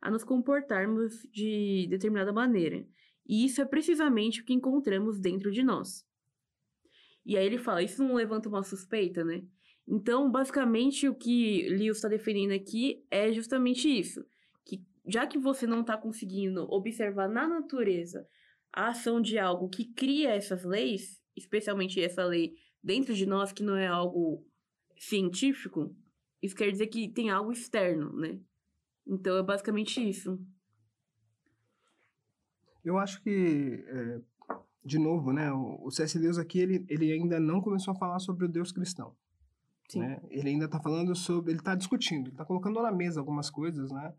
a 0.00 0.10
nos 0.10 0.24
comportarmos 0.24 1.22
de 1.30 1.86
determinada 1.88 2.32
maneira. 2.32 2.84
E 3.26 3.44
isso 3.44 3.62
é 3.62 3.64
precisamente 3.64 4.40
o 4.40 4.44
que 4.44 4.52
encontramos 4.52 5.20
dentro 5.20 5.52
de 5.52 5.62
nós. 5.62 6.04
E 7.24 7.36
aí 7.36 7.46
ele 7.46 7.58
fala, 7.58 7.82
isso 7.82 8.02
não 8.02 8.14
levanta 8.14 8.48
uma 8.48 8.62
suspeita, 8.62 9.24
né? 9.24 9.42
Então, 9.86 10.30
basicamente, 10.30 11.08
o 11.08 11.14
que 11.14 11.68
Lewis 11.68 11.96
está 11.96 12.08
defendendo 12.08 12.52
aqui 12.52 13.04
é 13.10 13.32
justamente 13.32 13.88
isso. 13.88 14.24
Que 14.64 14.84
já 15.06 15.26
que 15.26 15.38
você 15.38 15.66
não 15.66 15.80
está 15.80 15.96
conseguindo 15.96 16.62
observar 16.70 17.28
na 17.28 17.48
natureza 17.48 18.26
a 18.72 18.88
ação 18.88 19.20
de 19.20 19.38
algo 19.38 19.68
que 19.68 19.92
cria 19.92 20.30
essas 20.30 20.64
leis, 20.64 21.20
especialmente 21.36 22.00
essa 22.00 22.24
lei 22.24 22.54
dentro 22.82 23.14
de 23.14 23.26
nós, 23.26 23.52
que 23.52 23.62
não 23.62 23.76
é 23.76 23.86
algo 23.86 24.46
científico, 24.98 25.94
isso 26.40 26.56
quer 26.56 26.70
dizer 26.70 26.88
que 26.88 27.08
tem 27.08 27.30
algo 27.30 27.52
externo, 27.52 28.12
né? 28.16 28.40
Então, 29.06 29.36
é 29.36 29.42
basicamente 29.42 30.08
isso. 30.08 30.38
Eu 32.84 32.98
acho 32.98 33.22
que 33.22 33.84
é, 33.86 34.20
de 34.84 34.98
novo, 34.98 35.32
né, 35.32 35.52
o 35.52 35.90
C.S. 35.90 36.18
Lewis 36.18 36.38
aqui, 36.38 36.58
ele, 36.58 36.84
ele 36.88 37.12
ainda 37.12 37.38
não 37.38 37.60
começou 37.60 37.92
a 37.92 37.96
falar 37.96 38.18
sobre 38.18 38.44
o 38.44 38.48
Deus 38.48 38.72
cristão. 38.72 39.14
Sim. 39.88 40.00
Né? 40.00 40.20
Ele 40.28 40.50
ainda 40.50 40.64
está 40.64 40.80
falando 40.80 41.14
sobre, 41.14 41.52
ele 41.52 41.60
está 41.60 41.74
discutindo, 41.74 42.26
ele 42.26 42.34
está 42.34 42.44
colocando 42.44 42.82
na 42.82 42.90
mesa 42.90 43.20
algumas 43.20 43.48
coisas, 43.48 43.92
né, 43.92 44.12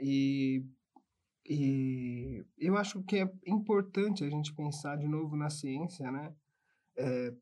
e, 0.00 0.64
e 1.46 2.44
eu 2.58 2.76
acho 2.76 3.02
que 3.04 3.18
é 3.18 3.32
importante 3.46 4.24
a 4.24 4.30
gente 4.30 4.52
pensar 4.52 4.96
de 4.96 5.06
novo 5.06 5.36
na 5.36 5.48
ciência, 5.48 6.10
né, 6.10 6.34
é, 6.96 7.32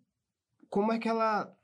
como 0.68 0.92
é 0.92 0.98
que 0.98 1.08
ela 1.08 1.54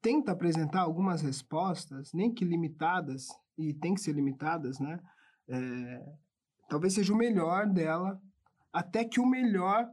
tenta 0.00 0.32
apresentar 0.32 0.80
algumas 0.80 1.22
respostas, 1.22 2.12
nem 2.12 2.32
que 2.32 2.44
limitadas, 2.44 3.28
e 3.58 3.74
tem 3.74 3.94
que 3.94 4.00
ser 4.00 4.12
limitadas, 4.12 4.78
né, 4.78 5.00
é, 5.48 6.12
talvez 6.68 6.94
seja 6.94 7.12
o 7.12 7.16
melhor 7.16 7.66
dela, 7.66 8.20
até 8.72 9.04
que 9.04 9.20
o 9.20 9.26
melhor 9.26 9.88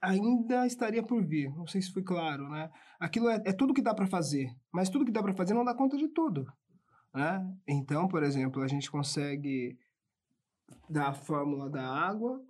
ainda 0.00 0.66
estaria 0.66 1.02
por 1.02 1.24
vir. 1.24 1.50
Não 1.54 1.66
sei 1.66 1.82
se 1.82 1.92
foi 1.92 2.02
claro, 2.02 2.48
né? 2.48 2.70
Aquilo 2.98 3.28
é, 3.28 3.42
é 3.44 3.52
tudo 3.52 3.74
que 3.74 3.82
dá 3.82 3.94
para 3.94 4.06
fazer, 4.06 4.48
mas 4.72 4.88
tudo 4.88 5.04
que 5.04 5.12
dá 5.12 5.22
para 5.22 5.34
fazer 5.34 5.54
não 5.54 5.64
dá 5.64 5.74
conta 5.74 5.96
de 5.96 6.08
tudo, 6.08 6.46
né? 7.14 7.46
Então, 7.68 8.08
por 8.08 8.22
exemplo, 8.22 8.62
a 8.62 8.68
gente 8.68 8.90
consegue 8.90 9.78
dar 10.88 11.08
a 11.08 11.14
fórmula 11.14 11.68
da 11.68 11.86
água, 11.86 12.42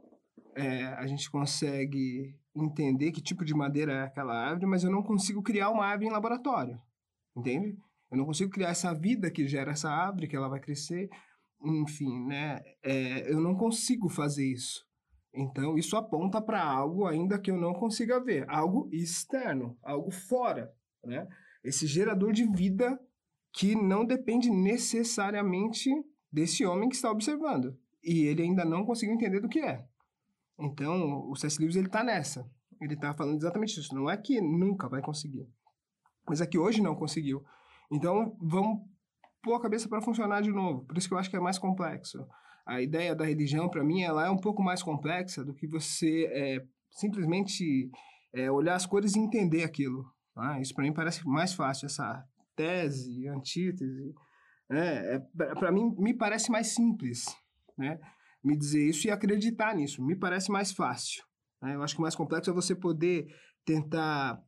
é, 0.55 0.87
a 0.87 1.07
gente 1.07 1.31
consegue 1.31 2.35
entender 2.55 3.13
que 3.13 3.21
tipo 3.21 3.45
de 3.45 3.55
madeira 3.55 3.93
é 3.93 4.03
aquela 4.03 4.35
árvore, 4.35 4.67
mas 4.67 4.85
eu 4.85 4.91
não 4.91 5.03
consigo 5.03 5.43
criar 5.43 5.71
uma 5.71 5.87
árvore 5.87 6.09
em 6.09 6.13
laboratório, 6.13 6.81
entende? 7.37 7.77
Eu 8.11 8.19
não 8.19 8.25
consigo 8.25 8.51
criar 8.51 8.71
essa 8.71 8.93
vida 8.93 9.31
que 9.31 9.47
gera 9.47 9.71
essa 9.71 9.89
árvore, 9.89 10.27
que 10.27 10.35
ela 10.35 10.49
vai 10.49 10.59
crescer, 10.59 11.09
enfim, 11.63 12.27
né? 12.27 12.61
É, 12.83 13.33
eu 13.33 13.41
não 13.41 13.55
consigo 13.55 14.09
fazer 14.09 14.47
isso. 14.47 14.85
Então, 15.33 15.79
isso 15.79 15.97
aponta 15.97 16.41
para 16.41 16.63
algo 16.63 17.07
ainda 17.07 17.39
que 17.39 17.51
eu 17.51 17.57
não 17.57 17.73
consiga 17.73 18.19
ver, 18.19 18.45
algo 18.49 18.89
externo, 18.93 19.79
algo 19.83 20.11
fora, 20.11 20.75
né? 21.05 21.29
Esse 21.63 21.87
gerador 21.87 22.33
de 22.33 22.45
vida 22.45 22.99
que 23.53 23.75
não 23.75 24.05
depende 24.05 24.51
necessariamente 24.51 25.91
desse 26.33 26.65
homem 26.65 26.89
que 26.89 26.97
está 26.97 27.11
observando. 27.11 27.77
E 28.03 28.23
ele 28.27 28.43
ainda 28.43 28.65
não 28.65 28.85
conseguiu 28.85 29.15
entender 29.15 29.41
do 29.41 29.49
que 29.49 29.61
é. 29.61 29.85
Então, 30.59 31.29
o 31.29 31.37
C.S. 31.37 31.61
Lewis 31.61 31.77
ele 31.77 31.87
está 31.87 32.03
nessa. 32.03 32.49
Ele 32.81 32.95
está 32.95 33.13
falando 33.15 33.37
exatamente 33.37 33.79
isso. 33.79 33.95
Não 33.95 34.09
é 34.09 34.17
que 34.17 34.41
nunca 34.41 34.89
vai 34.89 35.03
conseguir, 35.03 35.47
mas 36.27 36.41
é 36.41 36.47
que 36.47 36.59
hoje 36.59 36.83
não 36.83 36.95
conseguiu. 36.95 37.45
Então, 37.91 38.37
vamos 38.41 38.81
pôr 39.43 39.55
a 39.55 39.61
cabeça 39.61 39.89
para 39.89 40.01
funcionar 40.01 40.41
de 40.43 40.51
novo. 40.51 40.85
Por 40.85 40.97
isso 40.97 41.09
que 41.09 41.15
eu 41.15 41.19
acho 41.19 41.31
que 41.31 41.37
é 41.37 41.41
mais 41.41 41.59
complexo. 41.59 42.27
A 42.67 42.81
ideia 42.81 43.15
da 43.15 43.25
religião, 43.25 43.69
para 43.69 43.85
mim, 43.85 44.03
ela 44.03 44.27
é 44.27 44.31
um 44.31 44.37
pouco 44.37 44.63
mais 44.63 44.83
complexa 44.83 45.45
do 45.45 45.55
que 45.55 45.67
você 45.67 46.27
é, 46.33 46.65
simplesmente 46.91 47.91
é, 48.33 48.51
olhar 48.51 48.75
as 48.75 48.87
cores 48.87 49.15
e 49.15 49.19
entender 49.19 49.65
aquilo. 49.65 50.05
Tá? 50.35 50.61
Isso 50.61 50.75
para 50.75 50.85
mim 50.85 50.93
parece 50.93 51.27
mais 51.27 51.53
fácil, 51.53 51.87
essa 51.87 52.25
tese, 52.55 53.27
antítese. 53.29 54.15
É, 54.71 55.17
é 55.17 55.19
para 55.55 55.73
mim, 55.73 55.95
me 55.99 56.15
parece 56.15 56.51
mais 56.51 56.75
simples, 56.75 57.25
né? 57.77 57.99
Me 58.43 58.57
dizer 58.57 58.89
isso 58.89 59.07
e 59.07 59.11
acreditar 59.11 59.75
nisso. 59.75 60.03
Me 60.03 60.17
parece 60.17 60.51
mais 60.51 60.73
fácil. 60.73 61.23
Né? 61.61 61.75
Eu 61.75 61.83
acho 61.83 61.95
que 61.95 62.01
o 62.01 62.03
mais 62.03 62.15
complexo 62.15 62.51
é 62.51 62.55
você 62.55 62.75
poder 62.75 63.27
tentar 63.65 64.43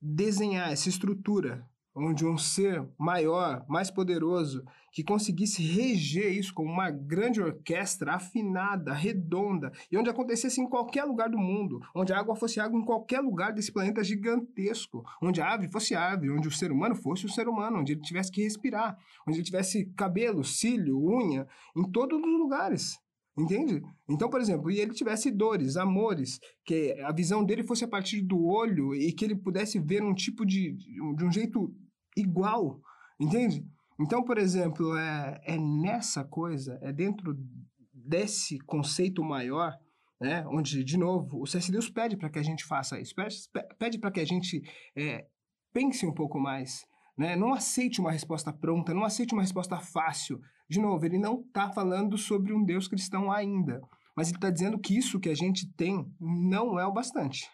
desenhar 0.00 0.72
essa 0.72 0.88
estrutura 0.88 1.64
onde 2.00 2.24
um 2.24 2.38
ser 2.38 2.82
maior, 2.98 3.64
mais 3.68 3.90
poderoso, 3.90 4.64
que 4.90 5.04
conseguisse 5.04 5.62
reger 5.62 6.32
isso 6.32 6.52
como 6.54 6.70
uma 6.70 6.90
grande 6.90 7.40
orquestra 7.40 8.14
afinada, 8.14 8.92
redonda, 8.92 9.70
e 9.90 9.96
onde 9.96 10.08
acontecesse 10.08 10.60
em 10.60 10.68
qualquer 10.68 11.04
lugar 11.04 11.28
do 11.28 11.38
mundo, 11.38 11.80
onde 11.94 12.12
a 12.12 12.18
água 12.18 12.34
fosse 12.34 12.58
água 12.58 12.80
em 12.80 12.84
qualquer 12.84 13.20
lugar 13.20 13.52
desse 13.52 13.70
planeta 13.70 14.02
gigantesco, 14.02 15.04
onde 15.22 15.40
a 15.40 15.52
ave 15.52 15.68
fosse 15.68 15.94
ave, 15.94 16.30
onde 16.30 16.48
o 16.48 16.52
ser 16.52 16.72
humano 16.72 16.94
fosse 16.94 17.26
o 17.26 17.30
ser 17.30 17.46
humano, 17.46 17.78
onde 17.80 17.92
ele 17.92 18.00
tivesse 18.00 18.32
que 18.32 18.42
respirar, 18.42 18.96
onde 19.26 19.38
ele 19.38 19.44
tivesse 19.44 19.86
cabelo, 19.96 20.42
cílio, 20.42 20.98
unha, 20.98 21.46
em 21.76 21.84
todos 21.90 22.18
os 22.18 22.38
lugares. 22.38 22.98
Entende? 23.38 23.80
Então, 24.08 24.28
por 24.28 24.40
exemplo, 24.40 24.70
e 24.70 24.80
ele 24.80 24.92
tivesse 24.92 25.30
dores, 25.30 25.76
amores, 25.76 26.40
que 26.64 26.92
a 27.00 27.12
visão 27.12 27.44
dele 27.44 27.62
fosse 27.62 27.84
a 27.84 27.88
partir 27.88 28.20
do 28.20 28.44
olho 28.44 28.94
e 28.94 29.12
que 29.12 29.24
ele 29.24 29.36
pudesse 29.36 29.78
ver 29.78 30.02
um 30.02 30.12
tipo 30.12 30.44
de, 30.44 30.72
de 30.72 31.24
um 31.24 31.32
jeito 31.32 31.72
igual, 32.20 32.80
entende? 33.18 33.64
Então, 33.98 34.22
por 34.22 34.38
exemplo, 34.38 34.96
é, 34.96 35.40
é 35.44 35.58
nessa 35.58 36.24
coisa, 36.24 36.78
é 36.82 36.92
dentro 36.92 37.36
desse 37.92 38.58
conceito 38.60 39.22
maior, 39.22 39.76
né, 40.20 40.44
onde, 40.48 40.82
de 40.84 40.96
novo, 40.96 41.40
o 41.40 41.46
C.S. 41.46 41.70
Lewis 41.70 41.90
pede 41.90 42.16
para 42.16 42.30
que 42.30 42.38
a 42.38 42.42
gente 42.42 42.64
faça 42.64 43.00
isso, 43.00 43.14
pede, 43.14 43.36
pede 43.78 43.98
para 43.98 44.10
que 44.10 44.20
a 44.20 44.24
gente 44.24 44.62
é, 44.96 45.26
pense 45.72 46.06
um 46.06 46.12
pouco 46.12 46.38
mais, 46.38 46.84
né? 47.16 47.36
não 47.36 47.52
aceite 47.52 48.00
uma 48.00 48.10
resposta 48.10 48.52
pronta, 48.52 48.94
não 48.94 49.04
aceite 49.04 49.32
uma 49.32 49.42
resposta 49.42 49.78
fácil, 49.78 50.40
de 50.68 50.80
novo, 50.80 51.04
ele 51.04 51.18
não 51.18 51.40
está 51.40 51.70
falando 51.70 52.16
sobre 52.16 52.52
um 52.52 52.64
Deus 52.64 52.86
cristão 52.86 53.30
ainda, 53.30 53.80
mas 54.16 54.28
ele 54.28 54.36
está 54.36 54.50
dizendo 54.50 54.78
que 54.78 54.96
isso 54.96 55.20
que 55.20 55.28
a 55.28 55.34
gente 55.34 55.70
tem 55.74 56.06
não 56.20 56.78
é 56.78 56.86
o 56.86 56.92
bastante. 56.92 57.50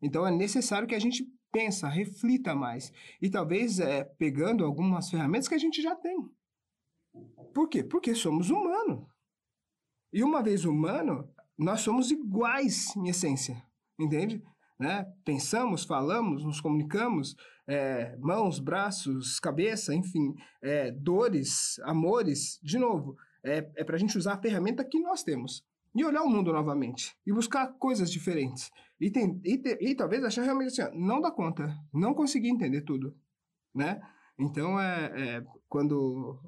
Então 0.00 0.26
é 0.26 0.30
necessário 0.30 0.86
que 0.86 0.94
a 0.94 0.98
gente 0.98 1.26
pensa, 1.52 1.88
reflita 1.88 2.54
mais 2.54 2.92
e 3.20 3.30
talvez 3.30 3.80
é, 3.80 4.04
pegando 4.04 4.64
algumas 4.64 5.10
ferramentas 5.10 5.48
que 5.48 5.54
a 5.54 5.58
gente 5.58 5.82
já 5.82 5.94
tem. 5.94 6.16
Por 7.54 7.68
quê? 7.68 7.82
Porque 7.82 8.14
somos 8.14 8.50
humanos. 8.50 9.06
E 10.12 10.22
uma 10.22 10.42
vez 10.42 10.64
humano, 10.64 11.28
nós 11.58 11.80
somos 11.80 12.10
iguais 12.10 12.94
em 12.96 13.08
essência, 13.08 13.62
entende? 13.98 14.42
Né? 14.78 15.04
Pensamos, 15.24 15.84
falamos, 15.84 16.44
nos 16.44 16.60
comunicamos, 16.60 17.34
é, 17.66 18.16
mãos, 18.18 18.58
braços, 18.58 19.40
cabeça, 19.40 19.94
enfim, 19.94 20.34
é, 20.62 20.90
dores, 20.90 21.78
amores, 21.84 22.60
de 22.62 22.78
novo, 22.78 23.16
é, 23.42 23.70
é 23.76 23.84
para 23.84 23.96
a 23.96 23.98
gente 23.98 24.16
usar 24.16 24.34
a 24.34 24.40
ferramenta 24.40 24.84
que 24.84 25.00
nós 25.00 25.22
temos 25.22 25.64
e 25.96 26.04
olhar 26.04 26.22
o 26.22 26.28
mundo 26.28 26.52
novamente 26.52 27.16
e 27.26 27.32
buscar 27.32 27.68
coisas 27.78 28.10
diferentes 28.12 28.70
e, 29.00 29.10
tem, 29.10 29.40
e, 29.42 29.56
te, 29.56 29.78
e 29.80 29.94
talvez 29.94 30.22
achar 30.22 30.42
realmente 30.42 30.80
assim, 30.80 30.94
não 30.94 31.22
dá 31.22 31.30
conta, 31.30 31.74
não 31.92 32.12
consegui 32.12 32.50
entender 32.50 32.82
tudo, 32.82 33.16
né? 33.74 34.00
Então, 34.38 34.78
é, 34.78 35.38
é 35.38 35.46
quando, 35.66 36.38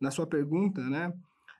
na 0.00 0.12
sua 0.12 0.26
pergunta, 0.26 0.80
né, 0.88 1.12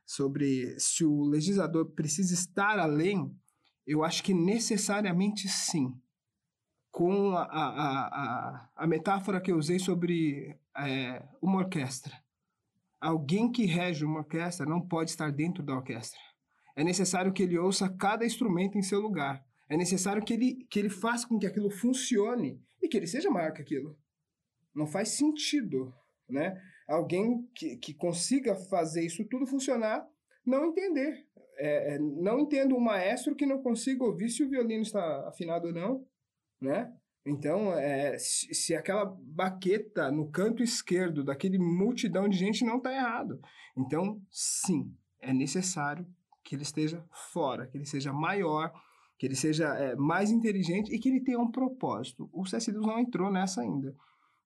sobre 0.06 0.78
se 0.78 1.04
o 1.04 1.24
legislador 1.24 1.90
precisa 1.90 2.32
estar 2.32 2.78
além, 2.78 3.36
eu 3.84 4.04
acho 4.04 4.22
que 4.22 4.32
necessariamente 4.32 5.48
sim 5.48 6.00
com 6.92 7.32
a, 7.32 7.42
a, 7.42 8.06
a, 8.06 8.68
a 8.76 8.86
metáfora 8.86 9.40
que 9.40 9.50
eu 9.50 9.58
usei 9.58 9.78
sobre 9.80 10.56
é, 10.76 11.22
uma 11.42 11.58
orquestra. 11.58 12.16
Alguém 13.00 13.50
que 13.50 13.66
rege 13.66 14.04
uma 14.04 14.20
orquestra 14.20 14.64
não 14.64 14.80
pode 14.80 15.10
estar 15.10 15.30
dentro 15.30 15.62
da 15.62 15.74
orquestra. 15.74 16.18
É 16.76 16.84
necessário 16.84 17.32
que 17.32 17.42
ele 17.42 17.58
ouça 17.58 17.88
cada 17.88 18.24
instrumento 18.24 18.78
em 18.78 18.82
seu 18.82 19.00
lugar. 19.00 19.44
É 19.68 19.76
necessário 19.76 20.22
que 20.22 20.34
ele, 20.34 20.66
que 20.70 20.78
ele 20.78 20.90
faça 20.90 21.26
com 21.26 21.38
que 21.38 21.46
aquilo 21.46 21.70
funcione 21.70 22.62
e 22.80 22.86
que 22.86 22.96
ele 22.96 23.06
seja 23.06 23.30
maior 23.30 23.52
que 23.52 23.62
aquilo. 23.62 23.98
Não 24.74 24.86
faz 24.86 25.08
sentido, 25.08 25.92
né? 26.28 26.60
Alguém 26.86 27.48
que, 27.54 27.76
que 27.78 27.94
consiga 27.94 28.54
fazer 28.54 29.04
isso 29.04 29.24
tudo 29.24 29.46
funcionar 29.46 30.06
não 30.44 30.66
entender. 30.66 31.26
É, 31.58 31.94
é 31.94 31.98
não 31.98 32.38
entendo 32.38 32.76
um 32.76 32.80
maestro 32.80 33.34
que 33.34 33.46
não 33.46 33.62
consiga 33.62 34.04
ouvir 34.04 34.28
se 34.28 34.44
o 34.44 34.48
violino 34.48 34.82
está 34.82 35.26
afinado 35.26 35.68
ou 35.68 35.72
não 35.72 36.06
né? 36.60 36.92
Então, 37.24 37.72
é, 37.72 38.16
se, 38.18 38.54
se 38.54 38.74
aquela 38.74 39.04
baqueta 39.04 40.10
no 40.12 40.30
canto 40.30 40.62
esquerdo 40.62 41.24
daquele 41.24 41.58
multidão 41.58 42.28
de 42.28 42.36
gente 42.36 42.64
não 42.64 42.76
está 42.76 42.92
errado. 42.92 43.40
Então, 43.76 44.20
sim, 44.30 44.94
é 45.20 45.32
necessário 45.32 46.06
que 46.46 46.54
ele 46.54 46.62
esteja 46.62 47.04
fora, 47.10 47.66
que 47.66 47.76
ele 47.76 47.84
seja 47.84 48.12
maior, 48.12 48.72
que 49.18 49.26
ele 49.26 49.34
seja 49.34 49.66
é, 49.74 49.96
mais 49.96 50.30
inteligente 50.30 50.94
e 50.94 50.98
que 50.98 51.08
ele 51.08 51.20
tenha 51.20 51.40
um 51.40 51.50
propósito. 51.50 52.30
O 52.32 52.46
C.S. 52.46 52.70
Lewis 52.70 52.86
não 52.86 53.00
entrou 53.00 53.30
nessa 53.32 53.62
ainda. 53.62 53.94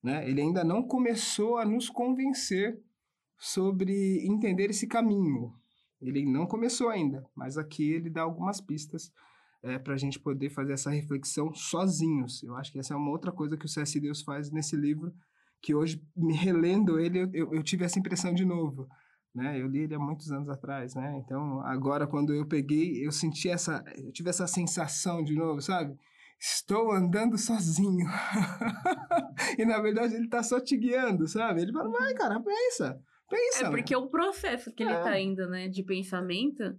Né? 0.02 0.28
Ele 0.28 0.40
ainda 0.40 0.64
não 0.64 0.82
começou 0.82 1.58
a 1.58 1.64
nos 1.64 1.90
convencer 1.90 2.80
sobre 3.36 4.26
entender 4.26 4.70
esse 4.70 4.86
caminho. 4.86 5.52
Ele 6.00 6.24
não 6.24 6.46
começou 6.46 6.88
ainda, 6.88 7.28
mas 7.34 7.58
aqui 7.58 7.92
ele 7.92 8.08
dá 8.08 8.22
algumas 8.22 8.62
pistas 8.62 9.12
é, 9.62 9.78
para 9.78 9.92
a 9.92 9.98
gente 9.98 10.18
poder 10.18 10.48
fazer 10.48 10.72
essa 10.72 10.90
reflexão 10.90 11.52
sozinhos. 11.52 12.42
Eu 12.42 12.56
acho 12.56 12.72
que 12.72 12.78
essa 12.78 12.94
é 12.94 12.96
uma 12.96 13.10
outra 13.10 13.30
coisa 13.30 13.58
que 13.58 13.66
o 13.66 13.68
C.S. 13.68 14.00
Deus 14.00 14.22
faz 14.22 14.50
nesse 14.50 14.74
livro, 14.74 15.12
que 15.60 15.74
hoje, 15.74 16.02
me 16.16 16.32
relendo 16.32 16.98
ele, 16.98 17.28
eu, 17.34 17.52
eu 17.52 17.62
tive 17.62 17.84
essa 17.84 17.98
impressão 17.98 18.32
de 18.32 18.46
novo. 18.46 18.88
Né? 19.34 19.60
Eu 19.60 19.68
li 19.68 19.80
ele 19.80 19.94
há 19.94 19.98
muitos 19.98 20.30
anos 20.32 20.48
atrás, 20.48 20.94
né? 20.94 21.20
Então, 21.24 21.60
agora, 21.60 22.06
quando 22.06 22.34
eu 22.34 22.46
peguei, 22.46 23.06
eu 23.06 23.12
senti 23.12 23.48
essa... 23.48 23.84
Eu 23.96 24.12
tive 24.12 24.30
essa 24.30 24.46
sensação 24.46 25.22
de 25.22 25.34
novo, 25.34 25.60
sabe? 25.60 25.96
Estou 26.38 26.92
andando 26.92 27.38
sozinho. 27.38 28.06
e, 29.58 29.64
na 29.64 29.80
verdade, 29.80 30.14
ele 30.14 30.24
está 30.24 30.42
só 30.42 30.58
te 30.60 30.76
guiando, 30.76 31.28
sabe? 31.28 31.62
Ele 31.62 31.72
fala, 31.72 31.90
vai, 31.90 32.14
cara, 32.14 32.40
pensa. 32.40 33.00
Pensa. 33.28 33.66
É 33.66 33.70
porque 33.70 33.94
o 33.94 34.08
processo 34.08 34.72
que 34.72 34.82
ele 34.82 34.94
está 34.94 35.16
é. 35.16 35.22
indo, 35.22 35.48
né? 35.48 35.68
De 35.68 35.82
pensamento... 35.82 36.76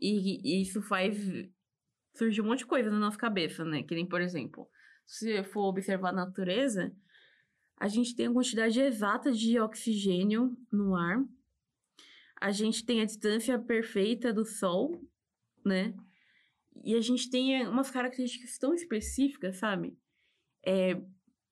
E, 0.00 0.60
e 0.60 0.62
isso 0.62 0.80
faz 0.80 1.18
surge 2.18 2.42
um 2.42 2.46
monte 2.46 2.60
de 2.60 2.66
coisa 2.66 2.90
na 2.90 2.98
nossa 2.98 3.16
cabeça, 3.16 3.64
né? 3.64 3.82
Que 3.82 3.94
nem, 3.94 4.06
por 4.06 4.20
exemplo, 4.20 4.68
se 5.06 5.42
for 5.44 5.68
observar 5.68 6.10
a 6.10 6.12
natureza, 6.12 6.92
a 7.78 7.86
gente 7.86 8.14
tem 8.16 8.26
a 8.26 8.32
quantidade 8.32 8.80
exata 8.80 9.30
de 9.32 9.58
oxigênio 9.60 10.56
no 10.70 10.96
ar, 10.96 11.22
a 12.40 12.50
gente 12.50 12.84
tem 12.84 13.00
a 13.00 13.04
distância 13.04 13.58
perfeita 13.58 14.32
do 14.32 14.44
Sol, 14.44 15.00
né? 15.64 15.94
E 16.84 16.94
a 16.94 17.00
gente 17.00 17.28
tem 17.28 17.66
umas 17.66 17.90
características 17.90 18.56
tão 18.58 18.72
específicas, 18.72 19.56
sabe? 19.56 19.96
É, 20.64 21.00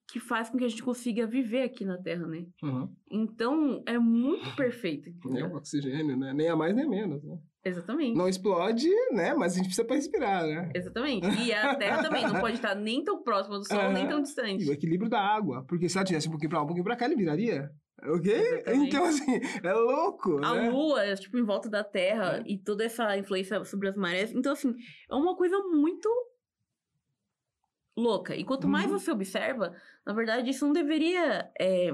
que 0.09 0.19
faz 0.19 0.49
com 0.49 0.57
que 0.57 0.63
a 0.63 0.69
gente 0.69 0.83
consiga 0.83 1.27
viver 1.27 1.63
aqui 1.63 1.83
na 1.83 1.97
Terra, 1.97 2.25
né? 2.27 2.45
Uhum. 2.63 2.89
Então, 3.11 3.83
é 3.85 3.99
muito 3.99 4.55
perfeito. 4.55 5.09
É 5.37 5.45
o 5.45 5.55
oxigênio, 5.55 6.15
né? 6.15 6.33
Nem 6.33 6.47
a 6.47 6.55
mais 6.55 6.73
nem 6.73 6.85
a 6.85 6.89
menos, 6.89 7.23
né? 7.23 7.37
Exatamente. 7.63 8.17
Não 8.17 8.29
explode, 8.29 8.87
né? 9.11 9.33
Mas 9.33 9.53
a 9.53 9.55
gente 9.57 9.65
precisa 9.65 9.85
para 9.85 9.97
respirar, 9.97 10.47
né? 10.47 10.71
Exatamente. 10.73 11.27
E 11.45 11.53
a 11.53 11.75
Terra 11.75 12.01
também 12.01 12.23
não 12.25 12.39
pode 12.39 12.55
estar 12.55 12.73
nem 12.73 13.03
tão 13.03 13.21
próxima 13.21 13.57
do 13.59 13.67
Sol, 13.67 13.87
uhum. 13.87 13.93
nem 13.93 14.07
tão 14.07 14.21
distante. 14.21 14.63
E 14.63 14.69
o 14.69 14.73
equilíbrio 14.73 15.09
da 15.09 15.19
água. 15.19 15.65
Porque 15.67 15.89
se 15.89 15.97
ela 15.97 16.05
tivesse 16.05 16.29
um 16.29 16.31
pouquinho 16.31 16.49
para 16.49 16.59
lá, 16.59 16.63
um 16.63 16.67
pouquinho 16.67 16.85
para 16.85 16.95
cá, 16.95 17.05
ele 17.05 17.15
viraria. 17.17 17.69
Ok? 18.03 18.31
Exatamente. 18.31 18.87
Então, 18.87 19.05
assim, 19.05 19.41
é 19.63 19.73
louco. 19.73 20.37
A 20.43 20.53
né? 20.53 20.69
Lua 20.69 21.03
é, 21.03 21.15
tipo, 21.15 21.37
em 21.37 21.43
volta 21.43 21.69
da 21.69 21.83
Terra 21.83 22.37
é. 22.37 22.43
e 22.45 22.57
toda 22.57 22.83
essa 22.83 23.17
influência 23.17 23.63
sobre 23.65 23.89
as 23.89 23.95
marés. 23.95 24.31
Então, 24.33 24.53
assim, 24.53 24.75
é 25.09 25.15
uma 25.15 25.35
coisa 25.35 25.57
muito 25.59 26.09
louca. 27.97 28.35
E 28.35 28.43
quanto 28.43 28.67
mais 28.67 28.91
uhum. 28.91 28.99
você 28.99 29.11
observa, 29.11 29.75
na 30.05 30.13
verdade, 30.13 30.49
isso 30.49 30.65
não 30.65 30.73
deveria 30.73 31.51
é, 31.59 31.91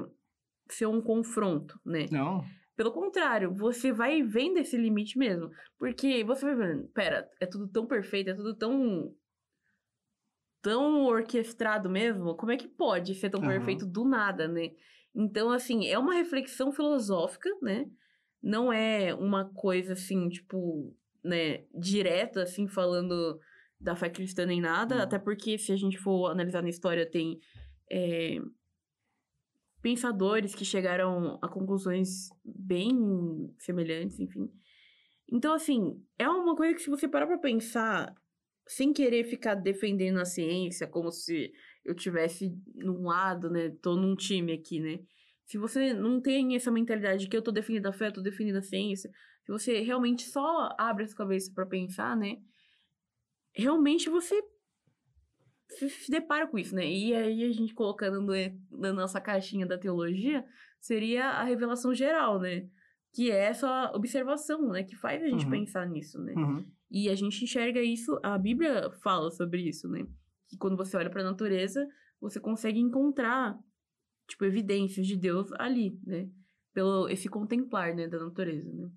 ser 0.69 0.87
um 0.87 1.01
confronto, 1.01 1.79
né? 1.85 2.07
Não. 2.11 2.43
Pelo 2.75 2.91
contrário, 2.91 3.53
você 3.53 3.91
vai 3.93 4.21
vendo 4.23 4.57
esse 4.57 4.75
limite 4.75 5.17
mesmo. 5.17 5.51
Porque 5.77 6.23
você 6.23 6.45
vai 6.45 6.55
vendo, 6.55 6.87
pera, 6.89 7.29
é 7.39 7.45
tudo 7.45 7.67
tão 7.67 7.85
perfeito, 7.85 8.31
é 8.31 8.33
tudo 8.33 8.55
tão. 8.55 9.15
tão 10.61 11.05
orquestrado 11.05 11.89
mesmo. 11.89 12.35
Como 12.35 12.51
é 12.51 12.57
que 12.57 12.67
pode 12.67 13.15
ser 13.15 13.29
tão 13.29 13.39
uhum. 13.39 13.47
perfeito 13.47 13.85
do 13.85 14.03
nada, 14.03 14.47
né? 14.47 14.71
Então, 15.15 15.51
assim, 15.51 15.87
é 15.87 15.97
uma 15.97 16.15
reflexão 16.15 16.71
filosófica, 16.71 17.49
né? 17.61 17.85
Não 18.41 18.73
é 18.73 19.13
uma 19.13 19.45
coisa 19.53 19.93
assim, 19.93 20.27
tipo, 20.29 20.95
né, 21.23 21.63
direta, 21.73 22.43
assim, 22.43 22.67
falando 22.67 23.39
da 23.79 23.95
fé 23.95 24.09
cristã 24.09 24.45
nem 24.45 24.61
nada, 24.61 24.95
uhum. 24.95 25.01
até 25.01 25.19
porque 25.19 25.57
se 25.57 25.71
a 25.71 25.75
gente 25.75 25.97
for 25.97 26.31
analisar 26.31 26.61
na 26.61 26.69
história, 26.69 27.09
tem 27.09 27.39
é, 27.91 28.39
pensadores 29.81 30.55
que 30.55 30.65
chegaram 30.65 31.37
a 31.41 31.47
conclusões 31.47 32.29
bem 32.43 33.53
semelhantes, 33.59 34.19
enfim. 34.19 34.49
Então, 35.31 35.53
assim, 35.53 36.01
é 36.17 36.27
uma 36.27 36.55
coisa 36.55 36.73
que 36.73 36.81
se 36.81 36.89
você 36.89 37.07
parar 37.07 37.27
pra 37.27 37.37
pensar, 37.37 38.13
sem 38.65 38.93
querer 38.93 39.25
ficar 39.25 39.55
defendendo 39.55 40.19
a 40.19 40.25
ciência, 40.25 40.87
como 40.87 41.11
se 41.11 41.51
eu 41.85 41.93
tivesse 41.93 42.55
num 42.75 43.03
lado, 43.03 43.49
né? 43.49 43.69
Tô 43.81 43.95
num 43.95 44.15
time 44.15 44.53
aqui, 44.53 44.79
né? 44.79 44.99
Se 45.45 45.57
você 45.57 45.93
não 45.93 46.21
tem 46.21 46.55
essa 46.55 46.71
mentalidade 46.71 47.23
de 47.23 47.29
que 47.29 47.35
eu 47.35 47.41
tô 47.41 47.51
defendendo 47.51 47.87
a 47.87 47.93
fé, 47.93 48.07
eu 48.07 48.13
tô 48.13 48.21
defendendo 48.21 48.57
a 48.57 48.61
ciência, 48.61 49.11
se 49.43 49.51
você 49.51 49.81
realmente 49.81 50.23
só 50.23 50.69
abre 50.77 51.03
a 51.03 51.07
sua 51.07 51.17
cabeça 51.17 51.51
para 51.53 51.65
pensar, 51.65 52.15
né? 52.15 52.37
Realmente 53.53 54.09
você 54.09 54.41
se 55.67 56.09
depara 56.09 56.47
com 56.47 56.57
isso, 56.57 56.73
né? 56.75 56.89
E 56.89 57.13
aí 57.13 57.43
a 57.43 57.51
gente 57.51 57.73
colocando 57.73 58.31
na 58.71 58.93
nossa 58.93 59.19
caixinha 59.19 59.65
da 59.65 59.77
teologia, 59.77 60.45
seria 60.79 61.25
a 61.25 61.43
revelação 61.43 61.93
geral, 61.93 62.39
né? 62.39 62.67
Que 63.13 63.31
é 63.31 63.45
essa 63.45 63.91
observação, 63.93 64.69
né? 64.69 64.83
Que 64.83 64.95
faz 64.95 65.21
a 65.21 65.27
gente 65.27 65.45
uhum. 65.45 65.51
pensar 65.51 65.87
nisso, 65.87 66.21
né? 66.21 66.33
Uhum. 66.35 66.65
E 66.89 67.09
a 67.09 67.15
gente 67.15 67.43
enxerga 67.43 67.81
isso, 67.81 68.19
a 68.23 68.37
Bíblia 68.37 68.91
fala 69.03 69.29
sobre 69.31 69.67
isso, 69.67 69.89
né? 69.89 70.05
Que 70.47 70.57
quando 70.57 70.77
você 70.77 70.97
olha 70.97 71.09
para 71.09 71.21
a 71.21 71.25
natureza, 71.25 71.87
você 72.19 72.39
consegue 72.39 72.79
encontrar, 72.79 73.57
tipo, 74.27 74.45
evidências 74.45 75.05
de 75.05 75.17
Deus 75.17 75.51
ali, 75.53 75.99
né? 76.05 76.29
Pelo 76.73 77.07
esse 77.09 77.29
contemplar, 77.29 77.93
né, 77.93 78.07
da 78.07 78.19
natureza, 78.19 78.71
né? 78.73 78.89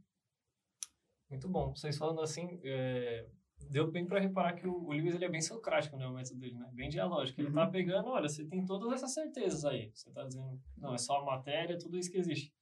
Muito 1.31 1.49
bom. 1.49 1.75
Vocês 1.75 1.99
falando 1.99 2.21
assim, 2.21 2.61
é, 2.65 3.29
deu 3.69 3.91
bem 3.91 4.07
para 4.07 4.21
reparar 4.21 4.55
que 4.55 4.67
o, 4.67 4.73
o, 4.73 4.93
Lewis 4.93 5.15
ele 5.15 5.25
é 5.25 5.29
bem 5.29 5.41
socrático, 5.41 5.97
né, 5.97 6.07
o 6.07 6.15
método 6.15 6.39
dele, 6.39 6.55
né? 6.55 6.71
Bem 6.73 6.89
dialógico. 6.89 7.41
Ele 7.41 7.51
tá 7.51 7.61
uhum. 7.61 7.67
tá 7.67 7.71
pegando, 7.71 8.09
olha, 8.09 8.29
você 8.29 8.45
tem 8.45 8.65
todas 8.65 8.93
essas 8.93 9.13
certezas 9.13 9.65
aí. 9.65 9.91
Você 9.93 10.11
tá 10.11 10.25
dizendo, 10.25 10.61
não, 10.77 10.95
é 10.95 10.99
só 10.99 11.21
a 11.21 11.25
matéria, 11.25 11.79
tudo 11.79 11.99
isso 11.99 12.11
que 12.11 12.19
existe. 12.19 12.55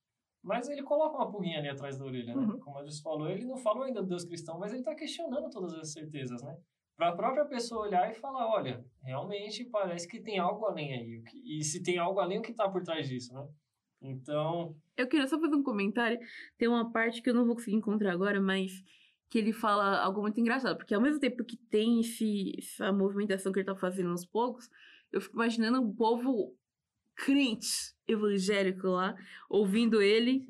Mas 0.43 0.69
ele 0.69 0.83
coloca 0.83 1.17
uma 1.17 1.31
pulguinha 1.31 1.59
ali 1.59 1.69
atrás 1.69 1.97
da 1.99 2.05
orelha, 2.05 2.35
né? 2.35 2.43
Uhum. 2.43 2.59
Como 2.59 2.79
a 2.79 2.85
gente 2.85 3.01
falou, 3.03 3.29
ele 3.31 3.47
não 3.47 3.57
falou 3.57 3.85
ainda 3.85 4.03
do 4.03 4.09
Deus 4.09 4.25
cristão, 4.25 4.59
mas 4.59 4.73
ele 4.73 4.83
tá 4.83 4.95
questionando 4.95 5.49
todas 5.51 5.75
as 5.75 5.93
certezas, 5.93 6.43
né? 6.43 6.57
Para 6.97 7.09
a 7.09 7.17
própria 7.17 7.45
pessoa 7.45 7.87
olhar 7.87 8.11
e 8.11 8.15
falar, 8.15 8.47
olha, 8.47 8.85
realmente 9.03 9.65
parece 9.65 10.07
que 10.07 10.21
tem 10.21 10.39
algo 10.39 10.65
além 10.67 10.93
aí. 10.93 11.25
E 11.45 11.65
se 11.65 11.83
tem 11.83 11.99
algo 11.99 12.21
além, 12.21 12.39
o 12.39 12.43
que 12.43 12.53
tá 12.53 12.69
por 12.69 12.83
trás 12.83 13.09
disso, 13.09 13.35
né? 13.35 13.47
Então. 14.01 14.77
Eu 14.97 15.09
queria 15.09 15.27
só 15.27 15.41
fazer 15.41 15.57
um 15.57 15.63
comentário. 15.63 16.19
Tem 16.57 16.69
uma 16.69 16.93
parte 16.93 17.21
que 17.21 17.31
eu 17.31 17.35
não 17.35 17.45
vou 17.45 17.55
conseguir 17.55 17.77
encontrar 17.77 18.13
agora, 18.13 18.41
mas 18.41 18.85
que 19.29 19.39
ele 19.39 19.53
fala 19.53 19.99
algo 19.99 20.21
muito 20.21 20.39
engraçado. 20.39 20.77
Porque 20.77 20.95
ao 20.95 21.01
mesmo 21.01 21.19
tempo 21.19 21.45
que 21.45 21.57
tem 21.57 22.01
esse, 22.01 22.53
essa 22.59 22.93
movimentação 22.93 23.51
que 23.51 23.59
ele 23.59 23.67
tá 23.67 23.75
fazendo 23.75 24.11
aos 24.11 24.25
poucos, 24.25 24.71
eu 25.11 25.21
fico 25.21 25.35
imaginando 25.35 25.81
um 25.81 25.93
povo 25.93 26.55
crente 27.17 27.95
evangélico 28.07 28.87
lá, 28.89 29.17
ouvindo 29.49 30.01
ele, 30.01 30.47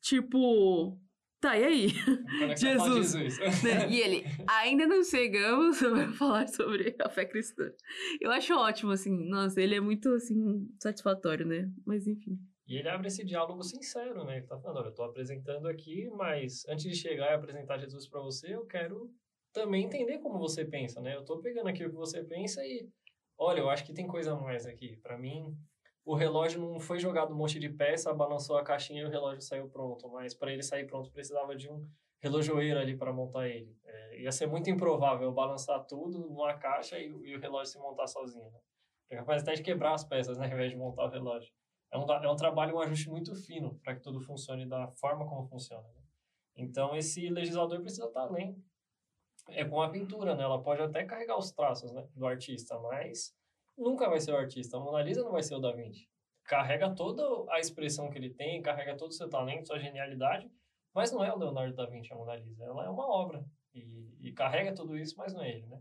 tipo. 0.00 0.96
Tá, 1.40 1.56
e 1.56 1.64
aí? 1.64 1.88
Jesus. 2.56 3.12
Jesus. 3.12 3.62
Né? 3.62 3.88
E 3.88 4.00
ele, 4.00 4.24
ainda 4.48 4.86
não 4.86 5.04
chegamos 5.04 5.80
a 5.82 6.12
falar 6.12 6.48
sobre 6.48 6.96
a 6.98 7.08
fé 7.08 7.24
cristã. 7.24 7.70
Eu 8.20 8.32
acho 8.32 8.54
ótimo, 8.54 8.90
assim, 8.90 9.28
nossa, 9.28 9.60
ele 9.60 9.76
é 9.76 9.80
muito, 9.80 10.08
assim, 10.14 10.68
satisfatório, 10.82 11.46
né? 11.46 11.70
Mas 11.86 12.08
enfim. 12.08 12.36
E 12.66 12.76
ele 12.76 12.88
abre 12.88 13.06
esse 13.06 13.24
diálogo 13.24 13.62
sincero, 13.62 14.24
né? 14.24 14.38
Ele 14.38 14.46
tá 14.46 14.58
falando, 14.58 14.78
olha, 14.78 14.88
eu 14.88 14.94
tô 14.94 15.04
apresentando 15.04 15.68
aqui, 15.68 16.10
mas 16.10 16.66
antes 16.68 16.84
de 16.84 16.94
chegar 16.94 17.30
e 17.30 17.34
apresentar 17.34 17.78
Jesus 17.78 18.08
para 18.08 18.20
você, 18.20 18.54
eu 18.54 18.66
quero 18.66 19.10
também 19.52 19.84
entender 19.84 20.18
como 20.18 20.38
você 20.38 20.64
pensa, 20.64 21.00
né? 21.00 21.14
Eu 21.14 21.24
tô 21.24 21.38
pegando 21.40 21.68
aqui 21.68 21.84
o 21.84 21.90
que 21.90 21.96
você 21.96 22.22
pensa 22.24 22.62
e, 22.66 22.86
olha, 23.38 23.60
eu 23.60 23.70
acho 23.70 23.86
que 23.86 23.94
tem 23.94 24.06
coisa 24.06 24.32
a 24.32 24.36
mais 24.36 24.66
aqui. 24.66 24.96
Para 25.02 25.16
mim, 25.16 25.56
o 26.10 26.14
relógio 26.14 26.60
não 26.60 26.80
foi 26.80 26.98
jogado 26.98 27.32
um 27.32 27.36
monte 27.36 27.58
de 27.58 27.68
peça, 27.68 28.14
balançou 28.14 28.56
a 28.56 28.64
caixinha 28.64 29.02
e 29.02 29.04
o 29.04 29.10
relógio 29.10 29.42
saiu 29.42 29.68
pronto, 29.68 30.08
mas 30.08 30.34
para 30.34 30.52
ele 30.52 30.62
sair 30.62 30.86
pronto 30.86 31.10
precisava 31.10 31.54
de 31.54 31.70
um 31.70 31.86
relojoeiro 32.20 32.78
ali 32.78 32.96
para 32.96 33.12
montar 33.12 33.48
ele. 33.48 33.76
É, 33.84 34.22
ia 34.22 34.32
ser 34.32 34.46
muito 34.46 34.70
improvável 34.70 35.30
balançar 35.32 35.84
tudo 35.86 36.18
numa 36.18 36.54
caixa 36.54 36.98
e, 36.98 37.06
e 37.06 37.36
o 37.36 37.40
relógio 37.40 37.72
se 37.72 37.78
montar 37.78 38.06
sozinho, 38.06 38.50
né? 38.50 38.58
É 39.10 39.16
capaz 39.16 39.42
até 39.42 39.54
de 39.54 39.62
quebrar 39.62 39.94
as 39.94 40.04
peças, 40.04 40.36
né, 40.36 40.46
ao 40.46 40.52
invés 40.52 40.70
de 40.70 40.76
montar 40.76 41.04
o 41.04 41.08
relógio 41.08 41.50
é 41.90 41.98
um, 41.98 42.10
é 42.10 42.30
um 42.30 42.36
trabalho, 42.36 42.76
um 42.76 42.80
ajuste 42.80 43.08
muito 43.08 43.34
fino 43.34 43.78
para 43.82 43.94
que 43.94 44.02
tudo 44.02 44.20
funcione 44.20 44.66
da 44.66 44.88
forma 44.88 45.26
como 45.26 45.48
funciona. 45.48 45.86
Né? 45.88 46.02
Então, 46.56 46.94
esse 46.94 47.28
legislador 47.30 47.80
precisa 47.80 48.06
estar 48.06 48.22
além. 48.22 48.62
É 49.48 49.64
com 49.64 49.80
a 49.80 49.88
pintura, 49.88 50.34
né? 50.34 50.44
Ela 50.44 50.62
pode 50.62 50.82
até 50.82 51.04
carregar 51.04 51.38
os 51.38 51.50
traços 51.52 51.90
né, 51.92 52.06
do 52.14 52.26
artista, 52.26 52.78
mas 52.80 53.34
nunca 53.78 54.08
vai 54.08 54.20
ser 54.20 54.32
o 54.32 54.36
artista. 54.36 54.76
A 54.76 54.80
Mona 54.80 55.02
Lisa 55.02 55.22
não 55.22 55.32
vai 55.32 55.42
ser 55.42 55.54
o 55.54 55.60
Da 55.60 55.72
Vinci. 55.72 56.08
Carrega 56.44 56.94
toda 56.94 57.22
a 57.52 57.58
expressão 57.58 58.10
que 58.10 58.18
ele 58.18 58.30
tem, 58.30 58.60
carrega 58.62 58.96
todo 58.96 59.10
o 59.10 59.14
seu 59.14 59.28
talento, 59.28 59.66
sua 59.66 59.78
genialidade, 59.78 60.50
mas 60.94 61.12
não 61.12 61.24
é 61.24 61.32
o 61.32 61.38
Leonardo 61.38 61.74
da 61.74 61.86
Vinci 61.86 62.12
a 62.12 62.16
Mona 62.16 62.36
Lisa. 62.36 62.64
Ela 62.64 62.86
é 62.86 62.88
uma 62.88 63.06
obra 63.06 63.44
e, 63.74 64.16
e 64.20 64.32
carrega 64.32 64.74
tudo 64.74 64.96
isso, 64.96 65.14
mas 65.16 65.32
não 65.32 65.42
é 65.42 65.50
ele, 65.50 65.66
né? 65.66 65.80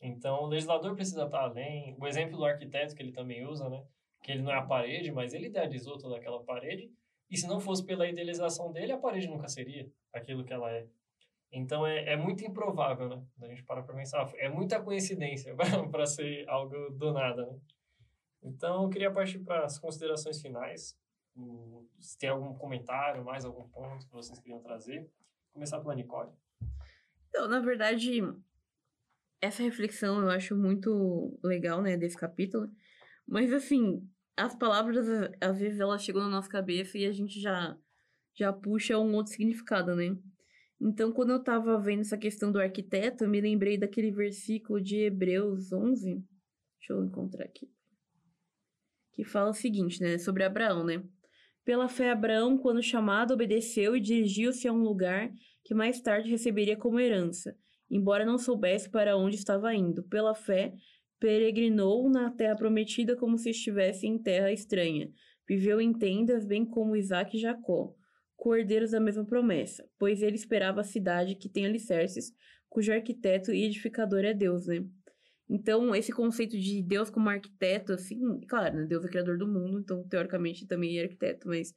Então, 0.00 0.42
o 0.42 0.46
legislador 0.46 0.94
precisa 0.94 1.24
estar 1.24 1.40
além. 1.40 1.96
O 1.98 2.06
exemplo 2.06 2.36
do 2.36 2.44
arquiteto 2.44 2.94
que 2.94 3.02
ele 3.02 3.12
também 3.12 3.46
usa, 3.46 3.68
né? 3.68 3.82
que 4.24 4.32
ele 4.32 4.42
não 4.42 4.50
é 4.50 4.56
a 4.56 4.62
parede, 4.62 5.12
mas 5.12 5.34
ele 5.34 5.48
idealizou 5.48 5.98
toda 5.98 6.16
aquela 6.16 6.42
parede, 6.42 6.90
e 7.30 7.36
se 7.36 7.46
não 7.46 7.60
fosse 7.60 7.84
pela 7.84 8.08
idealização 8.08 8.72
dele, 8.72 8.92
a 8.92 8.98
parede 8.98 9.28
nunca 9.28 9.46
seria 9.48 9.86
aquilo 10.12 10.42
que 10.44 10.52
ela 10.52 10.70
é. 10.72 10.88
Então 11.54 11.86
é, 11.86 12.12
é 12.12 12.16
muito 12.16 12.44
improvável, 12.44 13.08
né? 13.08 13.24
A 13.40 13.46
gente 13.46 13.62
para 13.62 13.80
para 13.80 13.94
pensar, 13.94 14.28
é 14.36 14.48
muita 14.48 14.82
coincidência 14.82 15.54
para 15.90 16.04
ser 16.04 16.44
algo 16.48 16.90
do 16.90 17.12
nada, 17.12 17.46
né? 17.46 17.58
Então 18.42 18.82
eu 18.82 18.90
queria 18.90 19.10
partir 19.10 19.38
para 19.38 19.64
as 19.64 19.78
considerações 19.78 20.42
finais. 20.42 20.98
Se 22.00 22.18
tem 22.18 22.28
algum 22.28 22.54
comentário, 22.54 23.24
mais 23.24 23.44
algum 23.44 23.68
ponto 23.68 24.04
que 24.06 24.12
vocês 24.12 24.38
queriam 24.40 24.60
trazer. 24.60 25.08
Começar 25.52 25.80
pela 25.80 25.94
Nicole. 25.94 26.30
Então, 27.28 27.48
na 27.48 27.60
verdade, 27.60 28.20
essa 29.40 29.62
reflexão 29.62 30.20
eu 30.20 30.30
acho 30.30 30.56
muito 30.56 31.38
legal, 31.42 31.80
né, 31.80 31.96
desse 31.96 32.16
capítulo. 32.16 32.68
Mas 33.26 33.52
assim, 33.52 34.06
as 34.36 34.54
palavras, 34.56 35.06
às 35.40 35.58
vezes, 35.58 35.78
elas 35.78 36.02
chegam 36.02 36.22
na 36.22 36.28
nossa 36.28 36.48
cabeça 36.48 36.98
e 36.98 37.06
a 37.06 37.12
gente 37.12 37.40
já, 37.40 37.76
já 38.34 38.52
puxa 38.52 38.98
um 38.98 39.14
outro 39.14 39.32
significado, 39.32 39.94
né? 39.94 40.16
Então, 40.80 41.12
quando 41.12 41.30
eu 41.30 41.42
tava 41.42 41.78
vendo 41.78 42.00
essa 42.00 42.18
questão 42.18 42.50
do 42.50 42.60
arquiteto, 42.60 43.24
eu 43.24 43.30
me 43.30 43.40
lembrei 43.40 43.78
daquele 43.78 44.10
versículo 44.10 44.80
de 44.80 44.96
Hebreus 44.96 45.72
11. 45.72 46.22
Deixa 46.78 46.92
eu 46.92 47.04
encontrar 47.04 47.44
aqui. 47.44 47.70
Que 49.12 49.24
fala 49.24 49.50
o 49.50 49.54
seguinte, 49.54 50.00
né? 50.00 50.18
Sobre 50.18 50.44
Abraão, 50.44 50.84
né? 50.84 51.02
Pela 51.64 51.88
fé, 51.88 52.10
Abraão, 52.10 52.58
quando 52.58 52.82
chamado, 52.82 53.32
obedeceu 53.32 53.96
e 53.96 54.00
dirigiu-se 54.00 54.68
a 54.68 54.72
um 54.72 54.82
lugar 54.82 55.32
que 55.64 55.72
mais 55.72 56.00
tarde 56.00 56.28
receberia 56.28 56.76
como 56.76 57.00
herança, 57.00 57.56
embora 57.90 58.26
não 58.26 58.36
soubesse 58.36 58.90
para 58.90 59.16
onde 59.16 59.36
estava 59.36 59.74
indo. 59.74 60.02
Pela 60.04 60.34
fé, 60.34 60.74
peregrinou 61.18 62.10
na 62.10 62.30
terra 62.30 62.54
prometida 62.54 63.16
como 63.16 63.38
se 63.38 63.48
estivesse 63.48 64.06
em 64.06 64.18
terra 64.18 64.52
estranha. 64.52 65.10
Viveu 65.48 65.80
em 65.80 65.92
tendas, 65.92 66.44
bem 66.44 66.66
como 66.66 66.96
Isaac 66.96 67.34
e 67.36 67.40
Jacó, 67.40 67.94
cordeiros 68.36 68.90
da 68.90 69.00
mesma 69.00 69.24
promessa, 69.24 69.88
pois 69.98 70.22
ele 70.22 70.36
esperava 70.36 70.80
a 70.80 70.84
cidade 70.84 71.34
que 71.34 71.48
tem 71.48 71.66
alicerces, 71.66 72.32
cujo 72.68 72.92
arquiteto 72.92 73.52
e 73.52 73.64
edificador 73.64 74.24
é 74.24 74.34
Deus, 74.34 74.66
né? 74.66 74.84
Então, 75.48 75.94
esse 75.94 76.10
conceito 76.12 76.58
de 76.58 76.82
Deus 76.82 77.10
como 77.10 77.28
arquiteto, 77.28 77.92
assim, 77.92 78.40
claro, 78.48 78.76
né? 78.76 78.84
Deus 78.86 79.04
é 79.04 79.08
criador 79.08 79.38
do 79.38 79.46
mundo, 79.46 79.78
então, 79.78 80.02
teoricamente, 80.08 80.66
também 80.66 80.98
é 80.98 81.02
arquiteto, 81.02 81.48
mas 81.48 81.74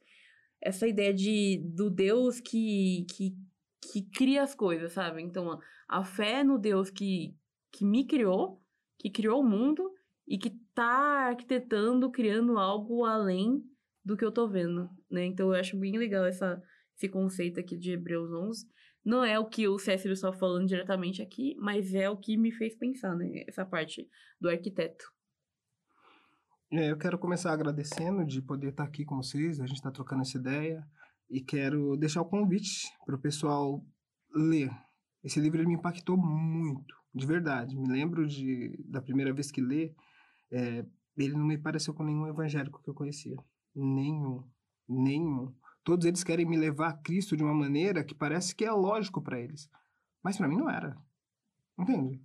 essa 0.60 0.86
ideia 0.86 1.12
de, 1.14 1.62
do 1.64 1.90
Deus 1.90 2.40
que, 2.40 3.06
que, 3.10 3.36
que 3.80 4.02
cria 4.10 4.42
as 4.42 4.54
coisas, 4.54 4.92
sabe? 4.92 5.22
Então, 5.22 5.52
a, 5.52 5.60
a 5.88 6.04
fé 6.04 6.42
no 6.42 6.58
Deus 6.58 6.90
que, 6.90 7.34
que 7.70 7.84
me 7.84 8.06
criou 8.06 8.60
que 8.98 9.08
criou 9.08 9.40
o 9.40 9.48
mundo 9.48 9.90
e 10.26 10.36
que 10.36 10.50
tá 10.74 11.28
arquitetando, 11.28 12.10
criando 12.10 12.58
algo 12.58 13.04
além 13.04 13.62
do 14.08 14.16
que 14.16 14.24
eu 14.24 14.32
tô 14.32 14.48
vendo, 14.48 14.88
né? 15.10 15.26
Então 15.26 15.48
eu 15.48 15.60
acho 15.60 15.76
bem 15.76 15.98
legal 15.98 16.24
essa, 16.24 16.62
esse 16.96 17.10
conceito 17.10 17.60
aqui 17.60 17.76
de 17.76 17.92
Hebreus 17.92 18.32
11. 18.32 18.66
Não 19.04 19.22
é 19.22 19.38
o 19.38 19.44
que 19.44 19.68
o 19.68 19.78
Cécilio 19.78 20.14
está 20.14 20.32
falando 20.32 20.66
diretamente 20.66 21.20
aqui, 21.20 21.54
mas 21.58 21.92
é 21.92 22.08
o 22.08 22.16
que 22.16 22.34
me 22.38 22.50
fez 22.50 22.74
pensar, 22.74 23.14
né? 23.14 23.44
Essa 23.46 23.66
parte 23.66 24.08
do 24.40 24.48
arquiteto. 24.48 25.04
É, 26.72 26.90
eu 26.90 26.96
quero 26.96 27.18
começar 27.18 27.52
agradecendo 27.52 28.24
de 28.24 28.40
poder 28.40 28.70
estar 28.70 28.84
aqui 28.84 29.04
com 29.04 29.16
vocês, 29.16 29.60
a 29.60 29.66
gente 29.66 29.76
está 29.76 29.90
trocando 29.90 30.22
essa 30.22 30.38
ideia, 30.38 30.82
e 31.28 31.42
quero 31.42 31.94
deixar 31.98 32.22
o 32.22 32.28
convite 32.28 32.90
para 33.04 33.14
o 33.14 33.20
pessoal 33.20 33.84
ler. 34.34 34.70
Esse 35.22 35.38
livro 35.38 35.62
me 35.68 35.74
impactou 35.74 36.16
muito 36.16 36.94
de 37.14 37.26
verdade. 37.26 37.76
Me 37.76 37.88
lembro 37.88 38.26
de, 38.26 38.74
da 38.86 39.02
primeira 39.02 39.34
vez 39.34 39.50
que 39.50 39.60
lê, 39.60 39.94
é, 40.50 40.86
ele 41.14 41.34
não 41.34 41.46
me 41.46 41.58
pareceu 41.58 41.92
com 41.92 42.04
nenhum 42.04 42.26
evangélico 42.26 42.82
que 42.82 42.88
eu 42.88 42.94
conhecia. 42.94 43.36
Nenhum. 43.74 44.44
Nenhum. 44.88 45.54
Todos 45.84 46.06
eles 46.06 46.24
querem 46.24 46.46
me 46.46 46.56
levar 46.56 46.88
a 46.88 46.96
Cristo 46.96 47.36
de 47.36 47.42
uma 47.42 47.54
maneira 47.54 48.04
que 48.04 48.14
parece 48.14 48.54
que 48.54 48.64
é 48.64 48.72
lógico 48.72 49.22
para 49.22 49.40
eles. 49.40 49.70
Mas 50.22 50.36
para 50.36 50.48
mim 50.48 50.56
não 50.56 50.68
era. 50.68 50.96
Entende? 51.78 52.20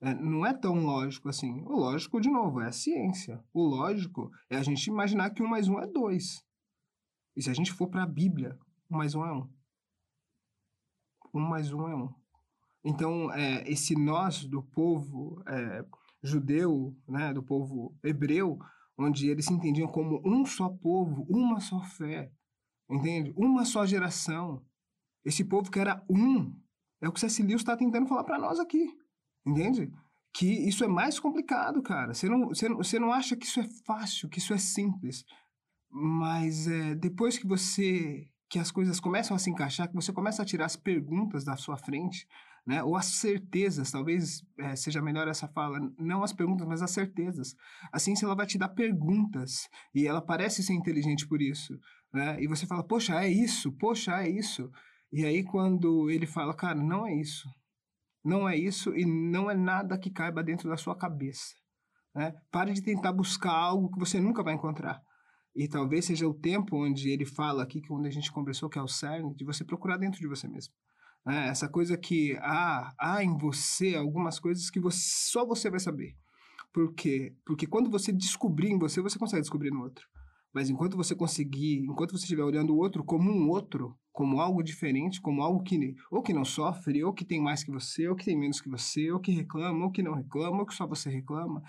É, 0.00 0.14
não 0.14 0.46
é 0.46 0.52
tão 0.52 0.84
lógico 0.84 1.28
assim. 1.28 1.62
O 1.64 1.76
lógico, 1.76 2.20
de 2.20 2.30
novo, 2.30 2.60
é 2.60 2.68
a 2.68 2.72
ciência. 2.72 3.42
O 3.52 3.62
lógico 3.62 4.30
é 4.48 4.56
a 4.56 4.62
gente 4.62 4.86
imaginar 4.86 5.30
que 5.30 5.42
um 5.42 5.48
mais 5.48 5.68
um 5.68 5.78
é 5.80 5.86
dois. 5.86 6.44
E 7.36 7.42
se 7.42 7.50
a 7.50 7.54
gente 7.54 7.72
for 7.72 7.88
para 7.88 8.04
a 8.04 8.06
Bíblia, 8.06 8.58
um 8.90 8.96
mais 8.96 9.14
um 9.14 9.24
é 9.24 9.32
um. 9.32 9.48
Um 11.34 11.40
mais 11.40 11.72
um 11.72 11.88
é 11.88 11.96
um. 11.96 12.12
Então, 12.84 13.32
é, 13.32 13.68
esse 13.68 13.96
nós 13.96 14.44
do 14.44 14.62
povo 14.62 15.42
é, 15.46 15.84
judeu, 16.22 16.96
né, 17.06 17.32
do 17.34 17.42
povo 17.42 17.94
hebreu, 18.02 18.58
onde 18.98 19.28
eles 19.28 19.44
se 19.44 19.52
entendiam 19.52 19.88
como 19.88 20.20
um 20.24 20.44
só 20.44 20.68
povo, 20.68 21.24
uma 21.28 21.60
só 21.60 21.80
fé, 21.82 22.32
entende? 22.90 23.32
Uma 23.36 23.64
só 23.64 23.86
geração. 23.86 24.62
Esse 25.24 25.44
povo 25.44 25.70
que 25.70 25.78
era 25.78 26.04
um, 26.10 26.52
é 27.00 27.08
o 27.08 27.12
que 27.12 27.20
C.S. 27.20 27.42
Lewis 27.42 27.60
está 27.60 27.76
tentando 27.76 28.08
falar 28.08 28.24
para 28.24 28.38
nós 28.38 28.58
aqui, 28.58 28.92
entende? 29.46 29.92
Que 30.32 30.46
isso 30.68 30.84
é 30.84 30.88
mais 30.88 31.20
complicado, 31.20 31.80
cara. 31.80 32.12
Você 32.12 32.28
não, 32.28 32.48
você, 32.48 32.68
não, 32.68 32.76
você 32.76 32.98
não 32.98 33.12
acha 33.12 33.36
que 33.36 33.46
isso 33.46 33.60
é 33.60 33.68
fácil, 33.86 34.28
que 34.28 34.38
isso 34.38 34.52
é 34.52 34.58
simples. 34.58 35.24
Mas 35.90 36.66
é, 36.66 36.94
depois 36.94 37.38
que 37.38 37.46
você 37.46 38.28
que 38.50 38.58
as 38.58 38.70
coisas 38.70 38.98
começam 38.98 39.36
a 39.36 39.38
se 39.38 39.50
encaixar, 39.50 39.88
que 39.88 39.94
você 39.94 40.10
começa 40.10 40.42
a 40.42 40.44
tirar 40.44 40.64
as 40.64 40.74
perguntas 40.74 41.44
da 41.44 41.54
sua 41.54 41.76
frente, 41.76 42.26
né? 42.68 42.84
Ou 42.84 42.96
as 42.96 43.06
certezas, 43.06 43.90
talvez 43.90 44.42
é, 44.58 44.76
seja 44.76 45.00
melhor 45.00 45.26
essa 45.26 45.48
fala, 45.48 45.80
não 45.98 46.22
as 46.22 46.34
perguntas, 46.34 46.68
mas 46.68 46.82
as 46.82 46.90
certezas. 46.90 47.56
A 47.90 47.98
ciência 47.98 48.26
ela 48.26 48.34
vai 48.34 48.44
te 48.44 48.58
dar 48.58 48.68
perguntas 48.68 49.66
e 49.94 50.06
ela 50.06 50.20
parece 50.20 50.62
ser 50.62 50.74
inteligente 50.74 51.26
por 51.26 51.40
isso, 51.40 51.80
né? 52.12 52.38
E 52.38 52.46
você 52.46 52.66
fala, 52.66 52.84
poxa, 52.84 53.24
é 53.24 53.26
isso, 53.26 53.72
poxa, 53.72 54.22
é 54.22 54.28
isso. 54.28 54.70
E 55.10 55.24
aí 55.24 55.42
quando 55.42 56.10
ele 56.10 56.26
fala, 56.26 56.52
cara, 56.52 56.74
não 56.74 57.06
é 57.06 57.14
isso, 57.14 57.48
não 58.22 58.46
é 58.46 58.54
isso 58.54 58.94
e 58.94 59.06
não 59.06 59.50
é 59.50 59.54
nada 59.54 59.98
que 59.98 60.10
caiba 60.10 60.44
dentro 60.44 60.68
da 60.68 60.76
sua 60.76 60.94
cabeça, 60.94 61.54
né? 62.14 62.34
Pare 62.50 62.74
de 62.74 62.82
tentar 62.82 63.14
buscar 63.14 63.52
algo 63.52 63.90
que 63.90 63.98
você 63.98 64.20
nunca 64.20 64.42
vai 64.42 64.52
encontrar. 64.52 65.00
E 65.56 65.66
talvez 65.66 66.04
seja 66.04 66.28
o 66.28 66.34
tempo 66.34 66.76
onde 66.76 67.08
ele 67.08 67.24
fala 67.24 67.62
aqui, 67.62 67.80
que 67.80 67.90
onde 67.90 68.08
a 68.08 68.12
gente 68.12 68.30
conversou, 68.30 68.68
que 68.68 68.78
é 68.78 68.82
o 68.82 68.86
cerne, 68.86 69.34
de 69.34 69.42
você 69.42 69.64
procurar 69.64 69.96
dentro 69.96 70.20
de 70.20 70.28
você 70.28 70.46
mesmo. 70.46 70.74
Né? 71.24 71.48
Essa 71.48 71.68
coisa 71.68 71.96
que 71.96 72.36
há, 72.40 72.94
há 72.98 73.24
em 73.24 73.36
você 73.36 73.94
algumas 73.94 74.38
coisas 74.38 74.70
que 74.70 74.80
você, 74.80 74.98
só 75.00 75.46
você 75.46 75.70
vai 75.70 75.80
saber. 75.80 76.16
Por 76.72 76.94
quê? 76.94 77.34
Porque 77.44 77.66
quando 77.66 77.90
você 77.90 78.12
descobrir 78.12 78.70
em 78.70 78.78
você, 78.78 79.00
você 79.00 79.18
consegue 79.18 79.42
descobrir 79.42 79.70
no 79.70 79.82
outro. 79.82 80.06
Mas 80.52 80.70
enquanto 80.70 80.96
você 80.96 81.14
conseguir, 81.14 81.84
enquanto 81.84 82.12
você 82.12 82.24
estiver 82.24 82.42
olhando 82.42 82.74
o 82.74 82.78
outro 82.78 83.04
como 83.04 83.30
um 83.30 83.48
outro, 83.48 83.96
como 84.12 84.40
algo 84.40 84.62
diferente, 84.62 85.20
como 85.20 85.42
algo 85.42 85.62
que 85.62 85.94
ou 86.10 86.22
que 86.22 86.32
não 86.32 86.44
sofre, 86.44 87.04
ou 87.04 87.12
que 87.12 87.24
tem 87.24 87.40
mais 87.40 87.62
que 87.62 87.70
você, 87.70 88.08
ou 88.08 88.16
que 88.16 88.24
tem 88.24 88.36
menos 88.36 88.60
que 88.60 88.68
você, 88.68 89.10
ou 89.12 89.20
que 89.20 89.30
reclama, 89.30 89.84
ou 89.84 89.90
que 89.90 90.02
não 90.02 90.14
reclama, 90.14 90.60
ou 90.60 90.66
que 90.66 90.74
só 90.74 90.86
você 90.86 91.10
reclama, 91.10 91.62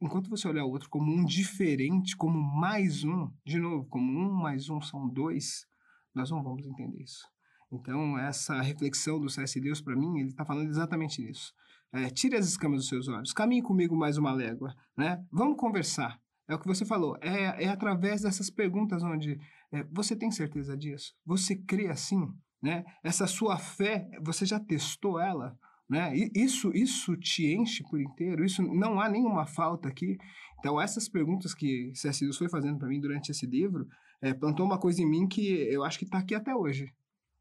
enquanto 0.00 0.28
você 0.28 0.48
olhar 0.48 0.64
o 0.64 0.70
outro 0.70 0.90
como 0.90 1.10
um 1.12 1.24
diferente, 1.24 2.16
como 2.16 2.38
mais 2.38 3.04
um, 3.04 3.30
de 3.44 3.58
novo, 3.58 3.86
como 3.88 4.12
um 4.12 4.32
mais 4.32 4.68
um 4.68 4.80
são 4.80 5.08
dois, 5.08 5.66
nós 6.14 6.30
não 6.30 6.42
vamos 6.42 6.66
entender 6.66 7.02
isso. 7.02 7.26
Então, 7.72 8.18
essa 8.18 8.60
reflexão 8.60 9.18
do 9.18 9.28
C.S. 9.28 9.58
Lewis, 9.58 9.80
para 9.80 9.96
mim, 9.96 10.18
ele 10.18 10.28
está 10.28 10.44
falando 10.44 10.68
exatamente 10.68 11.20
nisso. 11.20 11.52
É, 11.92 12.10
tire 12.10 12.36
as 12.36 12.46
escamas 12.46 12.80
dos 12.80 12.88
seus 12.88 13.08
olhos, 13.08 13.32
caminhe 13.32 13.62
comigo 13.62 13.96
mais 13.96 14.18
uma 14.18 14.32
légua, 14.32 14.74
né? 14.96 15.24
Vamos 15.30 15.56
conversar. 15.56 16.20
É 16.48 16.54
o 16.54 16.58
que 16.60 16.66
você 16.66 16.84
falou, 16.84 17.16
é, 17.20 17.64
é 17.64 17.68
através 17.68 18.22
dessas 18.22 18.48
perguntas 18.48 19.02
onde 19.02 19.38
é, 19.72 19.82
você 19.90 20.14
tem 20.14 20.30
certeza 20.30 20.76
disso? 20.76 21.12
Você 21.24 21.56
crê 21.56 21.88
assim? 21.88 22.20
Né? 22.62 22.84
Essa 23.02 23.26
sua 23.26 23.58
fé, 23.58 24.08
você 24.22 24.46
já 24.46 24.60
testou 24.60 25.18
ela? 25.18 25.58
Né? 25.88 26.14
Isso, 26.34 26.70
isso 26.72 27.16
te 27.16 27.52
enche 27.52 27.82
por 27.88 28.00
inteiro, 28.00 28.44
isso 28.44 28.62
não 28.62 29.00
há 29.00 29.08
nenhuma 29.08 29.46
falta 29.46 29.88
aqui. 29.88 30.16
Então, 30.58 30.80
essas 30.80 31.08
perguntas 31.08 31.54
que 31.54 31.92
C.S. 31.94 32.24
Lewis 32.24 32.36
foi 32.36 32.48
fazendo 32.48 32.78
para 32.78 32.88
mim 32.88 33.00
durante 33.00 33.30
esse 33.30 33.46
livro, 33.46 33.86
é, 34.20 34.32
plantou 34.32 34.66
uma 34.66 34.78
coisa 34.78 35.02
em 35.02 35.08
mim 35.08 35.28
que 35.28 35.48
eu 35.48 35.84
acho 35.84 35.98
que 35.98 36.04
está 36.04 36.18
aqui 36.18 36.34
até 36.34 36.54
hoje. 36.54 36.92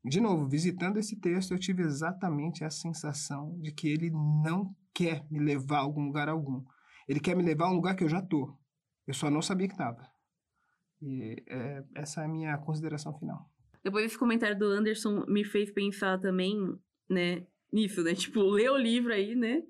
De 0.08 0.22
novo, 0.22 0.48
visitando 0.48 0.98
esse 0.98 1.20
texto, 1.20 1.52
eu 1.52 1.60
tive 1.60 1.82
exatamente 1.82 2.64
a 2.64 2.70
sensação 2.70 3.60
de 3.60 3.72
que 3.72 3.88
ele 3.88 4.12
não 4.12 4.76
quer 4.94 5.26
me 5.32 5.40
levar 5.40 5.78
a 5.78 5.82
algum 5.82 6.06
lugar 6.06 6.30
algum. 6.30 6.64
Ele 7.08 7.20
quer 7.20 7.36
me 7.36 7.42
levar 7.42 7.66
a 7.66 7.72
um 7.72 7.76
lugar 7.76 7.96
que 7.96 8.04
eu 8.04 8.10
já 8.10 8.22
tô. 8.22 8.56
Eu 9.08 9.16
só 9.16 9.32
não 9.32 9.42
sabia 9.42 9.68
que 9.68 9.74
estava. 9.74 10.08
E 11.02 11.44
é, 11.48 11.84
essa 11.96 12.22
é 12.22 12.26
a 12.26 12.28
minha 12.28 12.56
consideração 12.60 13.18
final. 13.18 13.50
Depois 13.84 14.06
desse 14.06 14.18
comentário 14.18 14.58
do 14.58 14.66
Anderson 14.66 15.26
me 15.28 15.44
fez 15.44 15.72
pensar 15.72 16.20
também, 16.20 16.56
né, 17.10 17.48
nisso, 17.74 18.04
né? 18.04 18.14
Tipo, 18.14 18.42
ler 18.44 18.70
o 18.70 18.78
livro 18.78 19.12
aí, 19.12 19.36
né? 19.36 19.64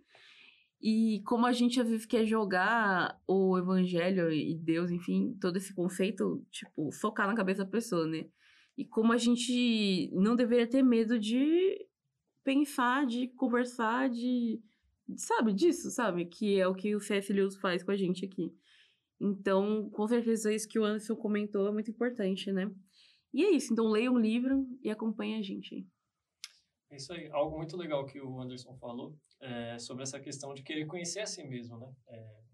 E 0.81 1.21
como 1.25 1.45
a 1.45 1.53
gente 1.53 1.79
às 1.79 1.89
vezes 1.89 2.05
quer 2.05 2.25
jogar 2.25 3.17
o 3.25 3.57
evangelho 3.57 4.29
e 4.29 4.53
Deus, 4.53 4.91
enfim, 4.91 5.37
todo 5.39 5.55
esse 5.55 5.73
conceito, 5.73 6.45
tipo, 6.51 6.91
focar 6.91 7.25
na 7.25 7.35
cabeça 7.35 7.63
da 7.63 7.71
pessoa, 7.71 8.05
né? 8.05 8.25
E 8.77 8.85
como 8.85 9.13
a 9.13 9.17
gente 9.17 10.09
não 10.13 10.35
deveria 10.35 10.67
ter 10.67 10.83
medo 10.83 11.17
de 11.17 11.87
pensar, 12.43 13.05
de 13.05 13.27
conversar, 13.29 14.09
de. 14.09 14.61
Sabe, 15.15 15.53
disso, 15.53 15.91
sabe? 15.91 16.25
Que 16.25 16.59
é 16.59 16.67
o 16.67 16.73
que 16.73 16.95
o 16.95 16.99
C.S. 16.99 17.31
Lewis 17.31 17.55
faz 17.57 17.83
com 17.83 17.91
a 17.91 17.95
gente 17.95 18.25
aqui. 18.25 18.51
Então, 19.19 19.89
com 19.91 20.07
certeza, 20.07 20.53
isso 20.53 20.67
que 20.67 20.79
o 20.79 20.83
Anderson 20.83 21.15
comentou 21.15 21.67
é 21.67 21.71
muito 21.71 21.91
importante, 21.91 22.51
né? 22.51 22.69
E 23.33 23.43
é 23.43 23.51
isso. 23.51 23.71
Então, 23.71 23.87
leia 23.87 24.11
um 24.11 24.17
livro 24.17 24.67
e 24.81 24.89
acompanhe 24.89 25.35
a 25.35 25.41
gente. 25.41 25.87
É 26.89 26.95
isso 26.95 27.13
aí. 27.13 27.29
Algo 27.31 27.57
muito 27.57 27.77
legal 27.77 28.05
que 28.05 28.19
o 28.19 28.39
Anderson 28.39 28.75
falou 28.77 29.17
é 29.39 29.77
sobre 29.77 30.03
essa 30.03 30.19
questão 30.19 30.53
de 30.53 30.63
querer 30.63 30.85
conhecer 30.85 31.19
a 31.19 31.25
si 31.25 31.43
mesmo, 31.43 31.77
né? 31.77 31.93
É 32.07 32.45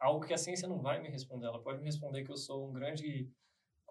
algo 0.00 0.26
que 0.26 0.32
a 0.32 0.38
ciência 0.38 0.68
não 0.68 0.80
vai 0.80 1.00
me 1.00 1.08
responder. 1.08 1.46
Ela 1.46 1.62
pode 1.62 1.78
me 1.78 1.84
responder 1.84 2.24
que 2.24 2.30
eu 2.30 2.36
sou 2.36 2.68
um 2.68 2.72
grande 2.72 3.30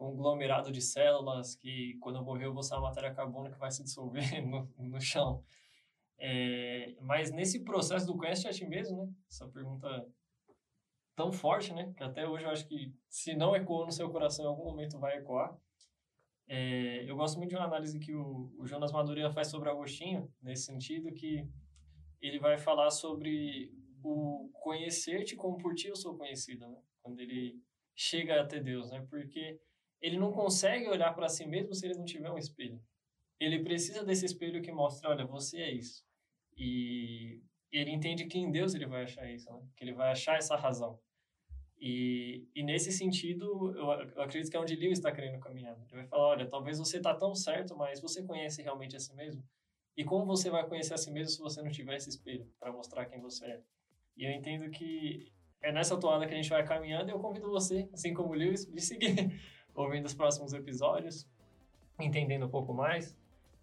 conglomerado 0.02 0.72
de 0.72 0.82
células 0.82 1.56
que, 1.56 1.96
quando 2.02 2.24
morrer, 2.24 2.46
eu 2.46 2.54
vou 2.54 2.64
ser 2.64 2.74
uma 2.74 2.90
matéria 2.90 3.14
carbônica 3.14 3.54
que 3.54 3.60
vai 3.60 3.70
se 3.70 3.84
dissolver 3.84 4.42
no, 4.44 4.68
no 4.80 5.00
chão. 5.00 5.44
É, 6.18 6.96
mas 7.00 7.32
nesse 7.32 7.64
processo 7.64 8.08
do 8.08 8.18
conhece 8.18 8.48
a 8.48 8.52
ti 8.52 8.66
mesmo, 8.66 8.98
né? 8.98 9.14
Essa 9.30 9.48
pergunta 9.48 9.88
tão 11.16 11.32
forte, 11.32 11.72
né? 11.72 11.94
Que 11.96 12.04
até 12.04 12.28
hoje 12.28 12.46
eu 12.46 12.50
acho 12.50 12.68
que, 12.68 12.92
se 13.08 13.36
não 13.36 13.56
ecoou 13.56 13.86
no 13.86 13.92
seu 13.92 14.10
coração, 14.10 14.46
em 14.46 14.48
algum 14.48 14.64
momento 14.64 14.98
vai 14.98 15.20
ecoar. 15.20 15.56
É, 16.48 17.08
eu 17.08 17.16
gosto 17.16 17.38
muito 17.38 17.52
de 17.52 17.56
uma 17.56 17.66
análise 17.66 18.00
que 18.00 18.16
o, 18.16 18.52
o 18.58 18.66
Jonas 18.66 18.92
Madureira 18.92 19.30
faz 19.30 19.50
sobre 19.50 19.70
Agostinho, 19.70 20.34
nesse 20.42 20.66
sentido 20.66 21.14
que 21.14 21.48
ele 22.20 22.40
vai 22.40 22.58
falar 22.58 22.90
sobre 22.90 23.72
o 24.04 24.50
conhecer-te 24.54 25.36
como 25.36 25.60
por 25.60 25.76
ti 25.76 25.90
eu 25.90 25.96
sou 25.96 26.18
conhecido, 26.18 26.68
né? 26.68 26.82
Quando 27.04 27.20
ele 27.20 27.62
chega 27.96 28.42
até 28.42 28.60
Deus, 28.60 28.90
né? 28.90 29.06
Porque 29.08 29.60
ele 30.02 30.18
não 30.18 30.32
consegue 30.32 30.88
olhar 30.88 31.14
para 31.14 31.30
si 31.30 31.46
mesmo 31.46 31.74
se 31.74 31.86
ele 31.86 31.98
não 31.98 32.06
tiver 32.06 32.32
um 32.32 32.38
espelho. 32.38 32.82
Ele 33.40 33.64
precisa 33.64 34.04
desse 34.04 34.26
espelho 34.26 34.62
que 34.62 34.72
mostra, 34.72 35.10
olha, 35.10 35.26
você 35.26 35.62
é 35.62 35.72
isso. 35.72 36.04
E 36.58 37.42
ele 37.72 37.92
entende 37.92 38.26
que 38.26 38.38
em 38.38 38.52
Deus 38.52 38.74
ele 38.74 38.86
vai 38.86 39.04
achar 39.04 39.30
isso, 39.32 39.52
né? 39.52 39.62
Que 39.76 39.84
ele 39.84 39.94
vai 39.94 40.12
achar 40.12 40.38
essa 40.38 40.56
razão. 40.56 41.00
E, 41.80 42.48
e 42.54 42.62
nesse 42.62 42.92
sentido, 42.92 43.74
eu, 43.76 43.90
eu 44.16 44.22
acredito 44.22 44.52
que 44.52 44.56
é 44.56 44.60
onde 44.60 44.76
Lewis 44.76 45.00
está 45.00 45.12
querendo 45.12 45.40
caminhar. 45.40 45.76
Ele 45.76 46.02
vai 46.02 46.06
falar, 46.06 46.28
olha, 46.28 46.48
talvez 46.48 46.78
você 46.78 46.98
está 46.98 47.16
tão 47.16 47.34
certo, 47.34 47.76
mas 47.76 48.00
você 48.00 48.22
conhece 48.22 48.62
realmente 48.62 48.96
a 48.96 49.00
si 49.00 49.16
mesmo? 49.16 49.44
E 49.98 50.04
como 50.04 50.26
você 50.26 50.50
vai 50.50 50.68
conhecer 50.68 50.94
a 50.94 50.98
si 50.98 51.10
mesmo 51.10 51.30
se 51.30 51.40
você 51.40 51.62
não 51.62 51.72
tiver 51.72 51.96
esse 51.96 52.10
espelho 52.10 52.48
para 52.60 52.72
mostrar 52.72 53.06
quem 53.08 53.20
você 53.20 53.46
é? 53.46 53.62
E 54.16 54.26
eu 54.26 54.32
entendo 54.32 54.70
que 54.70 55.32
é 55.62 55.72
nessa 55.72 56.00
toada 56.00 56.28
que 56.28 56.34
a 56.34 56.38
gente 56.38 56.50
vai 56.50 56.64
caminhando 56.64 57.10
e 57.10 57.12
eu 57.12 57.20
convido 57.20 57.50
você, 57.50 57.90
assim 57.94 58.14
como 58.14 58.30
o 58.30 58.34
Lewis, 58.34 58.66
de 58.66 58.82
seguir 58.82 59.16
ouvindo 59.76 60.06
os 60.06 60.14
próximos 60.14 60.54
episódios, 60.54 61.28
entendendo 62.00 62.46
um 62.46 62.50
pouco 62.50 62.74
mais. 62.74 63.16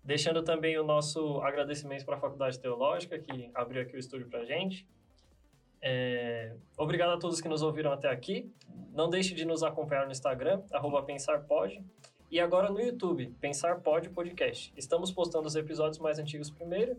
Deixando 0.03 0.43
também 0.43 0.79
o 0.79 0.85
nosso 0.85 1.41
agradecimento 1.43 2.05
para 2.05 2.17
a 2.17 2.21
Faculdade 2.21 2.59
Teológica, 2.59 3.19
que 3.19 3.51
abriu 3.55 3.83
aqui 3.83 3.97
o 3.97 3.99
estúdio 3.99 4.29
para 4.29 4.41
a 4.41 4.45
gente. 4.45 4.87
É, 5.81 6.55
obrigado 6.77 7.11
a 7.11 7.19
todos 7.19 7.41
que 7.41 7.49
nos 7.49 7.63
ouviram 7.63 7.93
até 7.93 8.09
aqui. 8.09 8.51
Não 8.93 9.11
deixe 9.11 9.35
de 9.35 9.45
nos 9.45 9.63
acompanhar 9.63 10.07
no 10.07 10.13
Instagram, 10.13 10.63
PensarPod. 11.07 11.85
E 12.31 12.39
agora 12.39 12.71
no 12.71 12.79
YouTube, 12.79 13.35
Pensar 13.41 13.81
Pod 13.81 14.11
Podcast. 14.11 14.73
Estamos 14.77 15.11
postando 15.11 15.47
os 15.47 15.57
episódios 15.57 15.99
mais 15.99 16.19
antigos 16.19 16.51
primeiro 16.51 16.95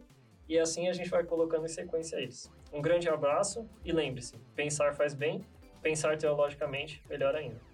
e 0.47 0.57
assim 0.57 0.89
a 0.89 0.93
gente 0.93 1.07
vai 1.07 1.24
colocando 1.24 1.66
em 1.66 1.70
sequência 1.70 2.18
eles. 2.18 2.51
Um 2.74 2.82
grande 2.82 3.07
abraço 3.07 3.70
e 3.86 3.91
lembre-se: 3.91 4.39
pensar 4.55 4.95
faz 4.95 5.14
bem, 5.14 5.45
pensar 5.84 6.18
teologicamente 6.18 7.03
melhor 7.07 7.36
ainda. 7.36 7.68